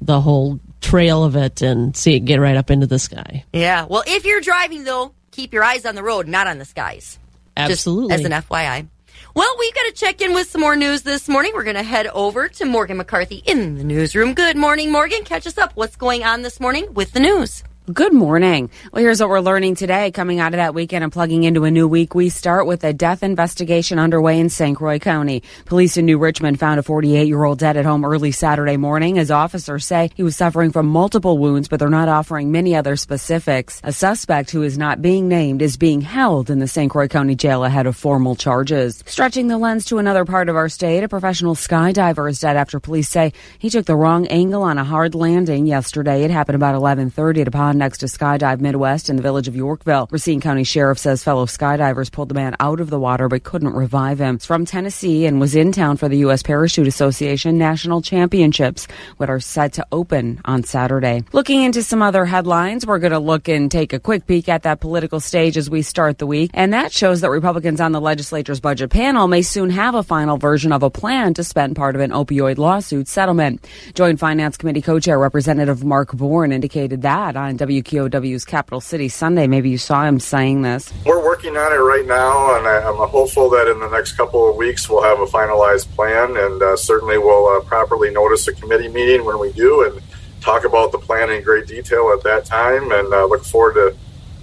the 0.00 0.20
whole 0.20 0.58
trail 0.80 1.22
of 1.24 1.36
it 1.36 1.62
and 1.62 1.96
see 1.96 2.14
it 2.16 2.20
get 2.20 2.40
right 2.40 2.56
up 2.56 2.70
into 2.70 2.86
the 2.86 2.98
sky. 2.98 3.44
Yeah. 3.52 3.84
Well, 3.88 4.02
if 4.06 4.24
you're 4.24 4.40
driving 4.40 4.82
though, 4.84 5.12
keep 5.30 5.52
your 5.52 5.62
eyes 5.62 5.86
on 5.86 5.94
the 5.94 6.02
road, 6.02 6.26
not 6.26 6.46
on 6.48 6.58
the 6.58 6.64
skies. 6.64 7.18
Absolutely. 7.56 8.08
Just 8.16 8.24
as 8.24 8.30
an 8.32 8.42
FYI. 8.42 8.88
Well, 9.36 9.52
we've 9.58 9.74
got 9.74 9.82
to 9.86 9.92
check 9.92 10.20
in 10.20 10.32
with 10.32 10.48
some 10.48 10.60
more 10.60 10.76
news 10.76 11.02
this 11.02 11.28
morning. 11.28 11.50
We're 11.56 11.64
going 11.64 11.74
to 11.74 11.82
head 11.82 12.06
over 12.06 12.46
to 12.50 12.64
Morgan 12.64 12.98
McCarthy 12.98 13.42
in 13.44 13.74
the 13.74 13.82
newsroom. 13.82 14.32
Good 14.32 14.56
morning, 14.56 14.92
Morgan. 14.92 15.24
Catch 15.24 15.48
us 15.48 15.58
up. 15.58 15.72
What's 15.74 15.96
going 15.96 16.22
on 16.22 16.42
this 16.42 16.60
morning 16.60 16.94
with 16.94 17.10
the 17.10 17.18
news? 17.18 17.64
Good 17.92 18.14
morning. 18.14 18.70
Well, 18.92 19.02
here's 19.02 19.20
what 19.20 19.28
we're 19.28 19.40
learning 19.40 19.74
today 19.74 20.10
coming 20.10 20.40
out 20.40 20.54
of 20.54 20.56
that 20.56 20.72
weekend 20.72 21.04
and 21.04 21.12
plugging 21.12 21.44
into 21.44 21.64
a 21.64 21.70
new 21.70 21.86
week. 21.86 22.14
We 22.14 22.30
start 22.30 22.66
with 22.66 22.82
a 22.82 22.94
death 22.94 23.22
investigation 23.22 23.98
underway 23.98 24.40
in 24.40 24.48
St. 24.48 24.74
Croix 24.74 24.98
County. 24.98 25.42
Police 25.66 25.98
in 25.98 26.06
New 26.06 26.16
Richmond 26.16 26.58
found 26.58 26.80
a 26.80 26.82
48 26.82 27.28
year 27.28 27.44
old 27.44 27.58
dead 27.58 27.76
at 27.76 27.84
home 27.84 28.02
early 28.02 28.32
Saturday 28.32 28.78
morning. 28.78 29.18
As 29.18 29.30
officers 29.30 29.84
say, 29.84 30.08
he 30.14 30.22
was 30.22 30.34
suffering 30.34 30.72
from 30.72 30.86
multiple 30.86 31.36
wounds, 31.36 31.68
but 31.68 31.78
they're 31.78 31.90
not 31.90 32.08
offering 32.08 32.50
many 32.50 32.74
other 32.74 32.96
specifics. 32.96 33.82
A 33.84 33.92
suspect 33.92 34.50
who 34.50 34.62
is 34.62 34.78
not 34.78 35.02
being 35.02 35.28
named 35.28 35.60
is 35.60 35.76
being 35.76 36.00
held 36.00 36.48
in 36.48 36.60
the 36.60 36.66
St. 36.66 36.90
Croix 36.90 37.06
County 37.06 37.34
jail 37.34 37.64
ahead 37.64 37.84
of 37.84 37.98
formal 37.98 38.34
charges. 38.34 39.04
Stretching 39.04 39.48
the 39.48 39.58
lens 39.58 39.84
to 39.84 39.98
another 39.98 40.24
part 40.24 40.48
of 40.48 40.56
our 40.56 40.70
state, 40.70 41.04
a 41.04 41.08
professional 41.08 41.54
skydiver 41.54 42.30
is 42.30 42.40
dead 42.40 42.56
after 42.56 42.80
police 42.80 43.10
say 43.10 43.34
he 43.58 43.68
took 43.68 43.84
the 43.84 43.94
wrong 43.94 44.26
angle 44.28 44.62
on 44.62 44.78
a 44.78 44.84
hard 44.84 45.14
landing 45.14 45.66
yesterday. 45.66 46.24
It 46.24 46.30
happened 46.30 46.56
about 46.56 46.74
11:30 46.74 47.42
at 47.42 47.48
a 47.48 47.73
next 47.78 47.98
to 47.98 48.06
Skydive 48.06 48.60
Midwest 48.60 49.10
in 49.10 49.16
the 49.16 49.22
village 49.22 49.48
of 49.48 49.56
Yorkville. 49.56 50.08
Racine 50.10 50.40
County 50.40 50.64
Sheriff 50.64 50.98
says 50.98 51.24
fellow 51.24 51.46
skydivers 51.46 52.10
pulled 52.10 52.28
the 52.28 52.34
man 52.34 52.56
out 52.60 52.80
of 52.80 52.90
the 52.90 52.98
water 52.98 53.28
but 53.28 53.44
couldn't 53.44 53.74
revive 53.74 54.20
him. 54.20 54.36
He's 54.36 54.46
from 54.46 54.64
Tennessee 54.64 55.26
and 55.26 55.40
was 55.40 55.54
in 55.54 55.72
town 55.72 55.96
for 55.96 56.08
the 56.08 56.18
U.S. 56.18 56.42
Parachute 56.42 56.86
Association 56.86 57.58
National 57.58 58.02
Championships, 58.02 58.86
which 59.16 59.28
are 59.28 59.40
set 59.40 59.74
to 59.74 59.86
open 59.92 60.40
on 60.44 60.62
Saturday. 60.62 61.24
Looking 61.32 61.62
into 61.62 61.82
some 61.82 62.02
other 62.02 62.24
headlines, 62.24 62.86
we're 62.86 62.98
going 62.98 63.12
to 63.12 63.18
look 63.18 63.48
and 63.48 63.70
take 63.70 63.92
a 63.92 63.98
quick 63.98 64.26
peek 64.26 64.48
at 64.48 64.62
that 64.64 64.80
political 64.80 65.20
stage 65.20 65.56
as 65.56 65.70
we 65.70 65.82
start 65.82 66.18
the 66.18 66.26
week. 66.26 66.50
And 66.54 66.72
that 66.72 66.92
shows 66.92 67.20
that 67.22 67.30
Republicans 67.30 67.80
on 67.80 67.92
the 67.92 68.00
legislature's 68.00 68.60
budget 68.60 68.90
panel 68.90 69.28
may 69.28 69.42
soon 69.42 69.70
have 69.70 69.94
a 69.94 70.02
final 70.02 70.36
version 70.36 70.72
of 70.72 70.82
a 70.82 70.90
plan 70.90 71.34
to 71.34 71.44
spend 71.44 71.76
part 71.76 71.94
of 71.94 72.00
an 72.00 72.10
opioid 72.10 72.58
lawsuit 72.58 73.08
settlement. 73.08 73.66
Joint 73.94 74.18
Finance 74.18 74.56
Committee 74.56 74.82
co-chair 74.82 75.18
Representative 75.18 75.84
Mark 75.84 76.12
Born 76.12 76.52
indicated 76.52 77.02
that 77.02 77.36
on 77.36 77.56
WQOW's 77.66 78.44
Capital 78.44 78.80
City 78.80 79.08
Sunday. 79.08 79.46
Maybe 79.46 79.70
you 79.70 79.78
saw 79.78 80.04
him 80.04 80.20
saying 80.20 80.62
this. 80.62 80.92
We're 81.04 81.24
working 81.24 81.56
on 81.56 81.72
it 81.72 81.76
right 81.76 82.06
now, 82.06 82.56
and 82.56 82.66
I, 82.66 82.88
I'm 82.88 82.96
hopeful 83.08 83.50
that 83.50 83.68
in 83.68 83.80
the 83.80 83.88
next 83.88 84.12
couple 84.12 84.48
of 84.48 84.56
weeks 84.56 84.88
we'll 84.88 85.02
have 85.02 85.20
a 85.20 85.26
finalized 85.26 85.88
plan, 85.94 86.36
and 86.36 86.62
uh, 86.62 86.76
certainly 86.76 87.18
we'll 87.18 87.46
uh, 87.46 87.60
properly 87.60 88.10
notice 88.10 88.46
a 88.48 88.52
committee 88.52 88.88
meeting 88.88 89.24
when 89.24 89.38
we 89.38 89.52
do 89.52 89.84
and 89.84 90.02
talk 90.40 90.64
about 90.64 90.92
the 90.92 90.98
plan 90.98 91.30
in 91.30 91.42
great 91.42 91.66
detail 91.66 92.12
at 92.12 92.22
that 92.22 92.44
time, 92.44 92.92
and 92.92 93.12
uh, 93.12 93.24
look 93.24 93.44
forward 93.44 93.74
to 93.74 93.96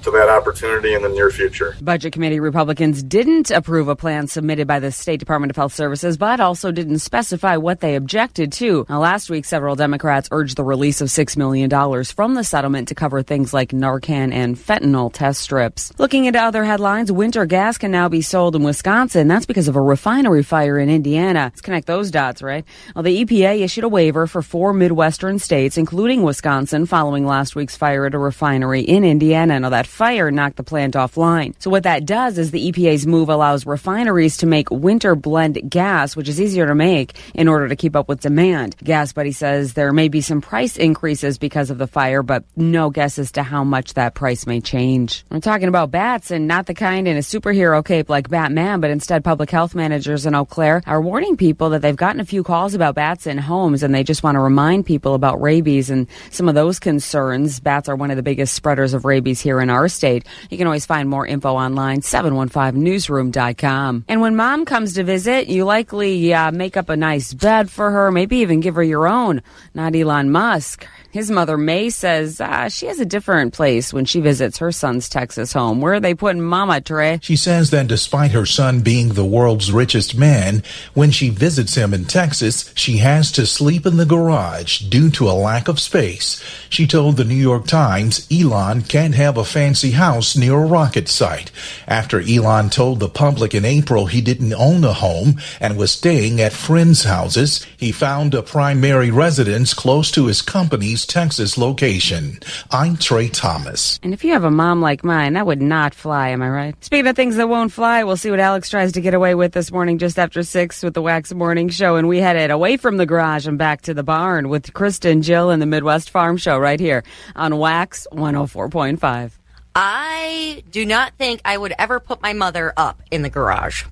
to 0.03 0.11
that 0.11 0.29
opportunity 0.29 0.93
in 0.93 1.01
the 1.01 1.09
near 1.09 1.29
future. 1.29 1.75
Budget 1.81 2.13
Committee 2.13 2.39
Republicans 2.39 3.03
didn't 3.03 3.51
approve 3.51 3.87
a 3.87 3.95
plan 3.95 4.27
submitted 4.27 4.67
by 4.67 4.79
the 4.79 4.91
State 4.91 5.19
Department 5.19 5.49
of 5.49 5.55
Health 5.55 5.73
Services, 5.73 6.17
but 6.17 6.39
also 6.39 6.71
didn't 6.71 6.99
specify 6.99 7.57
what 7.57 7.79
they 7.79 7.95
objected 7.95 8.51
to. 8.53 8.85
Now, 8.89 8.99
last 8.99 9.29
week, 9.29 9.45
several 9.45 9.75
Democrats 9.75 10.29
urged 10.31 10.57
the 10.57 10.63
release 10.63 11.01
of 11.01 11.09
$6 11.09 11.37
million 11.37 11.69
from 12.05 12.33
the 12.35 12.43
settlement 12.43 12.87
to 12.87 12.95
cover 12.95 13.21
things 13.21 13.53
like 13.53 13.69
Narcan 13.69 14.33
and 14.33 14.55
fentanyl 14.55 15.11
test 15.11 15.41
strips. 15.41 15.91
Looking 15.97 16.25
into 16.25 16.39
other 16.39 16.63
headlines, 16.63 17.11
winter 17.11 17.45
gas 17.45 17.77
can 17.77 17.91
now 17.91 18.09
be 18.09 18.21
sold 18.21 18.55
in 18.55 18.63
Wisconsin. 18.63 19.27
That's 19.27 19.45
because 19.45 19.67
of 19.67 19.75
a 19.75 19.81
refinery 19.81 20.43
fire 20.43 20.79
in 20.79 20.89
Indiana. 20.89 21.43
Let's 21.45 21.61
connect 21.61 21.87
those 21.87 22.11
dots, 22.11 22.41
right? 22.41 22.65
Well, 22.95 23.03
the 23.03 23.23
EPA 23.23 23.61
issued 23.61 23.83
a 23.83 23.89
waiver 23.89 24.27
for 24.27 24.41
four 24.41 24.73
Midwestern 24.73 25.39
states, 25.39 25.77
including 25.77 26.23
Wisconsin, 26.23 26.85
following 26.85 27.25
last 27.25 27.55
week's 27.55 27.77
fire 27.77 28.05
at 28.05 28.13
a 28.13 28.19
refinery 28.19 28.81
in 28.81 29.03
Indiana. 29.03 29.59
Now, 29.59 29.69
that 29.69 29.87
fire 29.91 30.31
knocked 30.31 30.55
the 30.55 30.63
plant 30.63 30.95
offline. 30.95 31.53
So 31.59 31.69
what 31.69 31.83
that 31.83 32.05
does 32.05 32.37
is 32.37 32.51
the 32.51 32.71
EPA's 32.71 33.05
move 33.05 33.29
allows 33.29 33.65
refineries 33.65 34.37
to 34.37 34.45
make 34.45 34.71
winter 34.71 35.15
blend 35.15 35.69
gas, 35.69 36.15
which 36.15 36.29
is 36.29 36.39
easier 36.39 36.65
to 36.65 36.73
make 36.73 37.13
in 37.35 37.47
order 37.49 37.67
to 37.67 37.75
keep 37.75 37.95
up 37.95 38.07
with 38.07 38.21
demand. 38.21 38.77
Gas 38.81 39.11
Buddy 39.11 39.33
says 39.33 39.73
there 39.73 39.91
may 39.91 40.07
be 40.07 40.21
some 40.21 40.39
price 40.39 40.77
increases 40.77 41.37
because 41.37 41.69
of 41.69 41.77
the 41.77 41.87
fire, 41.87 42.23
but 42.23 42.45
no 42.55 42.89
guess 42.89 43.19
as 43.19 43.33
to 43.33 43.43
how 43.43 43.65
much 43.65 43.93
that 43.95 44.15
price 44.15 44.47
may 44.47 44.61
change. 44.61 45.25
We're 45.29 45.41
talking 45.41 45.67
about 45.67 45.91
bats 45.91 46.31
and 46.31 46.47
not 46.47 46.67
the 46.67 46.73
kind 46.73 47.07
in 47.07 47.17
a 47.17 47.19
superhero 47.19 47.83
cape 47.85 48.09
like 48.09 48.29
Batman, 48.29 48.79
but 48.79 48.91
instead 48.91 49.25
public 49.25 49.51
health 49.51 49.75
managers 49.75 50.25
in 50.25 50.33
Eau 50.33 50.45
Claire 50.45 50.81
are 50.87 51.01
warning 51.01 51.35
people 51.35 51.71
that 51.71 51.81
they've 51.81 51.95
gotten 51.95 52.21
a 52.21 52.25
few 52.25 52.43
calls 52.43 52.73
about 52.73 52.95
bats 52.95 53.27
in 53.27 53.37
homes 53.37 53.83
and 53.83 53.93
they 53.93 54.03
just 54.03 54.23
want 54.23 54.35
to 54.35 54.39
remind 54.39 54.85
people 54.85 55.15
about 55.15 55.41
rabies 55.41 55.89
and 55.89 56.07
some 56.29 56.47
of 56.47 56.55
those 56.55 56.79
concerns. 56.79 57.59
Bats 57.59 57.89
are 57.89 57.95
one 57.95 58.09
of 58.09 58.17
the 58.17 58.23
biggest 58.23 58.53
spreaders 58.53 58.93
of 58.93 59.03
rabies 59.03 59.41
here 59.41 59.59
in 59.59 59.69
our 59.69 59.80
state. 59.87 60.25
You 60.49 60.57
can 60.57 60.67
always 60.67 60.85
find 60.85 61.09
more 61.09 61.25
info 61.25 61.53
online, 61.53 62.01
715newsroom.com. 62.01 64.05
And 64.07 64.21
when 64.21 64.35
mom 64.35 64.65
comes 64.65 64.93
to 64.95 65.03
visit, 65.03 65.47
you 65.47 65.65
likely 65.65 66.33
uh, 66.33 66.51
make 66.51 66.77
up 66.77 66.89
a 66.89 66.97
nice 66.97 67.33
bed 67.33 67.69
for 67.69 67.91
her, 67.91 68.11
maybe 68.11 68.37
even 68.37 68.59
give 68.59 68.75
her 68.75 68.83
your 68.83 69.07
own. 69.07 69.41
Not 69.73 69.95
Elon 69.95 70.31
Musk. 70.31 70.87
His 71.11 71.29
mother, 71.29 71.57
Maye, 71.57 71.89
says 71.89 72.39
uh, 72.39 72.69
she 72.69 72.85
has 72.85 73.01
a 73.01 73.05
different 73.05 73.53
place 73.53 73.93
when 73.93 74.05
she 74.05 74.21
visits 74.21 74.59
her 74.59 74.71
son's 74.71 75.09
Texas 75.09 75.51
home. 75.51 75.81
Where 75.81 75.95
are 75.95 75.99
they 75.99 76.13
putting 76.13 76.41
Mama, 76.41 76.79
Trey? 76.79 77.19
She 77.21 77.35
says 77.35 77.69
that 77.71 77.87
despite 77.87 78.31
her 78.31 78.45
son 78.45 78.79
being 78.79 79.09
the 79.09 79.25
world's 79.25 79.73
richest 79.73 80.17
man, 80.17 80.63
when 80.93 81.11
she 81.11 81.29
visits 81.29 81.75
him 81.75 81.93
in 81.93 82.05
Texas, 82.05 82.71
she 82.75 82.97
has 82.97 83.29
to 83.33 83.45
sleep 83.45 83.85
in 83.85 83.97
the 83.97 84.05
garage 84.05 84.79
due 84.79 85.09
to 85.11 85.29
a 85.29 85.33
lack 85.33 85.67
of 85.67 85.81
space. 85.81 86.41
She 86.69 86.87
told 86.87 87.17
the 87.17 87.25
New 87.25 87.35
York 87.35 87.67
Times 87.67 88.25
Elon 88.31 88.83
can't 88.83 89.15
have 89.15 89.37
a 89.37 89.43
fancy 89.71 89.91
house 89.91 90.35
near 90.35 90.55
a 90.55 90.65
rocket 90.65 91.07
site. 91.07 91.49
After 91.87 92.19
Elon 92.19 92.69
told 92.69 92.99
the 92.99 93.07
public 93.07 93.55
in 93.55 93.63
April 93.63 94.05
he 94.05 94.19
didn't 94.19 94.53
own 94.53 94.83
a 94.83 94.91
home 94.91 95.39
and 95.61 95.77
was 95.77 95.93
staying 95.93 96.41
at 96.41 96.51
friends' 96.51 97.05
houses, 97.05 97.65
He 97.77 97.91
found 97.91 98.35
a 98.35 98.43
primary 98.43 99.09
residence 99.09 99.73
close 99.73 100.11
to 100.11 100.27
his 100.27 100.43
company's 100.43 101.05
Texas 101.05 101.57
location. 101.57 102.39
I'm 102.69 102.95
Trey 102.95 103.27
Thomas. 103.27 103.99
And 104.03 104.13
if 104.13 104.23
you 104.23 104.33
have 104.33 104.43
a 104.43 104.51
mom 104.51 104.81
like 104.81 105.03
mine, 105.03 105.33
that 105.33 105.47
would 105.47 105.63
not 105.63 105.95
fly, 105.95 106.29
am 106.29 106.43
I 106.43 106.49
right? 106.49 106.75
Speaking 106.83 107.07
of 107.07 107.15
things 107.15 107.37
that 107.37 107.49
won't 107.49 107.71
fly, 107.71 108.03
we'll 108.03 108.17
see 108.17 108.29
what 108.29 108.39
Alex 108.39 108.69
tries 108.69 108.91
to 108.91 109.01
get 109.01 109.15
away 109.15 109.33
with 109.33 109.53
this 109.53 109.71
morning 109.71 109.97
just 109.97 110.19
after 110.19 110.43
6 110.43 110.83
with 110.83 110.93
the 110.93 111.01
Wax 111.01 111.33
Morning 111.33 111.69
Show. 111.69 111.95
And 111.95 112.07
we 112.07 112.19
headed 112.19 112.51
away 112.51 112.77
from 112.77 112.97
the 112.97 113.07
garage 113.07 113.47
and 113.47 113.57
back 113.57 113.81
to 113.83 113.95
the 113.95 114.03
barn 114.03 114.49
with 114.49 114.73
Kristen, 114.73 115.23
Jill, 115.23 115.49
and 115.49 115.61
the 115.61 115.65
Midwest 115.65 116.11
Farm 116.11 116.37
Show 116.37 116.59
right 116.59 116.79
here 116.79 117.03
on 117.35 117.57
Wax 117.57 118.05
104.5. 118.11 119.40
I 119.75 120.63
do 120.69 120.85
not 120.85 121.13
think 121.17 121.41
I 121.45 121.57
would 121.57 121.73
ever 121.79 121.99
put 121.99 122.21
my 122.21 122.33
mother 122.33 122.73
up 122.75 123.01
in 123.09 123.21
the 123.21 123.29
garage. 123.29 123.85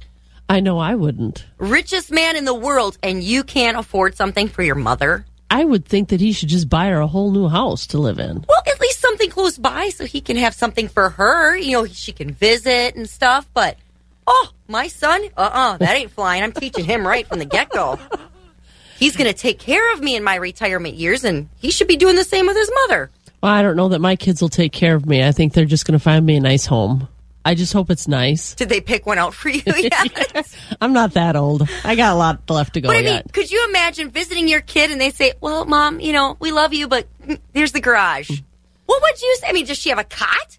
I 0.49 0.59
know 0.59 0.79
I 0.79 0.95
wouldn't. 0.95 1.45
Richest 1.57 2.11
man 2.11 2.35
in 2.35 2.43
the 2.45 2.53
world, 2.53 2.97
and 3.03 3.23
you 3.23 3.43
can't 3.43 3.77
afford 3.77 4.15
something 4.15 4.47
for 4.47 4.63
your 4.63 4.75
mother? 4.75 5.25
I 5.51 5.63
would 5.63 5.85
think 5.85 6.09
that 6.09 6.21
he 6.21 6.31
should 6.31 6.49
just 6.49 6.69
buy 6.69 6.87
her 6.87 6.99
a 6.99 7.07
whole 7.07 7.31
new 7.31 7.47
house 7.47 7.87
to 7.87 7.97
live 7.97 8.19
in. 8.19 8.45
Well, 8.47 8.61
at 8.67 8.81
least 8.81 8.99
something 8.99 9.29
close 9.29 9.57
by 9.57 9.89
so 9.89 10.05
he 10.05 10.21
can 10.21 10.37
have 10.37 10.53
something 10.53 10.87
for 10.87 11.09
her. 11.09 11.55
You 11.55 11.71
know, 11.71 11.85
she 11.85 12.11
can 12.11 12.31
visit 12.31 12.95
and 12.95 13.09
stuff. 13.09 13.47
But, 13.53 13.77
oh, 14.27 14.49
my 14.67 14.87
son? 14.87 15.23
Uh 15.37 15.49
uh 15.51 15.77
that 15.77 15.95
ain't 15.95 16.11
flying. 16.11 16.43
I'm 16.43 16.51
teaching 16.51 16.85
him 16.85 17.07
right 17.07 17.27
from 17.27 17.39
the 17.39 17.45
get 17.45 17.69
go. 17.69 17.97
He's 18.99 19.15
going 19.15 19.31
to 19.31 19.37
take 19.37 19.59
care 19.59 19.93
of 19.93 20.01
me 20.01 20.17
in 20.17 20.25
my 20.25 20.35
retirement 20.35 20.95
years, 20.95 21.23
and 21.23 21.47
he 21.57 21.71
should 21.71 21.87
be 21.87 21.95
doing 21.95 22.17
the 22.17 22.25
same 22.25 22.45
with 22.47 22.57
his 22.57 22.69
mother. 22.81 23.09
Well, 23.41 23.51
I 23.51 23.61
don't 23.61 23.75
know 23.75 23.89
that 23.89 23.99
my 23.99 24.15
kids 24.15 24.41
will 24.41 24.49
take 24.49 24.71
care 24.73 24.95
of 24.95 25.05
me. 25.05 25.23
I 25.23 25.31
think 25.31 25.53
they're 25.53 25.65
just 25.65 25.85
going 25.85 25.97
to 25.97 26.03
find 26.03 26.25
me 26.25 26.35
a 26.37 26.39
nice 26.41 26.65
home. 26.65 27.07
I 27.45 27.55
just 27.55 27.71
hope 27.71 27.89
it's 27.89 28.07
nice. 28.07 28.53
Did 28.53 28.67
they 28.69 28.81
pick 28.81 29.05
one 29.05 29.17
out 29.17 29.33
for 29.33 29.47
you 29.49 29.61
yet? 29.77 30.55
I'm 30.81 30.91
not 30.91 31.13
that 31.13 31.35
old. 31.37 31.67
I 31.85 31.95
got 31.95 32.13
a 32.13 32.17
lot 32.17 32.49
left 32.49 32.73
to 32.73 32.81
go 32.81 32.89
But 32.89 32.97
I 32.97 33.01
mean, 33.01 33.13
yet. 33.13 33.31
could 33.33 33.49
you 33.49 33.65
imagine 33.69 34.09
visiting 34.09 34.47
your 34.49 34.59
kid 34.61 34.91
and 34.91 34.99
they 34.99 35.09
say, 35.09 35.33
"Well, 35.39 35.63
mom, 35.65 35.99
you 36.01 36.11
know, 36.11 36.35
we 36.41 36.51
love 36.51 36.73
you, 36.73 36.87
but 36.89 37.07
here's 37.53 37.71
the 37.71 37.79
garage." 37.79 38.29
Well 38.29 38.99
what 38.99 39.01
would 39.03 39.21
you 39.21 39.35
say? 39.39 39.47
I 39.47 39.53
mean, 39.53 39.65
does 39.65 39.77
she 39.77 39.89
have 39.89 39.99
a 39.99 40.03
cot? 40.03 40.57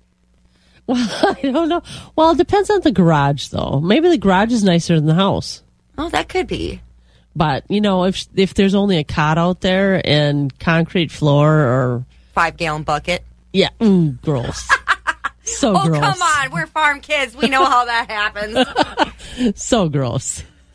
Well, 0.86 0.96
I 1.44 1.50
don't 1.50 1.68
know. 1.68 1.82
Well, 2.16 2.30
it 2.30 2.38
depends 2.38 2.70
on 2.70 2.80
the 2.80 2.92
garage, 2.92 3.48
though. 3.48 3.80
Maybe 3.80 4.08
the 4.08 4.18
garage 4.18 4.52
is 4.52 4.64
nicer 4.64 4.94
than 4.96 5.06
the 5.06 5.14
house. 5.14 5.62
Oh, 5.98 6.08
that 6.08 6.28
could 6.28 6.46
be. 6.46 6.80
But 7.36 7.64
you 7.68 7.80
know, 7.80 8.04
if 8.04 8.26
if 8.34 8.54
there's 8.54 8.74
only 8.74 8.96
a 8.96 9.04
cot 9.04 9.36
out 9.36 9.60
there 9.60 10.00
and 10.04 10.56
concrete 10.58 11.10
floor, 11.12 11.52
or 11.52 12.04
Five 12.40 12.56
gallon 12.56 12.84
bucket. 12.84 13.22
yeah, 13.52 13.68
mm, 13.80 14.18
gross. 14.22 14.66
so 15.44 15.72
gross. 15.72 15.84
oh, 15.84 15.88
gross. 15.90 16.00
come 16.00 16.22
on. 16.22 16.50
We're 16.52 16.66
farm 16.66 17.00
kids. 17.00 17.36
We 17.36 17.48
know 17.48 17.66
how 17.66 17.84
that 17.84 18.10
happens. 18.10 19.54
So 19.60 19.90
gross. 19.90 20.42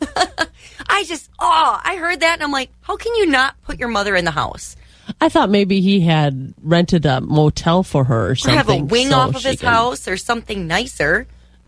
I 0.88 1.02
just, 1.04 1.28
oh, 1.40 1.80
I 1.84 1.96
heard 1.96 2.20
that 2.20 2.34
and 2.34 2.42
I'm 2.44 2.52
like, 2.52 2.70
how 2.82 2.96
can 2.96 3.16
you 3.16 3.26
not 3.26 3.60
put 3.64 3.80
your 3.80 3.88
mother 3.88 4.14
in 4.14 4.24
the 4.24 4.30
house? 4.30 4.76
I 5.20 5.28
thought 5.28 5.50
maybe 5.50 5.80
he 5.80 6.00
had 6.02 6.54
rented 6.62 7.04
a 7.04 7.20
motel 7.20 7.82
for 7.82 8.04
her 8.04 8.28
or 8.28 8.36
Or 8.46 8.50
have 8.50 8.68
a 8.68 8.76
wing 8.76 9.08
so 9.10 9.16
off 9.16 9.34
of 9.34 9.42
his 9.42 9.58
can- 9.60 9.68
house 9.68 10.06
or 10.06 10.16
something 10.16 10.68
nicer. 10.68 11.26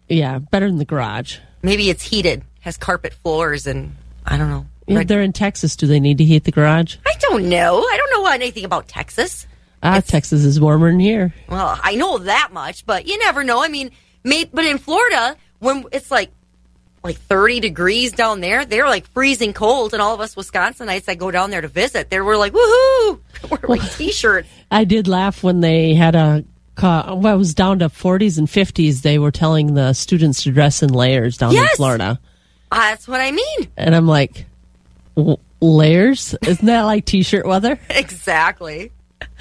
Yeah, 0.09 0.39
better 0.39 0.69
than 0.69 0.79
the 0.79 0.85
garage. 0.85 1.39
Maybe 1.63 1.91
it's 1.91 2.05
heated, 2.05 2.45
has 2.61 2.77
carpet 2.77 3.15
floors, 3.15 3.67
and 3.67 3.97
I 4.25 4.37
don't 4.37 4.49
know. 4.49 4.67
Yeah, 4.87 5.03
they're 5.03 5.23
in 5.23 5.33
Texas. 5.33 5.75
Do 5.75 5.89
they 5.89 5.99
need 5.99 6.19
to 6.19 6.25
heat 6.25 6.45
the 6.45 6.53
garage? 6.53 6.97
I 7.05 7.15
don't 7.19 7.49
know. 7.49 7.81
I 7.83 7.97
don't 7.97 8.23
know 8.23 8.31
anything 8.31 8.65
about 8.65 8.87
Texas. 8.87 9.47
Ah, 9.83 10.01
Texas 10.01 10.45
is 10.45 10.61
warmer 10.61 10.91
than 10.91 11.01
here. 11.01 11.33
Well, 11.49 11.79
I 11.83 11.95
know 11.95 12.19
that 12.19 12.51
much, 12.53 12.85
but 12.85 13.07
you 13.07 13.19
never 13.19 13.45
know. 13.45 13.63
I 13.63 13.69
mean, 13.69 13.91
may, 14.25 14.45
but 14.45 14.65
in 14.65 14.79
Florida, 14.79 15.37
when 15.61 15.85
it's 15.93 16.11
like 16.11 16.31
like 17.05 17.17
30 17.17 17.61
degrees 17.61 18.13
down 18.13 18.41
there, 18.41 18.65
they're 18.65 18.89
like 18.89 19.07
freezing 19.13 19.53
cold, 19.53 19.93
and 19.93 20.03
all 20.03 20.15
of 20.15 20.21
us 20.21 20.35
Wisconsinites 20.35 21.05
that 21.05 21.19
go 21.19 21.31
down 21.31 21.51
there 21.51 21.61
to 21.61 21.69
visit, 21.69 22.11
they 22.11 22.21
were 22.21 22.37
like, 22.37 22.53
woohoo! 22.53 23.21
We're 23.51 23.69
like 23.69 23.93
t-shirts. 23.93 24.49
I 24.71 24.85
did 24.85 25.09
laugh 25.09 25.43
when 25.43 25.61
they 25.61 25.95
had 25.95 26.15
a. 26.15 26.45
Well, 26.81 27.35
it 27.35 27.39
was 27.39 27.55
down 27.55 27.81
to 27.81 27.89
40s 27.89 28.39
and 28.39 28.47
50s. 28.47 29.03
They 29.03 29.19
were 29.19 29.33
telling 29.33 29.75
the 29.75 29.93
students 29.95 30.45
to 30.45 30.53
dress 30.53 30.81
in 30.81 30.91
layers 30.93 31.37
down 31.37 31.57
in 31.57 31.67
Florida. 31.75 32.21
Ah, 32.71 32.91
that's 32.91 33.09
what 33.09 33.21
I 33.21 33.33
mean. 33.33 33.69
And 33.77 33.97
I'm 33.97 34.07
like, 34.07 34.47
layers? 35.61 36.37
Isn't 36.43 36.67
that 36.67 36.83
like 36.83 37.05
t 37.05 37.23
shirt 37.23 37.47
weather? 37.47 37.81
Exactly. 37.91 38.93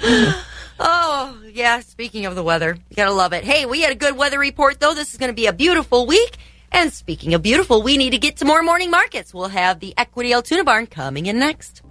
oh, 0.80 1.40
yeah. 1.52 1.80
Speaking 1.80 2.26
of 2.26 2.34
the 2.34 2.42
weather, 2.42 2.76
you 2.88 2.96
gotta 2.96 3.12
love 3.12 3.32
it. 3.32 3.44
Hey, 3.44 3.66
we 3.66 3.82
had 3.82 3.92
a 3.92 3.96
good 3.96 4.16
weather 4.16 4.38
report, 4.38 4.80
though. 4.80 4.94
This 4.94 5.12
is 5.12 5.18
going 5.18 5.30
to 5.30 5.34
be 5.34 5.46
a 5.46 5.52
beautiful 5.52 6.06
week. 6.06 6.36
And 6.70 6.92
speaking 6.92 7.34
of 7.34 7.42
beautiful, 7.42 7.82
we 7.82 7.96
need 7.96 8.10
to 8.10 8.18
get 8.18 8.36
to 8.38 8.44
more 8.44 8.62
morning 8.62 8.90
markets. 8.90 9.32
We'll 9.32 9.48
have 9.48 9.80
the 9.80 9.94
Equity 9.96 10.32
Altoona 10.32 10.64
Barn 10.64 10.86
coming 10.86 11.26
in 11.26 11.38
next. 11.38 11.82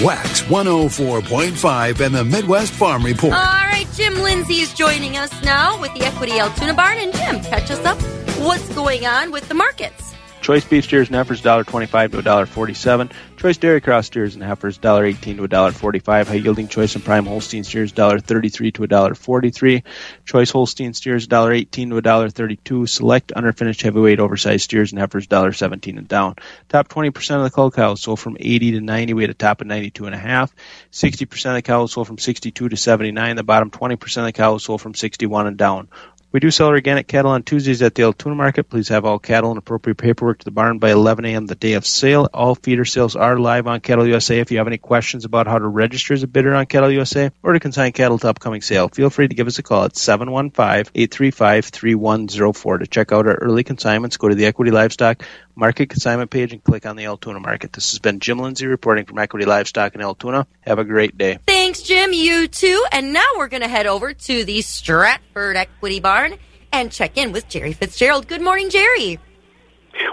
Wax 0.00 0.42
104.5 0.42 2.00
and 2.06 2.14
the 2.14 2.24
Midwest 2.24 2.72
Farm 2.72 3.04
Report. 3.04 3.32
All 3.32 3.38
right, 3.40 3.86
Jim 3.94 4.14
Lindsay 4.22 4.60
is 4.60 4.72
joining 4.72 5.16
us 5.16 5.32
now 5.42 5.80
with 5.80 5.92
the 5.94 6.04
Equity 6.04 6.38
Altoona 6.38 6.74
Barn. 6.74 6.98
And 6.98 7.12
Jim, 7.12 7.40
catch 7.40 7.70
us 7.72 7.84
up. 7.84 8.00
What's 8.38 8.72
going 8.74 9.04
on 9.06 9.32
with 9.32 9.48
the 9.48 9.54
markets? 9.54 10.14
Choice 10.48 10.64
beef 10.64 10.84
steers 10.84 11.08
and 11.08 11.16
heifers 11.16 11.42
$1.25 11.42 12.12
to 12.12 12.22
$1.47. 12.22 13.12
Choice 13.36 13.58
dairy 13.58 13.82
cross 13.82 14.06
steers 14.06 14.34
and 14.34 14.42
heifers 14.42 14.78
$1.18 14.78 15.20
to 15.20 15.46
$1.45. 15.46 16.26
High 16.26 16.34
yielding 16.36 16.68
choice 16.68 16.94
and 16.94 17.04
prime 17.04 17.26
Holstein 17.26 17.64
steers 17.64 17.92
$1.33 17.92 18.72
to 18.72 18.82
$1.43. 18.84 19.82
Choice 20.24 20.50
Holstein 20.50 20.94
steers 20.94 21.28
$1.18 21.28 21.70
to 21.70 22.00
$1.32. 22.00 22.88
Select 22.88 23.30
underfinished 23.36 23.82
heavyweight 23.82 24.20
oversized 24.20 24.64
steers 24.64 24.90
and 24.90 24.98
heifers 24.98 25.26
$1.17 25.26 25.98
and 25.98 26.08
down. 26.08 26.36
Top 26.70 26.88
20% 26.88 27.36
of 27.36 27.42
the 27.42 27.50
cull 27.50 27.70
cows 27.70 28.00
sold 28.00 28.18
from 28.18 28.38
80 28.40 28.70
to 28.70 28.80
90. 28.80 29.12
We 29.12 29.24
had 29.24 29.30
a 29.30 29.34
top 29.34 29.60
of 29.60 29.66
92 29.66 30.06
and 30.06 30.14
a 30.14 30.18
half. 30.18 30.54
60% 30.92 31.46
of 31.46 31.54
the 31.56 31.60
cows 31.60 31.92
sold 31.92 32.06
from 32.06 32.16
62 32.16 32.70
to 32.70 32.74
79. 32.74 33.36
The 33.36 33.42
bottom 33.42 33.70
20% 33.70 34.16
of 34.16 34.24
the 34.24 34.32
cows 34.32 34.64
sold 34.64 34.80
from 34.80 34.94
61 34.94 35.46
and 35.46 35.58
down. 35.58 35.88
We 36.30 36.40
do 36.40 36.50
sell 36.50 36.68
organic 36.68 37.08
cattle 37.08 37.30
on 37.30 37.42
Tuesdays 37.42 37.80
at 37.80 37.94
the 37.94 38.02
Altoona 38.02 38.36
Market. 38.36 38.68
Please 38.68 38.88
have 38.88 39.06
all 39.06 39.18
cattle 39.18 39.50
and 39.50 39.56
appropriate 39.56 39.96
paperwork 39.96 40.40
to 40.40 40.44
the 40.44 40.50
barn 40.50 40.78
by 40.78 40.90
11 40.90 41.24
a.m. 41.24 41.46
the 41.46 41.54
day 41.54 41.72
of 41.72 41.86
sale. 41.86 42.28
All 42.34 42.54
feeder 42.54 42.84
sales 42.84 43.16
are 43.16 43.38
live 43.38 43.66
on 43.66 43.80
Cattle 43.80 44.06
USA. 44.06 44.38
If 44.38 44.50
you 44.50 44.58
have 44.58 44.66
any 44.66 44.76
questions 44.76 45.24
about 45.24 45.46
how 45.46 45.58
to 45.58 45.66
register 45.66 46.12
as 46.12 46.22
a 46.22 46.26
bidder 46.26 46.54
on 46.54 46.66
Cattle 46.66 46.92
USA 46.92 47.30
or 47.42 47.54
to 47.54 47.60
consign 47.60 47.92
cattle 47.92 48.18
to 48.18 48.28
upcoming 48.28 48.60
sale, 48.60 48.88
feel 48.88 49.08
free 49.08 49.26
to 49.26 49.34
give 49.34 49.46
us 49.46 49.58
a 49.58 49.62
call 49.62 49.84
at 49.84 49.94
715-835-3104. 49.94 52.80
To 52.80 52.86
check 52.86 53.10
out 53.10 53.26
our 53.26 53.36
early 53.36 53.64
consignments, 53.64 54.18
go 54.18 54.28
to 54.28 54.34
the 54.34 54.44
Equity 54.44 54.70
Livestock 54.70 55.22
Market 55.58 55.90
Consignment 55.90 56.30
page 56.30 56.52
and 56.52 56.62
click 56.62 56.86
on 56.86 56.94
the 56.94 57.06
Altoona 57.06 57.40
Market. 57.40 57.72
This 57.72 57.90
has 57.90 57.98
been 57.98 58.20
Jim 58.20 58.38
Lindsay 58.38 58.68
reporting 58.68 59.06
from 59.06 59.18
Equity 59.18 59.44
Livestock 59.44 59.96
in 59.96 60.00
Altoona. 60.00 60.46
Have 60.60 60.78
a 60.78 60.84
great 60.84 61.18
day. 61.18 61.40
Thanks, 61.48 61.82
Jim. 61.82 62.12
You 62.12 62.46
too. 62.46 62.84
And 62.92 63.12
now 63.12 63.26
we're 63.36 63.48
going 63.48 63.62
to 63.62 63.68
head 63.68 63.86
over 63.86 64.14
to 64.14 64.44
the 64.44 64.62
Stratford 64.62 65.56
Equity 65.56 65.98
Barn 65.98 66.36
and 66.72 66.92
check 66.92 67.16
in 67.18 67.32
with 67.32 67.48
Jerry 67.48 67.72
Fitzgerald. 67.72 68.28
Good 68.28 68.40
morning, 68.40 68.70
Jerry. 68.70 69.18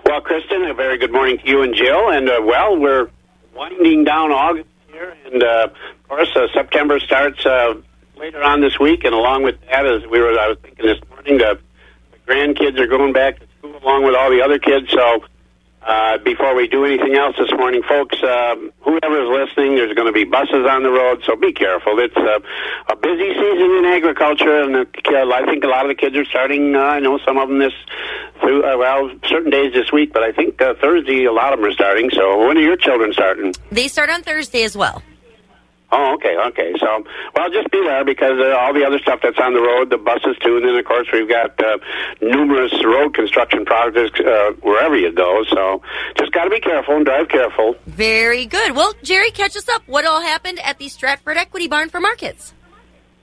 Well, 0.04 0.20
Kristen, 0.22 0.64
a 0.64 0.74
very 0.74 0.98
good 0.98 1.12
morning 1.12 1.38
to 1.38 1.48
you 1.48 1.62
and 1.62 1.76
Jill. 1.76 2.10
And 2.10 2.28
uh, 2.28 2.42
well, 2.44 2.76
we're 2.76 3.12
winding 3.56 4.04
down 4.04 4.32
August 4.32 4.68
here, 4.92 5.16
and 5.32 5.44
uh, 5.44 5.68
of 5.70 6.08
course, 6.10 6.30
uh, 6.36 6.48
September 6.56 7.00
starts 7.00 7.46
uh, 7.46 7.76
later 8.18 8.42
on 8.42 8.62
this 8.62 8.80
week. 8.80 9.04
And 9.04 9.14
along 9.14 9.44
with 9.44 9.62
that, 9.70 9.86
as 9.86 10.02
we 10.10 10.20
were, 10.20 10.40
I 10.40 10.48
was 10.48 10.58
thinking 10.64 10.88
this 10.88 11.00
morning, 11.12 11.38
the, 11.38 11.60
the 12.12 12.34
grandkids 12.34 12.80
are 12.80 12.88
going 12.88 13.14
back 13.14 13.40
to 13.40 13.48
school 13.60 13.78
along 13.84 14.06
with 14.06 14.16
all 14.16 14.32
the 14.32 14.42
other 14.42 14.58
kids. 14.58 14.90
So, 14.90 15.24
uh, 15.86 16.18
before 16.20 16.56
we 16.56 16.68
do 16.68 16.84
anything 16.84 17.16
else 17.16 17.36
this 17.38 17.52
morning, 17.52 17.84
folks, 17.88 18.18
uh, 18.24 18.56
whoever 18.82 19.22
is 19.22 19.30
listening, 19.30 19.76
there's 19.76 19.94
going 19.94 20.08
to 20.08 20.12
be 20.12 20.24
buses 20.24 20.66
on 20.68 20.82
the 20.82 20.90
road, 20.90 21.22
so 21.24 21.36
be 21.36 21.54
careful. 21.54 22.00
It's 22.00 22.18
uh, 22.18 22.40
a 22.90 22.96
busy 22.96 23.34
season 23.34 23.72
in 23.78 23.86
agriculture, 23.86 24.62
and 24.62 24.76
I 24.78 25.46
think 25.46 25.64
a 25.64 25.68
lot 25.68 25.86
of 25.86 25.90
the 25.90 25.96
kids 25.96 26.16
are 26.18 26.26
starting. 26.26 26.76
Uh, 26.76 26.80
I 26.80 27.00
know 27.00 27.20
some 27.20 27.38
of 27.38 27.50
them 27.50 27.60
this 27.60 27.74
through 28.42 28.66
uh, 28.66 28.78
well, 28.78 29.12
certain 29.28 29.52
days 29.52 29.74
this 29.74 29.92
week, 29.92 30.12
but 30.12 30.24
I 30.24 30.32
think 30.32 30.62
uh, 30.62 30.74
Thursday 30.82 31.26
a 31.26 31.32
lot 31.32 31.54
of 31.54 31.60
them 31.60 31.70
are 31.70 31.74
starting. 31.74 32.10
So, 32.10 32.48
when 32.48 32.58
are 32.58 32.62
your 32.62 32.78
children 32.78 33.14
starting? 33.14 33.54
They 33.72 33.88
start 33.88 34.10
on 34.10 34.24
Thursday 34.24 34.64
as 34.64 34.76
well. 34.76 35.04
Oh, 35.92 36.16
okay, 36.16 36.36
okay. 36.50 36.74
So, 36.80 37.06
well, 37.36 37.50
just 37.52 37.70
be 37.72 37.82
there 37.84 38.04
because 38.04 38.40
uh, 38.40 38.58
all 38.58 38.74
the 38.74 38.84
other 38.84 39.00
stuff 39.00 39.20
that's 39.22 39.38
on 39.40 39.54
the 39.54 39.62
road, 39.62 39.92
the 39.92 39.98
buses 39.98 40.36
too, 40.42 40.58
and 40.58 40.66
then 40.66 40.76
of 40.76 40.86
course 40.86 41.08
we've 41.14 41.30
got 41.30 41.64
uh, 41.64 41.78
numerous 42.22 42.74
road 42.84 43.14
construction 43.14 43.66
projects 43.66 44.20
uh, 44.20 44.52
wherever 44.62 44.98
you 44.98 45.12
go. 45.12 45.44
So, 45.50 45.82
just 46.18 46.32
got 46.32 46.46
to 46.46 46.50
be 46.50 46.60
careful 46.60 46.96
and 46.96 47.06
drive 47.06 47.30
careful. 47.30 47.76
Very 47.86 48.46
good. 48.46 48.76
Well, 48.76 48.94
Jerry, 49.04 49.30
catch 49.30 49.56
us 49.56 49.70
up. 49.70 49.84
What 49.86 50.06
all 50.06 50.22
happened 50.22 50.60
at 50.64 50.80
the 50.80 50.90
Stratford 50.90 51.38
Equity 51.38 51.68
Barn 51.68 51.90
for 51.90 52.00
markets? 52.00 52.55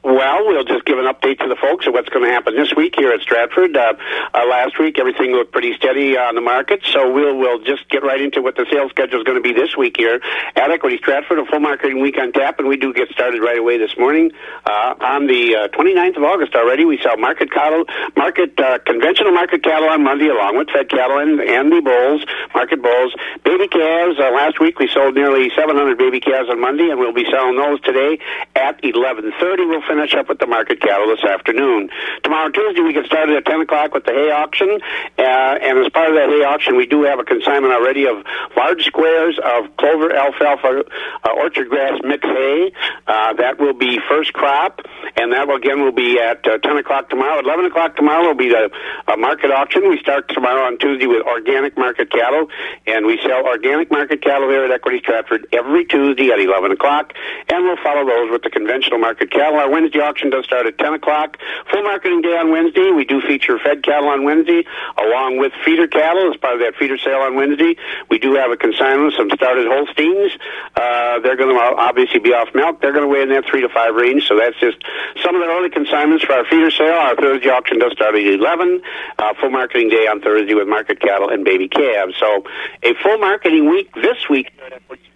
Well, 0.05 0.48
we'll 0.48 0.64
just 0.64 0.84
give 0.84 0.98
an 0.98 1.05
update 1.05 1.38
to 1.38 1.48
the 1.48 1.55
folks 1.55 1.86
of 1.86 1.94
what's 1.94 2.09
going 2.09 2.24
to 2.26 2.32
happen 2.32 2.57
this 2.57 2.74
week 2.74 2.94
here 2.96 3.12
at 3.12 3.20
Stratford. 3.20 3.76
Uh, 3.76 3.94
uh, 4.34 4.46
last 4.50 4.76
week, 4.80 4.98
everything 4.98 5.30
looked 5.30 5.53
pretty 5.53 5.74
steady 5.74 6.18
on 6.18 6.34
the 6.34 6.40
market, 6.40 6.82
so 6.90 7.12
we'll 7.12 7.38
we'll 7.38 7.61
just 7.62 7.88
get 7.88 8.03
right 8.03 8.20
into 8.20 8.42
what 8.42 8.57
the 8.57 8.66
sales 8.68 8.90
schedule 8.90 9.20
is 9.20 9.24
going 9.24 9.40
to 9.40 9.42
be 9.42 9.53
this 9.53 9.76
week 9.76 9.96
here 9.96 10.20
at 10.57 10.70
Equity 10.72 10.98
Stratford, 10.98 11.38
a 11.38 11.46
full 11.46 11.61
marketing 11.61 12.00
week 12.00 12.18
on 12.18 12.32
tap, 12.32 12.59
and 12.59 12.66
we 12.66 12.76
do 12.76 12.92
get 12.92 13.11
started 13.11 13.40
right 13.40 13.59
away 13.59 13.78
this 13.78 13.96
morning. 13.96 14.32
Uh, 14.66 14.94
on 15.00 15.28
the 15.28 15.55
uh, 15.55 15.68
29th 15.68 16.16
of 16.16 16.24
August 16.24 16.57
already, 16.57 16.84
we 16.84 16.98
sell 16.98 17.16
market 17.16 17.53
cattle, 17.53 17.84
market 18.16 18.59
uh, 18.59 18.80
conventional 18.80 19.30
market 19.30 19.62
cattle 19.62 19.88
on 19.88 20.03
Monday, 20.03 20.26
along 20.26 20.59
with 20.59 20.68
fed 20.70 20.90
cattle 20.90 21.18
and, 21.18 21.40
and 21.40 21.70
the 21.70 21.80
bulls, 21.80 22.26
market 22.57 22.82
bulls, 22.82 23.14
baby 23.44 23.68
calves. 23.68 24.18
Uh, 24.18 24.32
last 24.32 24.59
week, 24.59 24.80
we 24.80 24.88
sold 24.88 25.14
nearly 25.14 25.48
700 25.55 25.96
baby 25.96 26.18
calves 26.18 26.50
on 26.50 26.61
Monday, 26.61 26.90
and 26.90 26.98
we'll 26.98 27.14
be 27.14 27.26
selling 27.30 27.57
those 27.57 27.80
today 27.82 28.18
at 28.57 28.82
11:30. 28.82 29.70
We'll 29.70 29.91
finish 29.93 30.14
up 30.14 30.28
with 30.28 30.38
the 30.38 30.47
market 30.47 30.80
cattle 30.80 31.07
this 31.09 31.22
afternoon. 31.22 31.90
Tomorrow, 32.24 32.49
Tuesday, 32.51 32.80
we 32.80 32.93
get 32.95 33.05
started 33.05 33.36
at 33.36 33.45
10 33.45 33.61
o'clock 33.61 33.93
with 33.93 34.05
the 34.05 34.12
hay 34.12 34.30
auction. 34.30 34.80
Uh, 35.18 35.22
and 35.61 35.78
as 35.84 35.93
part 35.93 36.09
of 36.09 36.16
that 36.16 36.30
hay 36.32 36.45
auction, 36.45 36.76
we 36.76 36.86
do 36.86 37.03
have 37.05 37.18
a 37.18 37.24
consignment 37.24 37.74
already 37.74 38.07
of 38.07 38.24
large 38.57 38.84
squares 38.84 39.38
of 39.45 39.68
clover, 39.76 40.14
alfalfa, 40.16 40.84
uh, 41.24 41.30
orchard 41.36 41.68
grass 41.68 42.01
mix 42.05 42.24
hay. 42.24 42.72
Uh, 43.07 43.34
that 43.34 43.61
will 43.61 43.74
be 43.74 44.01
first 44.09 44.32
crop. 44.32 44.80
And 45.16 45.32
that, 45.32 45.47
will, 45.47 45.57
again, 45.57 45.82
will 45.82 45.93
be 45.93 46.18
at 46.18 46.47
uh, 46.49 46.57
10 46.57 46.78
o'clock 46.78 47.11
tomorrow. 47.11 47.38
At 47.38 47.45
11 47.45 47.66
o'clock 47.66 47.97
tomorrow 47.97 48.28
will 48.28 48.34
be 48.34 48.49
the 48.49 48.70
uh, 49.07 49.16
market 49.16 49.51
auction. 49.51 49.90
We 49.90 49.99
start 49.99 50.28
tomorrow 50.32 50.64
on 50.64 50.78
Tuesday 50.78 51.07
with 51.07 51.20
organic 51.26 51.76
market 51.76 52.11
cattle. 52.11 52.49
And 52.86 53.05
we 53.05 53.20
sell 53.20 53.45
organic 53.45 53.90
market 53.90 54.22
cattle 54.22 54.49
here 54.49 54.64
at 54.64 54.70
Equity 54.70 55.01
Stratford 55.01 55.47
every 55.53 55.84
Tuesday 55.84 56.30
at 56.32 56.40
11 56.40 56.72
o'clock. 56.72 57.12
And 57.53 57.64
we'll 57.64 57.82
follow 57.82 58.07
those 58.07 58.30
with 58.30 58.43
the 58.43 58.51
conventional 58.51 58.99
market 58.99 59.30
cattle. 59.30 59.59
Our 59.59 59.70
Wednesday 59.83 59.99
auction 59.99 60.30
does 60.30 60.45
start 60.45 60.66
at 60.66 60.78
10 60.78 60.95
o'clock. 60.95 61.39
Full 61.72 61.83
marketing 61.83 62.22
day 62.22 62.39
on 62.39 62.53
Wednesday. 62.53 62.93
We 62.95 63.05
do 63.05 63.20
feature 63.20 63.59
fed 63.59 63.83
cattle 63.83 64.09
on 64.11 64.22
Wednesday, 64.22 64.62
along 64.97 65.39
with 65.39 65.51
feeder 65.64 65.89
cattle 65.89 66.30
as 66.30 66.37
part 66.39 66.55
of 66.55 66.61
that 66.61 66.76
feeder 66.78 66.97
sale 66.97 67.18
on 67.18 67.35
Wednesday. 67.35 67.74
We 68.09 68.20
do 68.20 68.35
have 68.35 68.53
a 68.53 68.57
consignment 68.57 69.12
of 69.12 69.14
some 69.18 69.30
started 69.35 69.66
Holsteins. 69.66 70.39
Uh, 70.76 71.18
they're 71.18 71.35
going 71.35 71.51
to 71.51 71.59
obviously 71.59 72.20
be 72.20 72.33
off 72.33 72.55
milk. 72.55 72.80
They're 72.80 72.93
going 72.93 73.03
to 73.03 73.11
weigh 73.11 73.22
in 73.22 73.30
that 73.30 73.45
three 73.51 73.61
to 73.62 73.68
five 73.68 73.97
range. 73.97 74.28
So 74.28 74.39
that's 74.39 74.55
just 74.61 74.78
some 75.20 75.35
of 75.35 75.43
the 75.43 75.49
early 75.51 75.70
consignments 75.70 76.24
for 76.24 76.35
our 76.35 76.45
feeder 76.45 76.70
sale. 76.70 76.95
Our 76.95 77.16
Thursday 77.16 77.51
auction 77.51 77.80
does 77.80 77.91
start 77.91 78.14
at 78.14 78.22
11. 78.22 78.83
Uh, 79.18 79.35
full 79.41 79.51
marketing 79.51 79.89
day 79.89 80.07
on 80.07 80.20
Thursday 80.20 80.55
with 80.55 80.68
market 80.68 81.01
cattle 81.01 81.28
and 81.28 81.45
baby 81.45 81.66
calves. 81.66 82.14
So 82.20 82.45
a 82.85 82.95
full 83.03 83.18
marketing 83.18 83.68
week 83.68 83.93
this 83.99 84.30
week 84.30 84.55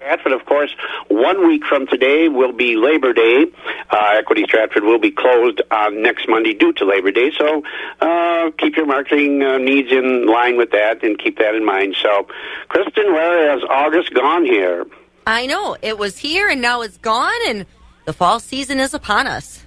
Stratford, 0.07 0.33
of 0.35 0.47
course, 0.47 0.71
one 1.09 1.49
week 1.49 1.65
from 1.65 1.89
today 1.89 2.29
will 2.29 2.53
be 2.53 2.77
Labor 2.77 3.13
Day. 3.13 3.47
Uh, 3.91 4.15
Equity 4.19 4.45
Stratford 4.45 4.85
will 4.85 5.01
be 5.01 5.11
closed 5.11 5.61
on 5.73 6.01
next 6.01 6.29
Monday 6.29 6.55
due 6.55 6.73
to 6.75 6.85
Labor 6.85 7.11
Day. 7.11 7.33
So 7.37 7.65
uh, 8.01 8.53
keep 8.57 8.77
your 8.77 8.87
marketing 8.87 9.43
uh, 9.43 9.59
needs 9.59 9.91
in 9.91 10.27
line 10.27 10.57
with 10.57 10.71
that 10.71 11.03
and 11.03 11.19
keep 11.19 11.39
that 11.39 11.57
in 11.57 11.65
mind. 11.65 11.97
So, 12.01 12.29
Kristen, 12.69 13.13
where 13.15 13.51
has 13.51 13.65
August 13.69 14.15
gone 14.15 14.45
here? 14.45 14.87
I 15.27 15.47
know. 15.47 15.77
It 15.83 15.99
was 15.99 16.19
here 16.19 16.49
and 16.49 16.61
now 16.61 16.83
it's 16.83 16.99
gone, 16.99 17.41
and 17.49 17.67
the 18.05 18.13
fall 18.13 18.39
season 18.39 18.79
is 18.79 18.95
upon 18.95 19.27
us. 19.27 19.66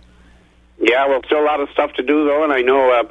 Yeah, 0.82 1.08
well, 1.08 1.22
still 1.26 1.42
a 1.42 1.46
lot 1.46 1.60
of 1.60 1.70
stuff 1.72 1.92
to 1.94 2.04
do 2.04 2.26
though, 2.26 2.44
and 2.44 2.54
I 2.54 2.62
know 2.62 2.92
uh, 2.92 3.04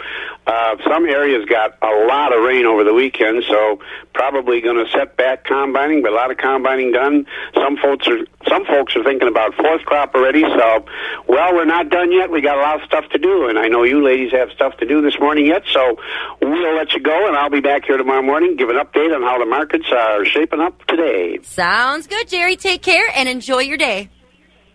uh, 0.47 0.77
some 0.89 1.05
areas 1.05 1.45
got 1.45 1.77
a 1.83 2.07
lot 2.07 2.35
of 2.35 2.43
rain 2.43 2.65
over 2.65 2.83
the 2.83 2.95
weekend, 2.95 3.45
so 3.47 3.81
probably 4.15 4.63
going 4.63 4.83
to 4.83 4.91
set 4.91 5.17
back 5.19 5.45
combining. 5.45 6.03
But 6.03 6.13
a 6.13 6.15
lot 6.15 6.31
of 6.31 6.39
combining 6.39 6.93
done. 6.93 7.27
Some 7.55 7.77
folks 7.77 8.09
are 8.09 8.19
some 8.49 8.65
folks 8.65 8.97
are 8.97 9.05
thinking 9.05 9.29
about 9.29 9.55
fourth 9.55 9.85
crop 9.85 10.15
already. 10.15 10.43
So, 10.43 10.87
well, 11.29 11.55
we're 11.55 11.67
not 11.67 11.91
done 11.91 12.11
yet. 12.11 12.31
We 12.31 12.41
got 12.41 12.57
a 12.57 12.63
lot 12.63 12.81
of 12.81 12.87
stuff 12.87 13.05
to 13.11 13.19
do, 13.19 13.49
and 13.49 13.59
I 13.59 13.69
know 13.69 13.83
you 13.83 14.03
ladies 14.03 14.33
have 14.33 14.51
stuff 14.53 14.79
to 14.79 14.87
do 14.87 15.03
this 15.03 15.19
morning 15.21 15.45
yet. 15.45 15.65
So 15.71 15.99
we'll 16.41 16.77
let 16.77 16.93
you 16.95 17.01
go, 17.01 17.29
and 17.29 17.37
I'll 17.37 17.51
be 17.51 17.61
back 17.61 17.85
here 17.85 17.99
tomorrow 17.99 18.23
morning 18.23 18.57
give 18.57 18.71
an 18.71 18.77
update 18.77 19.15
on 19.15 19.23
how 19.23 19.39
the 19.39 19.47
markets 19.47 19.87
are 19.93 20.25
shaping 20.25 20.61
up 20.61 20.87
today. 20.87 21.39
Sounds 21.43 22.07
good, 22.07 22.29
Jerry. 22.29 22.57
Take 22.57 22.83
care 22.83 23.09
and 23.15 23.29
enjoy 23.29 23.61
your 23.61 23.77
day. 23.77 24.09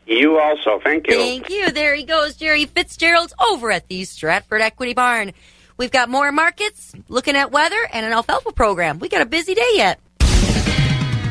You 0.05 0.39
also. 0.39 0.79
Thank 0.83 1.07
you. 1.07 1.15
Thank 1.15 1.49
you. 1.49 1.71
There 1.71 1.95
he 1.95 2.03
goes, 2.03 2.35
Jerry 2.35 2.65
Fitzgerald 2.65 3.33
over 3.39 3.71
at 3.71 3.87
the 3.87 4.03
Stratford 4.05 4.61
Equity 4.61 4.93
Barn. 4.93 5.33
We've 5.77 5.91
got 5.91 6.09
more 6.09 6.31
markets, 6.31 6.93
looking 7.09 7.35
at 7.35 7.51
weather, 7.51 7.87
and 7.91 8.05
an 8.05 8.13
alfalfa 8.13 8.51
program. 8.51 8.99
We 8.99 9.09
got 9.09 9.21
a 9.21 9.25
busy 9.25 9.55
day 9.55 9.71
yet. 9.73 9.99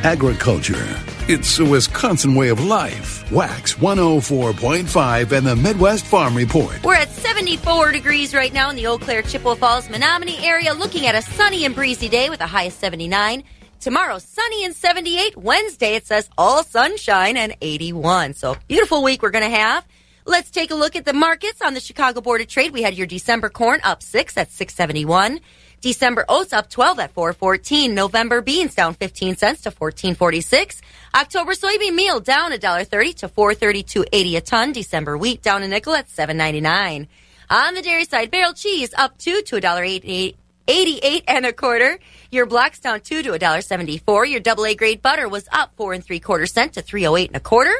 Agriculture. 0.04 0.84
It's 1.28 1.60
a 1.60 1.64
Wisconsin 1.64 2.34
way 2.34 2.48
of 2.48 2.64
life. 2.64 3.30
Wax 3.30 3.74
104.5 3.74 5.30
and 5.30 5.46
the 5.46 5.54
Midwest 5.54 6.04
Farm 6.04 6.36
Report. 6.36 6.82
We're 6.82 6.96
at 6.96 7.10
74 7.10 7.92
degrees 7.92 8.34
right 8.34 8.52
now 8.52 8.68
in 8.70 8.74
the 8.74 8.88
Eau 8.88 8.98
Claire, 8.98 9.22
Chippewa 9.22 9.54
Falls, 9.54 9.86
Menomonie 9.86 10.42
area, 10.42 10.74
looking 10.74 11.06
at 11.06 11.14
a 11.14 11.22
sunny 11.22 11.64
and 11.64 11.76
breezy 11.76 12.08
day 12.08 12.28
with 12.28 12.40
a 12.40 12.46
high 12.48 12.64
of 12.64 12.72
79. 12.72 13.44
Tomorrow, 13.82 14.20
sunny 14.20 14.64
and 14.64 14.76
78. 14.76 15.36
Wednesday, 15.36 15.96
it 15.96 16.06
says 16.06 16.30
all 16.38 16.62
sunshine 16.62 17.36
and 17.36 17.56
81. 17.60 18.34
So, 18.34 18.56
beautiful 18.68 19.02
week 19.02 19.22
we're 19.22 19.32
going 19.32 19.42
to 19.42 19.56
have. 19.56 19.84
Let's 20.24 20.52
take 20.52 20.70
a 20.70 20.76
look 20.76 20.94
at 20.94 21.04
the 21.04 21.12
markets 21.12 21.60
on 21.60 21.74
the 21.74 21.80
Chicago 21.80 22.20
Board 22.20 22.40
of 22.40 22.46
Trade. 22.46 22.72
We 22.72 22.82
had 22.82 22.94
your 22.94 23.08
December 23.08 23.48
corn 23.48 23.80
up 23.82 24.00
6 24.00 24.36
at 24.36 24.52
671. 24.52 25.40
December 25.80 26.24
oats 26.28 26.52
up 26.52 26.70
12 26.70 27.00
at 27.00 27.12
414. 27.12 27.92
November 27.92 28.40
beans 28.40 28.76
down 28.76 28.94
15 28.94 29.34
cents 29.34 29.62
to 29.62 29.70
1446. 29.70 30.80
October 31.16 31.54
soybean 31.54 31.96
meal 31.96 32.20
down 32.20 32.52
$1.30 32.52 33.16
to 33.16 33.28
432.80 33.28 34.36
a 34.36 34.40
ton. 34.42 34.70
December 34.70 35.18
wheat 35.18 35.42
down 35.42 35.64
a 35.64 35.66
nickel 35.66 35.94
at 35.94 36.06
7.99. 36.06 37.08
On 37.50 37.74
the 37.74 37.82
dairy 37.82 38.04
side, 38.04 38.30
barrel 38.30 38.52
cheese 38.52 38.94
up 38.96 39.18
2 39.18 39.42
to 39.42 39.56
$1.88 39.56 40.36
88 40.72 41.24
and 41.28 41.44
a 41.44 41.52
quarter. 41.52 41.98
Your 42.30 42.46
blocks 42.46 42.80
down 42.80 43.00
two 43.00 43.22
to 43.22 43.34
a 43.34 43.38
dollar 43.38 43.60
seventy 43.60 43.98
four. 43.98 44.24
Your 44.24 44.40
double 44.40 44.64
A 44.64 44.74
grade 44.74 45.02
butter 45.02 45.28
was 45.28 45.46
up 45.52 45.72
four 45.76 45.92
and 45.92 46.02
three 46.02 46.18
quarter 46.18 46.46
cent 46.46 46.72
to 46.74 46.82
three 46.82 47.06
oh 47.06 47.14
eight 47.14 47.28
and 47.28 47.36
a 47.36 47.40
quarter. 47.40 47.74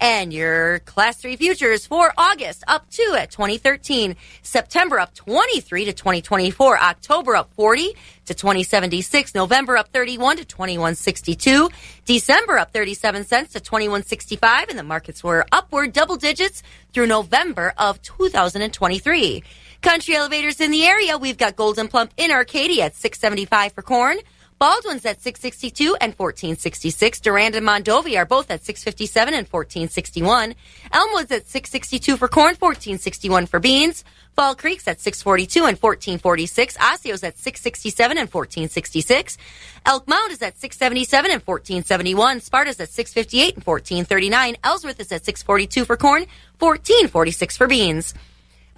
And 0.00 0.32
your 0.32 0.78
class 0.80 1.16
three 1.16 1.36
futures 1.36 1.86
for 1.86 2.12
August 2.16 2.64
up 2.66 2.88
two 2.88 3.16
at 3.18 3.30
2013. 3.30 4.16
September 4.42 4.98
up 4.98 5.12
23 5.14 5.86
to 5.86 5.92
2024. 5.92 6.80
October 6.80 7.36
up 7.36 7.52
40 7.54 7.94
to 8.26 8.34
2076. 8.34 9.34
November 9.34 9.76
up 9.76 9.88
31 9.88 10.36
to 10.38 10.44
2162. 10.44 11.68
December 12.06 12.58
up 12.58 12.72
37 12.72 13.24
cents 13.24 13.52
to 13.54 13.60
2165. 13.60 14.68
And 14.70 14.78
the 14.78 14.84
markets 14.84 15.22
were 15.22 15.44
upward 15.52 15.92
double 15.92 16.16
digits 16.16 16.62
through 16.92 17.08
November 17.08 17.74
of 17.76 18.00
2023. 18.00 19.42
Country 19.80 20.16
elevators 20.16 20.60
in 20.60 20.72
the 20.72 20.84
area. 20.84 21.16
We've 21.18 21.38
got 21.38 21.54
Gold'n 21.54 21.88
Plump 21.88 22.12
in 22.16 22.32
Arcadia 22.32 22.86
at 22.86 22.96
675 22.96 23.72
for 23.72 23.82
corn. 23.82 24.18
Baldwin's 24.58 25.06
at 25.06 25.20
662 25.22 25.94
and 26.00 26.14
1466. 26.14 27.20
Durand 27.20 27.54
and 27.54 27.64
Mondovi 27.64 28.18
are 28.18 28.26
both 28.26 28.50
at 28.50 28.64
657 28.64 29.32
and 29.32 29.46
1461. 29.46 30.56
Elmwood's 30.92 31.30
at 31.30 31.46
662 31.46 32.16
for 32.16 32.26
corn, 32.26 32.56
1461 32.58 33.46
for 33.46 33.60
beans. 33.60 34.02
Fall 34.34 34.56
Creek's 34.56 34.88
at 34.88 35.00
642 35.00 35.60
and 35.60 35.78
1446. 35.78 36.76
Osseo's 36.78 37.22
at 37.22 37.38
667 37.38 38.18
and 38.18 38.28
1466. 38.28 39.38
Elk 39.86 40.08
Mound 40.08 40.32
is 40.32 40.42
at 40.42 40.58
677 40.58 41.30
and 41.30 41.42
1471. 41.42 42.40
Sparta's 42.40 42.80
at 42.80 42.88
658 42.88 43.54
and 43.54 43.64
1439. 43.64 44.56
Ellsworth 44.64 44.98
is 44.98 45.12
at 45.12 45.24
642 45.24 45.84
for 45.84 45.96
corn, 45.96 46.26
1446 46.58 47.56
for 47.56 47.68
beans. 47.68 48.12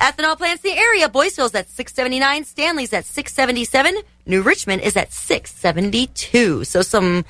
Ethanol 0.01 0.39
plants 0.39 0.65
in 0.65 0.71
the 0.71 0.79
area. 0.79 1.09
Boyceville's 1.09 1.55
at 1.55 1.69
679. 1.69 2.45
Stanley's 2.45 2.93
at 2.93 3.05
677. 3.05 4.03
New 4.25 4.41
Richmond 4.41 4.81
is 4.81 4.97
at 4.97 5.13
672. 5.13 6.65
So 6.65 6.81
some 6.81 7.25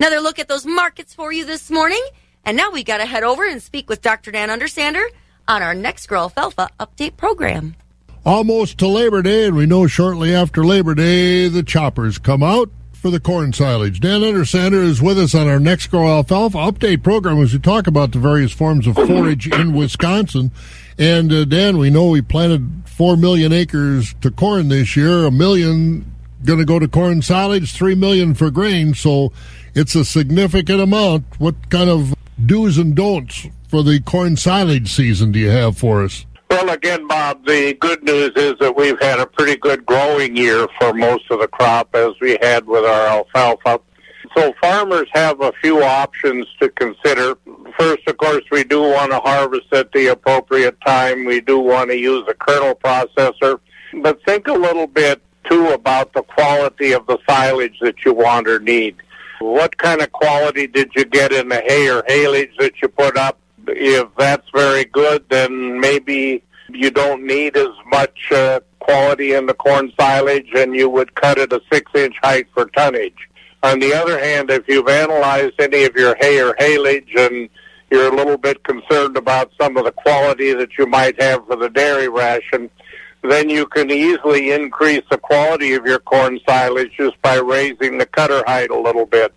another 0.00 0.20
look 0.20 0.38
at 0.38 0.48
those 0.48 0.66
markets 0.66 1.14
for 1.14 1.32
you 1.32 1.44
this 1.44 1.70
morning. 1.70 2.04
And 2.44 2.56
now 2.56 2.70
we 2.70 2.82
got 2.82 2.98
to 2.98 3.06
head 3.06 3.22
over 3.22 3.46
and 3.48 3.62
speak 3.62 3.88
with 3.88 4.02
Dr. 4.02 4.32
Dan 4.32 4.48
Undersander 4.48 5.04
on 5.46 5.62
our 5.62 5.74
next 5.74 6.06
Grow 6.06 6.22
Alfalfa 6.22 6.68
update 6.80 7.16
program. 7.16 7.76
Almost 8.24 8.78
to 8.78 8.88
Labor 8.88 9.22
Day, 9.22 9.46
and 9.46 9.56
we 9.56 9.66
know 9.66 9.86
shortly 9.86 10.34
after 10.34 10.64
Labor 10.64 10.96
Day 10.96 11.46
the 11.46 11.62
choppers 11.62 12.18
come 12.18 12.42
out 12.42 12.70
for 12.92 13.10
the 13.10 13.20
corn 13.20 13.52
silage. 13.52 14.00
Dan 14.00 14.22
Undersander 14.22 14.82
is 14.82 15.00
with 15.00 15.16
us 15.16 15.32
on 15.32 15.46
our 15.46 15.60
next 15.60 15.86
Grow 15.88 16.08
Alfalfa 16.08 16.58
update 16.58 17.04
program 17.04 17.40
as 17.40 17.52
we 17.52 17.60
talk 17.60 17.86
about 17.86 18.10
the 18.10 18.18
various 18.18 18.50
forms 18.50 18.88
of 18.88 18.96
forage 18.96 19.46
in 19.46 19.72
Wisconsin. 19.72 20.50
And 20.98 21.32
uh, 21.32 21.44
Dan, 21.44 21.78
we 21.78 21.90
know 21.90 22.08
we 22.08 22.22
planted 22.22 22.84
four 22.86 23.16
million 23.16 23.52
acres 23.52 24.14
to 24.22 24.30
corn 24.30 24.68
this 24.68 24.96
year. 24.96 25.26
A 25.26 25.30
million 25.30 26.10
going 26.44 26.58
to 26.58 26.64
go 26.64 26.78
to 26.78 26.88
corn 26.88 27.22
silage, 27.22 27.72
three 27.72 27.94
million 27.94 28.34
for 28.34 28.50
grain. 28.50 28.94
So 28.94 29.32
it's 29.74 29.94
a 29.94 30.04
significant 30.04 30.80
amount. 30.80 31.24
What 31.38 31.70
kind 31.70 31.90
of 31.90 32.14
do's 32.44 32.78
and 32.78 32.94
don'ts 32.94 33.48
for 33.68 33.82
the 33.82 34.00
corn 34.00 34.36
silage 34.36 34.92
season 34.92 35.32
do 35.32 35.38
you 35.38 35.50
have 35.50 35.76
for 35.76 36.04
us? 36.04 36.24
Well, 36.50 36.70
again, 36.70 37.06
Bob, 37.08 37.44
the 37.44 37.74
good 37.80 38.02
news 38.04 38.30
is 38.36 38.54
that 38.60 38.76
we've 38.76 39.00
had 39.00 39.18
a 39.18 39.26
pretty 39.26 39.56
good 39.56 39.84
growing 39.84 40.36
year 40.36 40.68
for 40.78 40.94
most 40.94 41.24
of 41.30 41.40
the 41.40 41.48
crop 41.48 41.94
as 41.94 42.12
we 42.20 42.38
had 42.40 42.66
with 42.66 42.84
our 42.84 43.06
alfalfa. 43.06 43.80
So 44.36 44.52
farmers 44.60 45.08
have 45.12 45.40
a 45.40 45.52
few 45.62 45.82
options 45.82 46.46
to 46.60 46.68
consider. 46.68 47.38
First, 47.78 48.06
of 48.06 48.18
course, 48.18 48.44
we 48.50 48.64
do 48.64 48.82
want 48.82 49.10
to 49.12 49.18
harvest 49.18 49.72
at 49.72 49.90
the 49.92 50.08
appropriate 50.08 50.78
time. 50.82 51.24
We 51.24 51.40
do 51.40 51.58
want 51.58 51.88
to 51.90 51.96
use 51.96 52.26
a 52.28 52.34
kernel 52.34 52.74
processor. 52.74 53.60
But 54.02 54.22
think 54.24 54.46
a 54.46 54.52
little 54.52 54.86
bit, 54.86 55.22
too, 55.44 55.68
about 55.68 56.12
the 56.12 56.22
quality 56.22 56.92
of 56.92 57.06
the 57.06 57.18
silage 57.26 57.78
that 57.80 58.04
you 58.04 58.12
want 58.12 58.46
or 58.46 58.58
need. 58.58 58.96
What 59.38 59.78
kind 59.78 60.02
of 60.02 60.12
quality 60.12 60.66
did 60.66 60.92
you 60.94 61.06
get 61.06 61.32
in 61.32 61.48
the 61.48 61.62
hay 61.66 61.88
or 61.88 62.02
haylage 62.02 62.56
that 62.58 62.82
you 62.82 62.88
put 62.88 63.16
up? 63.16 63.38
If 63.68 64.08
that's 64.18 64.48
very 64.50 64.84
good, 64.84 65.24
then 65.30 65.80
maybe 65.80 66.42
you 66.68 66.90
don't 66.90 67.26
need 67.26 67.56
as 67.56 67.68
much 67.86 68.30
uh, 68.32 68.60
quality 68.80 69.32
in 69.32 69.46
the 69.46 69.54
corn 69.54 69.92
silage 69.98 70.50
and 70.54 70.74
you 70.74 70.90
would 70.90 71.14
cut 71.14 71.38
it 71.38 71.52
a 71.52 71.60
six 71.72 71.90
inch 71.94 72.16
height 72.22 72.46
for 72.52 72.66
tonnage. 72.66 73.28
On 73.66 73.80
the 73.80 73.92
other 73.94 74.16
hand, 74.20 74.48
if 74.48 74.68
you've 74.68 74.86
analyzed 74.86 75.54
any 75.58 75.82
of 75.82 75.96
your 75.96 76.14
hay 76.20 76.40
or 76.40 76.54
haylage 76.54 77.18
and 77.18 77.48
you're 77.90 78.12
a 78.12 78.14
little 78.14 78.36
bit 78.36 78.62
concerned 78.62 79.16
about 79.16 79.50
some 79.60 79.76
of 79.76 79.84
the 79.84 79.90
quality 79.90 80.52
that 80.52 80.78
you 80.78 80.86
might 80.86 81.20
have 81.20 81.44
for 81.48 81.56
the 81.56 81.68
dairy 81.70 82.08
ration, 82.08 82.70
then 83.24 83.50
you 83.50 83.66
can 83.66 83.90
easily 83.90 84.52
increase 84.52 85.02
the 85.10 85.18
quality 85.18 85.74
of 85.74 85.84
your 85.84 85.98
corn 85.98 86.38
silage 86.48 86.92
just 86.96 87.20
by 87.22 87.38
raising 87.38 87.98
the 87.98 88.06
cutter 88.06 88.44
height 88.46 88.70
a 88.70 88.78
little 88.78 89.04
bit. 89.04 89.34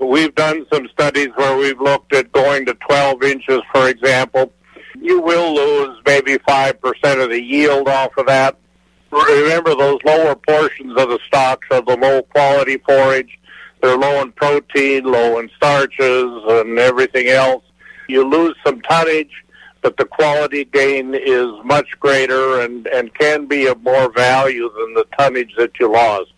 We've 0.00 0.34
done 0.36 0.64
some 0.72 0.86
studies 0.92 1.30
where 1.34 1.58
we've 1.58 1.80
looked 1.80 2.14
at 2.14 2.30
going 2.30 2.66
to 2.66 2.74
12 2.74 3.24
inches, 3.24 3.62
for 3.72 3.88
example. 3.88 4.52
You 5.00 5.20
will 5.20 5.56
lose 5.56 6.00
maybe 6.06 6.38
5% 6.38 7.20
of 7.20 7.30
the 7.30 7.42
yield 7.42 7.88
off 7.88 8.16
of 8.16 8.26
that. 8.26 8.56
Remember, 9.10 9.74
those 9.74 9.98
lower 10.04 10.36
portions 10.36 10.92
of 10.96 11.08
the 11.08 11.18
stalks 11.26 11.66
are 11.72 11.82
the 11.82 11.96
low 11.96 12.22
quality 12.22 12.78
forage. 12.78 13.40
They're 13.82 13.98
low 13.98 14.22
in 14.22 14.30
protein, 14.32 15.04
low 15.04 15.38
in 15.40 15.50
starches, 15.56 16.30
and 16.46 16.78
everything 16.78 17.28
else. 17.28 17.64
You 18.08 18.24
lose 18.24 18.54
some 18.64 18.80
tonnage, 18.80 19.44
but 19.80 19.96
the 19.96 20.04
quality 20.04 20.64
gain 20.64 21.14
is 21.14 21.48
much 21.64 21.98
greater 21.98 22.60
and, 22.60 22.86
and 22.86 23.12
can 23.14 23.46
be 23.46 23.66
of 23.66 23.82
more 23.82 24.12
value 24.12 24.70
than 24.78 24.94
the 24.94 25.04
tonnage 25.18 25.54
that 25.58 25.72
you 25.80 25.92
lost. 25.92 26.32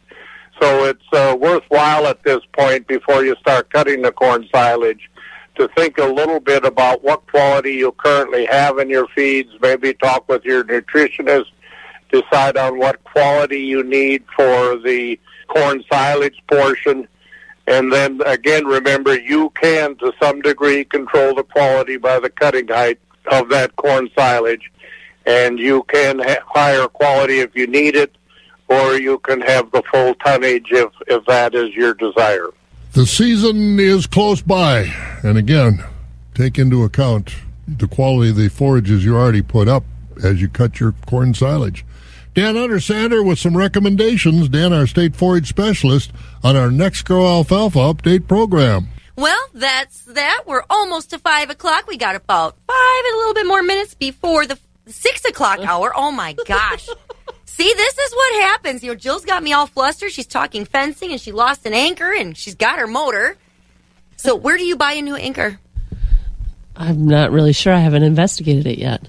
So 0.60 0.84
it's 0.84 1.04
uh, 1.12 1.36
worthwhile 1.38 2.06
at 2.06 2.22
this 2.22 2.40
point 2.56 2.86
before 2.86 3.24
you 3.24 3.36
start 3.40 3.70
cutting 3.70 4.02
the 4.02 4.12
corn 4.12 4.48
silage 4.50 5.10
to 5.56 5.68
think 5.76 5.98
a 5.98 6.04
little 6.04 6.40
bit 6.40 6.64
about 6.64 7.04
what 7.04 7.26
quality 7.26 7.72
you 7.74 7.92
currently 7.92 8.46
have 8.46 8.78
in 8.78 8.88
your 8.88 9.06
feeds, 9.08 9.50
maybe 9.60 9.94
talk 9.94 10.28
with 10.28 10.44
your 10.44 10.64
nutritionist, 10.64 11.50
decide 12.10 12.56
on 12.56 12.78
what 12.78 13.02
quality 13.04 13.58
you 13.58 13.82
need 13.82 14.24
for 14.34 14.78
the 14.78 15.18
corn 15.48 15.84
silage 15.92 16.42
portion. 16.48 17.06
And 17.66 17.92
then 17.92 18.20
again, 18.26 18.66
remember, 18.66 19.18
you 19.18 19.50
can 19.50 19.96
to 19.96 20.12
some 20.20 20.42
degree 20.42 20.84
control 20.84 21.34
the 21.34 21.44
quality 21.44 21.96
by 21.96 22.18
the 22.18 22.30
cutting 22.30 22.68
height 22.68 22.98
of 23.26 23.48
that 23.48 23.74
corn 23.76 24.10
silage. 24.16 24.70
And 25.26 25.58
you 25.58 25.84
can 25.84 26.18
have 26.18 26.42
higher 26.46 26.86
quality 26.86 27.40
if 27.40 27.56
you 27.56 27.66
need 27.66 27.96
it, 27.96 28.16
or 28.68 28.94
you 28.94 29.18
can 29.20 29.40
have 29.40 29.70
the 29.70 29.82
full 29.90 30.14
tonnage 30.16 30.66
if, 30.70 30.90
if 31.06 31.24
that 31.26 31.54
is 31.54 31.74
your 31.74 31.94
desire. 31.94 32.48
The 32.92 33.06
season 33.06 33.80
is 33.80 34.06
close 34.06 34.42
by, 34.42 34.92
and 35.22 35.38
again, 35.38 35.82
take 36.34 36.58
into 36.58 36.84
account 36.84 37.34
the 37.66 37.88
quality 37.88 38.30
of 38.30 38.36
the 38.36 38.48
forages 38.48 39.04
you 39.04 39.16
already 39.16 39.42
put 39.42 39.66
up 39.66 39.84
as 40.22 40.40
you 40.40 40.48
cut 40.48 40.78
your 40.78 40.92
corn 41.06 41.34
silage. 41.34 41.84
Dan 42.34 42.56
Undersander 42.56 43.24
with 43.24 43.38
some 43.38 43.56
recommendations. 43.56 44.48
Dan, 44.48 44.72
our 44.72 44.88
state 44.88 45.14
forage 45.14 45.48
specialist, 45.48 46.10
on 46.42 46.56
our 46.56 46.70
next 46.70 47.02
Grow 47.02 47.24
Alfalfa 47.24 47.78
update 47.78 48.26
program. 48.26 48.88
Well, 49.16 49.40
that's 49.54 50.02
that. 50.06 50.42
We're 50.44 50.64
almost 50.68 51.10
to 51.10 51.20
five 51.20 51.50
o'clock. 51.50 51.86
We 51.86 51.96
got 51.96 52.16
about 52.16 52.56
five 52.66 53.04
and 53.06 53.14
a 53.14 53.18
little 53.18 53.34
bit 53.34 53.46
more 53.46 53.62
minutes 53.62 53.94
before 53.94 54.46
the 54.46 54.58
six 54.86 55.24
o'clock 55.24 55.60
hour. 55.60 55.92
Oh 55.94 56.10
my 56.10 56.34
gosh. 56.46 56.88
See, 57.44 57.72
this 57.72 57.98
is 57.98 58.12
what 58.12 58.42
happens. 58.42 58.82
You 58.82 58.90
know, 58.90 58.96
Jill's 58.96 59.24
got 59.24 59.40
me 59.40 59.52
all 59.52 59.68
flustered. 59.68 60.10
She's 60.10 60.26
talking 60.26 60.64
fencing 60.64 61.12
and 61.12 61.20
she 61.20 61.30
lost 61.30 61.64
an 61.66 61.72
anchor 61.72 62.12
and 62.12 62.36
she's 62.36 62.56
got 62.56 62.80
her 62.80 62.88
motor. 62.88 63.36
So, 64.16 64.34
where 64.34 64.56
do 64.56 64.64
you 64.64 64.76
buy 64.76 64.94
a 64.94 65.02
new 65.02 65.14
anchor? 65.14 65.60
I'm 66.74 67.06
not 67.06 67.30
really 67.30 67.52
sure. 67.52 67.72
I 67.72 67.78
haven't 67.78 68.02
investigated 68.02 68.66
it 68.66 68.78
yet. 68.78 69.08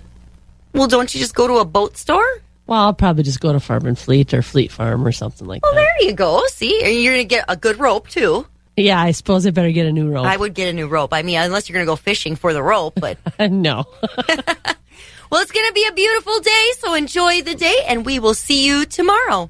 Well, 0.73 0.88
don't 0.88 1.11
you 1.15 1.19
just 1.19 1.34
go 1.34 1.47
to 1.47 1.55
a 1.55 1.65
boat 1.65 1.97
store? 1.97 2.28
Well, 2.68 2.80
I'll 2.80 2.93
probably 2.93 3.24
just 3.24 3.39
go 3.39 3.53
to 3.53 3.59
Farm 3.59 3.86
and 3.86 3.97
Fleet 3.97 4.34
or 4.34 4.41
Fleet 4.41 4.72
Farm 4.72 5.05
or 5.05 5.11
something 5.11 5.47
like 5.47 5.63
Well, 5.63 5.74
that. 5.74 5.78
Well, 5.78 5.86
there 5.99 6.09
you 6.09 6.16
go. 6.16 6.43
See, 6.47 6.84
and 6.84 6.93
you're 6.95 7.13
going 7.13 7.24
to 7.24 7.36
get 7.36 7.45
a 7.47 7.55
good 7.55 7.80
rope 7.80 8.07
too. 8.09 8.47
Yeah, 8.78 8.99
I 9.01 9.11
suppose 9.11 9.45
I 9.45 9.51
better 9.51 9.72
get 9.72 9.86
a 9.86 9.91
new 9.91 10.11
rope. 10.11 10.26
I 10.26 10.36
would 10.36 10.53
get 10.53 10.68
a 10.70 10.74
new 10.74 10.88
rope. 10.88 11.13
I 11.13 11.22
mean, 11.22 11.39
unless 11.39 11.70
you're 11.70 11.76
going 11.76 11.86
to 11.86 11.89
go 11.91 11.95
fishing 11.95 12.36
for 12.36 12.53
the 12.53 12.61
rope, 12.63 12.95
but 12.99 13.18
no. 13.39 13.86
well, 15.32 15.41
it's 15.41 15.51
going 15.51 15.68
to 15.68 15.74
be 15.74 15.86
a 15.88 15.93
beautiful 15.93 16.39
day, 16.39 16.72
so 16.80 16.93
enjoy 16.93 17.41
the 17.41 17.55
day, 17.55 17.76
and 17.88 18.05
we 18.05 18.20
will 18.20 18.34
see 18.34 18.66
you 18.66 18.86
tomorrow. 18.86 19.49